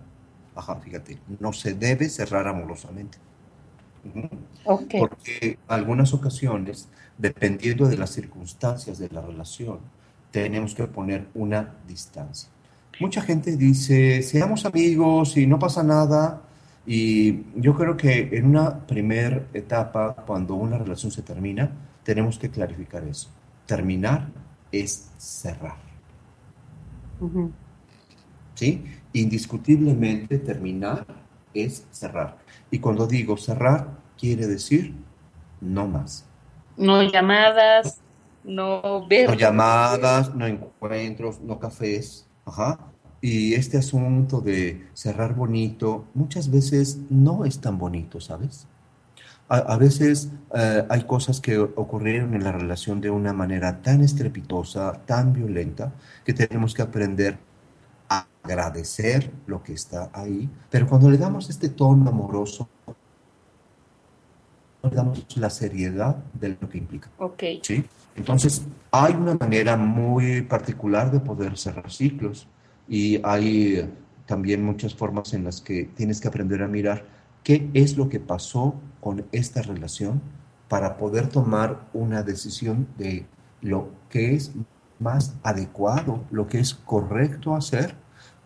Ajá, 0.55 0.77
fíjate, 0.77 1.19
no 1.39 1.55
se 1.55 1.73
debe 1.73 2.11
cerrar 2.11 2.47
amorosamente. 2.49 3.19
Porque 4.65 5.59
algunas 5.69 6.15
ocasiones, 6.15 6.89
dependiendo 7.19 7.87
de 7.89 7.97
las 7.97 8.11
circunstancias 8.11 8.99
de 8.99 9.09
la 9.09 9.21
relación, 9.21 9.79
tenemos 10.31 10.75
que 10.75 10.87
poner 10.87 11.27
una 11.35 11.75
distancia. 11.87 12.49
Mucha 13.01 13.23
gente 13.23 13.57
dice, 13.57 14.23
seamos 14.23 14.65
amigos 14.67 15.37
y 15.37 15.47
no 15.47 15.59
pasa 15.59 15.83
nada. 15.83 16.43
Y 16.87 17.45
yo 17.57 17.75
creo 17.75 17.97
que 17.97 18.29
en 18.33 18.47
una 18.47 18.87
primera 18.87 19.47
etapa, 19.55 20.15
cuando 20.27 20.55
una 20.55 20.79
relación 20.79 21.11
se 21.11 21.23
termina, 21.23 21.71
tenemos 22.05 22.39
que 22.39 22.51
clarificar 22.51 23.05
eso. 23.05 23.31
Terminar 23.67 24.29
es 24.71 25.11
cerrar. 25.19 25.77
¿Sí? 28.55 28.85
Indiscutiblemente 29.13 30.39
terminar 30.39 31.07
es 31.55 31.87
cerrar. 31.91 32.39
Y 32.71 32.79
cuando 32.79 33.07
digo 33.07 33.37
cerrar, 33.37 33.99
quiere 34.19 34.47
decir 34.47 34.95
no 35.61 35.87
más. 35.87 36.25
No 36.77 37.03
llamadas, 37.03 38.01
no 38.45 39.07
ver. 39.07 39.29
No 39.29 39.35
llamadas, 39.35 40.35
no 40.35 40.47
encuentros, 40.47 41.41
no 41.41 41.59
cafés. 41.59 42.27
Ajá. 42.45 42.79
Y 43.21 43.55
este 43.55 43.77
asunto 43.77 44.41
de 44.41 44.89
cerrar 44.95 45.35
bonito, 45.35 46.07
muchas 46.15 46.51
veces 46.51 46.99
no 47.11 47.45
es 47.45 47.61
tan 47.61 47.77
bonito, 47.77 48.21
¿sabes? 48.21 48.67
A, 49.53 49.77
veces 49.77 50.31
eh, 50.55 50.87
hay 50.89 51.03
cosas 51.03 51.41
que 51.41 51.59
ocurrieron 51.59 52.35
en 52.35 52.45
la 52.45 52.53
relación 52.53 53.01
de 53.01 53.11
una 53.11 53.33
manera 53.33 53.83
tan 53.83 54.01
estrepitosa, 54.01 54.93
tan 55.07 55.33
violenta, 55.33 55.93
que 56.25 56.33
tenemos 56.33 56.73
que 56.73 56.83
aprender 56.83 57.37
agradecer 58.43 59.31
lo 59.47 59.63
que 59.63 59.73
está 59.73 60.11
ahí, 60.13 60.49
pero 60.71 60.87
cuando 60.87 61.11
le 61.11 61.19
damos 61.19 61.51
este 61.51 61.69
tono 61.69 62.09
amoroso, 62.09 62.69
le 64.83 64.91
damos 64.91 65.27
la 65.37 65.51
seriedad 65.51 66.17
de 66.33 66.57
lo 66.61 66.69
que 66.69 66.79
implica. 66.79 67.11
Ok. 67.19 67.43
¿sí? 67.63 67.85
Entonces, 68.17 68.63
hay 68.91 69.15
una 69.15 69.35
manera 69.35 69.77
muy 69.77 70.43
particular 70.43 71.11
de 71.11 71.21
poder 71.21 71.57
cerrar 71.59 71.91
ciclos 71.91 72.47
y 72.89 73.21
hay 73.25 73.89
también 74.27 74.65
muchas 74.65 74.95
formas 74.95 75.35
en 75.35 75.45
las 75.45 75.61
que 75.61 75.85
tienes 75.95 76.21
que 76.21 76.29
aprender 76.29 76.63
a 76.63 76.69
mirar 76.69 77.05
qué 77.43 77.69
es 77.75 77.97
lo 77.97 78.09
que 78.09 78.21
pasó 78.21 78.75
con 79.01 79.27
esta 79.33 79.63
relación 79.63 80.21
para 80.69 80.97
poder 80.97 81.29
tomar 81.29 81.89
una 81.93 82.23
decisión 82.23 82.87
de 82.97 83.27
lo 83.61 83.91
que 84.09 84.35
es 84.35 84.53
más 84.99 85.35
adecuado, 85.43 86.25
lo 86.31 86.47
que 86.47 86.61
es 86.61 86.75
correcto 86.75 87.57
hacer 87.57 87.97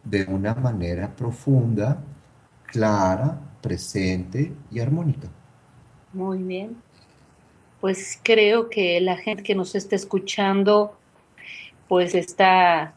de 0.04 0.24
una 0.24 0.54
manera 0.54 1.14
profunda, 1.14 2.02
clara, 2.66 3.40
presente 3.60 4.52
y 4.70 4.80
armónica. 4.80 5.28
Muy 6.12 6.38
bien. 6.38 6.76
Pues 7.80 8.18
creo 8.22 8.70
que 8.70 9.00
la 9.00 9.16
gente 9.16 9.42
que 9.42 9.54
nos 9.54 9.74
está 9.74 9.96
escuchando, 9.96 10.96
pues 11.88 12.14
está, 12.14 12.94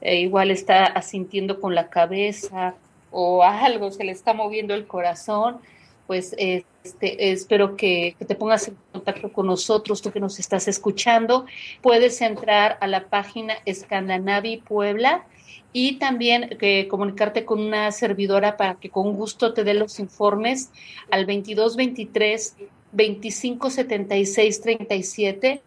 eh, 0.00 0.20
igual 0.20 0.50
está 0.50 0.84
asintiendo 0.84 1.60
con 1.60 1.74
la 1.74 1.88
cabeza 1.88 2.74
o 3.10 3.42
algo, 3.42 3.90
se 3.90 4.04
le 4.04 4.12
está 4.12 4.32
moviendo 4.32 4.74
el 4.74 4.86
corazón, 4.86 5.58
pues 6.06 6.34
este, 6.38 7.32
espero 7.32 7.76
que, 7.76 8.16
te 8.26 8.34
pongas 8.34 8.68
en 8.68 8.76
contacto 8.92 9.32
con 9.32 9.46
nosotros, 9.46 10.02
tú 10.02 10.10
que 10.10 10.20
nos 10.20 10.38
estás 10.38 10.68
escuchando. 10.68 11.46
Puedes 11.80 12.20
entrar 12.20 12.78
a 12.80 12.86
la 12.86 13.04
página 13.06 13.54
Scandinavi 13.70 14.58
Puebla 14.58 15.24
y 15.72 15.98
también 15.98 16.56
eh, 16.60 16.86
comunicarte 16.88 17.44
con 17.44 17.60
una 17.60 17.90
servidora 17.92 18.56
para 18.56 18.74
que 18.74 18.90
con 18.90 19.14
gusto 19.14 19.54
te 19.54 19.64
dé 19.64 19.74
los 19.74 19.98
informes 19.98 20.70
al 21.10 21.26
2223 21.26 22.56
2576 22.92 24.60
37 24.60 25.62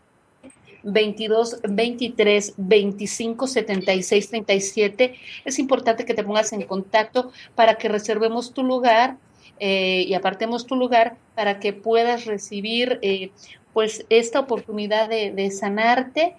22 0.86 1.62
23 1.68 2.54
25 2.58 3.48
76 3.48 4.30
37. 4.30 5.16
Es 5.44 5.60
importante 5.60 6.06
que 6.06 6.14
te 6.14 6.24
pongas 6.24 6.54
en 6.54 6.62
contacto 6.64 7.32
para 7.56 7.76
que 7.76 7.90
reservemos 7.90 8.54
tu 8.54 8.64
lugar 8.64 9.18
eh, 9.60 10.06
y 10.08 10.14
apartemos 10.14 10.68
tu 10.68 10.76
lugar 10.76 11.18
para 11.34 11.60
que 11.60 11.74
puedas 11.74 12.26
recibir 12.26 13.00
eh, 13.02 13.32
pues 13.74 14.06
esta 14.10 14.40
oportunidad 14.40 15.10
de, 15.10 15.52
sanarte, 15.52 16.36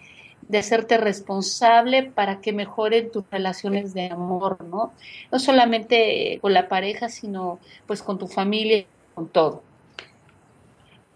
de 0.49 0.59
hacerte 0.59 0.97
responsable 0.97 2.05
para 2.05 2.41
que 2.41 2.53
mejoren 2.53 3.11
tus 3.11 3.24
relaciones 3.30 3.95
de 3.95 4.11
amor, 4.11 4.64
¿no? 4.64 4.93
No 5.32 5.39
solamente 5.39 6.39
con 6.41 6.53
la 6.53 6.68
pareja, 6.68 7.09
sino 7.09 7.59
pues 7.87 8.03
con 8.03 8.18
tu 8.18 8.28
familia, 8.28 8.84
con 9.14 9.28
todo. 9.28 9.62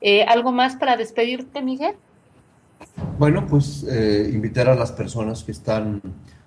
Eh, 0.00 0.24
¿Algo 0.24 0.50
más 0.50 0.76
para 0.76 0.96
despedirte, 0.96 1.62
Miguel? 1.62 1.94
Bueno, 3.18 3.46
pues 3.46 3.84
eh, 3.84 4.30
invitar 4.32 4.68
a 4.68 4.74
las 4.74 4.92
personas 4.92 5.44
que 5.44 5.52
están 5.52 6.00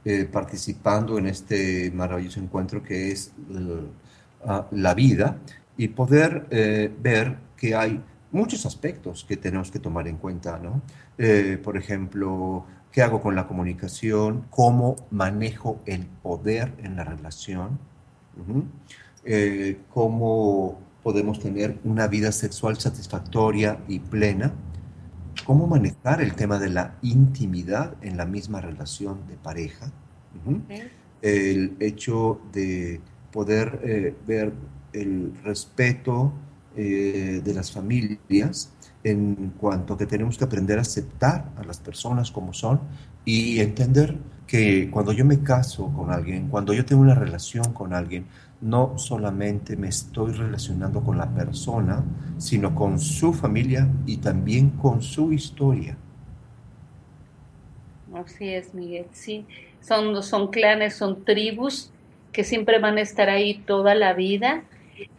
eh, 0.03 0.25
participando 0.25 1.17
en 1.17 1.27
este 1.27 1.91
maravilloso 1.91 2.39
encuentro 2.39 2.81
que 2.81 3.11
es 3.11 3.31
ah, 4.45 4.67
la 4.71 4.93
vida 4.93 5.37
y 5.77 5.87
poder 5.89 6.47
ver 6.99 7.37
que 7.57 7.75
hay 7.75 8.01
muchos 8.31 8.65
aspectos 8.65 9.23
que 9.27 9.37
tenemos 9.37 9.71
que 9.71 9.79
tomar 9.79 10.07
en 10.07 10.17
cuenta, 10.17 10.59
¿no? 10.59 10.81
Por 11.63 11.77
ejemplo, 11.77 12.65
¿qué 12.91 13.01
hago 13.01 13.21
con 13.21 13.35
la 13.35 13.47
comunicación? 13.47 14.45
¿Cómo 14.49 14.95
manejo 15.11 15.79
el 15.85 16.05
poder 16.05 16.73
en 16.81 16.95
la 16.95 17.03
relación? 17.03 17.79
¿Cómo 19.89 20.79
podemos 21.03 21.39
tener 21.39 21.77
una 21.83 22.07
vida 22.07 22.31
sexual 22.31 22.79
satisfactoria 22.79 23.77
y 23.87 23.99
plena, 23.99 24.53
cómo 25.45 25.67
manejar 25.67 26.21
el 26.21 26.33
tema 26.33 26.57
de 26.57 26.69
la 26.69 26.95
intimidad 27.01 27.95
en 28.01 28.15
la 28.15 28.25
misma 28.25 28.61
relación 28.61 29.27
de 29.27 29.35
pareja, 29.35 29.91
el 31.21 31.75
hecho 31.79 32.39
de 32.53 33.01
poder 33.31 33.81
eh, 33.83 34.15
ver 34.25 34.53
el 34.93 35.33
respeto 35.43 36.33
eh, 36.75 37.41
de 37.43 37.53
las 37.53 37.71
familias 37.71 38.72
en 39.03 39.53
cuanto 39.57 39.97
que 39.97 40.05
tenemos 40.05 40.37
que 40.37 40.45
aprender 40.45 40.77
a 40.77 40.81
aceptar 40.81 41.49
a 41.57 41.63
las 41.63 41.79
personas 41.79 42.31
como 42.31 42.53
son 42.53 42.79
y 43.25 43.59
entender 43.59 44.17
que 44.47 44.89
cuando 44.91 45.11
yo 45.11 45.25
me 45.25 45.41
caso 45.41 45.91
con 45.93 46.11
alguien, 46.11 46.47
cuando 46.49 46.73
yo 46.73 46.85
tengo 46.85 47.01
una 47.01 47.15
relación 47.15 47.73
con 47.73 47.93
alguien, 47.93 48.25
no 48.61 48.97
solamente 48.97 49.75
me 49.75 49.89
estoy 49.89 50.31
relacionando 50.31 51.01
con 51.01 51.17
la 51.17 51.29
persona, 51.29 52.03
sino 52.37 52.73
con 52.73 52.99
su 52.99 53.33
familia 53.33 53.89
y 54.05 54.17
también 54.17 54.69
con 54.69 55.01
su 55.01 55.33
historia. 55.33 55.97
Así 58.13 58.49
es, 58.49 58.73
Miguel, 58.73 59.07
sí. 59.11 59.45
Son, 59.81 60.21
son 60.23 60.49
clanes, 60.49 60.95
son 60.95 61.25
tribus 61.25 61.91
que 62.31 62.43
siempre 62.43 62.79
van 62.79 62.97
a 62.97 63.01
estar 63.01 63.29
ahí 63.29 63.55
toda 63.65 63.95
la 63.95 64.13
vida. 64.13 64.63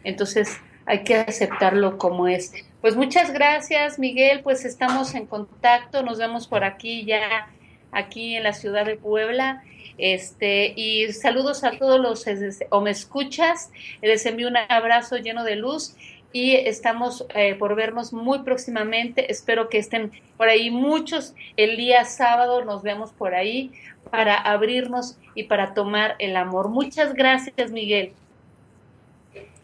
Entonces 0.03 0.57
hay 0.85 1.03
que 1.03 1.15
aceptarlo 1.15 1.97
como 1.97 2.27
es. 2.27 2.51
Pues 2.85 2.95
muchas 2.95 3.33
gracias, 3.33 3.97
Miguel. 3.97 4.41
Pues 4.43 4.63
estamos 4.63 5.15
en 5.15 5.25
contacto. 5.25 6.03
Nos 6.03 6.19
vemos 6.19 6.45
por 6.45 6.63
aquí 6.63 7.03
ya, 7.03 7.47
aquí 7.91 8.35
en 8.35 8.43
la 8.43 8.53
ciudad 8.53 8.85
de 8.85 8.95
Puebla. 8.95 9.63
Este, 9.97 10.71
y 10.75 11.11
saludos 11.11 11.63
a 11.63 11.79
todos 11.79 11.99
los 11.99 12.25
o 12.69 12.81
me 12.81 12.91
escuchas, 12.91 13.71
les 14.03 14.23
envío 14.27 14.47
un 14.49 14.57
abrazo 14.57 15.17
lleno 15.17 15.43
de 15.43 15.55
luz 15.55 15.95
y 16.31 16.53
estamos 16.53 17.25
eh, 17.33 17.55
por 17.55 17.73
vernos 17.73 18.13
muy 18.13 18.43
próximamente. 18.43 19.31
Espero 19.31 19.67
que 19.67 19.79
estén 19.79 20.11
por 20.37 20.47
ahí 20.47 20.69
muchos. 20.69 21.33
El 21.57 21.77
día 21.77 22.05
sábado 22.05 22.63
nos 22.65 22.83
vemos 22.83 23.11
por 23.13 23.33
ahí 23.33 23.71
para 24.11 24.35
abrirnos 24.35 25.17
y 25.33 25.45
para 25.45 25.73
tomar 25.73 26.17
el 26.19 26.35
amor. 26.35 26.69
Muchas 26.69 27.15
gracias, 27.15 27.71
Miguel. 27.71 28.13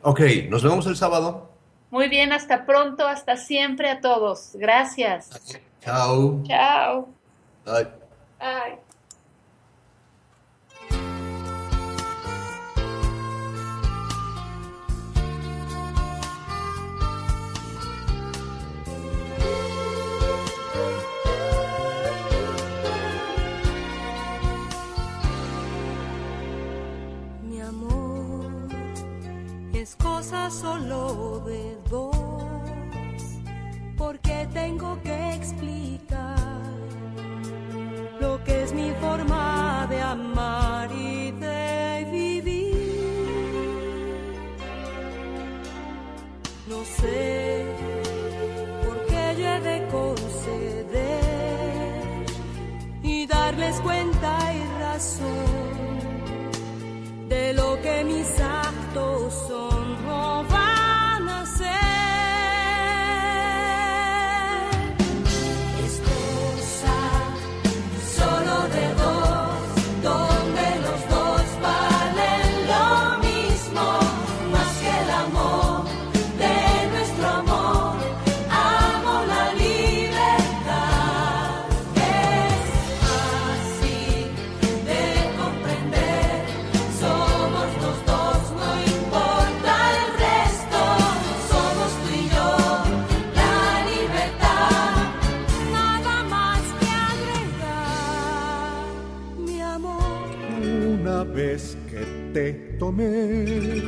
Ok, 0.01 0.21
nos 0.49 0.63
vemos 0.63 0.87
el 0.87 0.95
sábado. 0.95 1.50
Muy 1.91 2.07
bien, 2.07 2.31
hasta 2.31 2.65
pronto, 2.65 3.05
hasta 3.05 3.35
siempre 3.35 3.89
a 3.89 3.99
todos. 3.99 4.51
Gracias. 4.53 5.29
Chao. 5.81 6.41
Chao. 6.47 7.09
Bye. 7.65 7.87
Bye. 8.39 8.90
Solo 30.51 31.39
de 31.45 31.75
dos, 31.89 32.15
porque 33.97 34.47
tengo 34.53 35.01
que 35.01 35.33
explicar 35.33 36.37
lo 38.19 38.43
que 38.43 38.63
es 38.63 38.73
mi 38.73 38.91
forma 39.01 39.87
de 39.89 40.01
amar 40.01 40.91
y 40.91 41.31
de 41.31 42.07
vivir. 42.11 42.61
No 46.67 46.83
sé 46.85 47.65
por 48.85 49.05
qué 49.07 49.35
yo 49.39 49.47
he 49.47 49.61
de 49.61 49.87
conceder 49.87 51.21
y 53.01 53.25
darles 53.25 53.79
cuenta 53.81 54.53
y 54.53 54.63
razón 54.79 55.61
de 57.29 57.53
lo 57.53 57.81
que 57.81 58.03
mis 58.03 58.39
actos 58.93 59.33
son. 59.47 59.90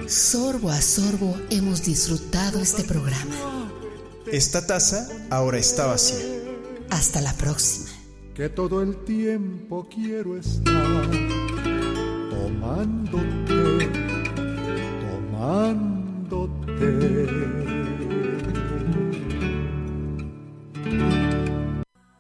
Sorbo 0.08 0.70
a 0.70 0.82
sorbo 0.82 1.36
hemos 1.50 1.84
disfrutado 1.84 2.62
este 2.62 2.86
programa. 2.86 3.70
Esta 4.32 4.66
taza 4.66 5.10
ahora 5.30 5.58
está 5.58 5.88
vacía. 5.88 6.24
Hasta 6.90 7.20
la 7.20 7.34
próxima. 7.34 7.90
Que 8.34 8.48
todo 8.48 8.82
el 8.82 8.96
tiempo 9.04 9.90
quiero 9.94 10.38
estar 10.38 11.12
tomándote, 12.30 13.90
tomándote. 15.30 17.63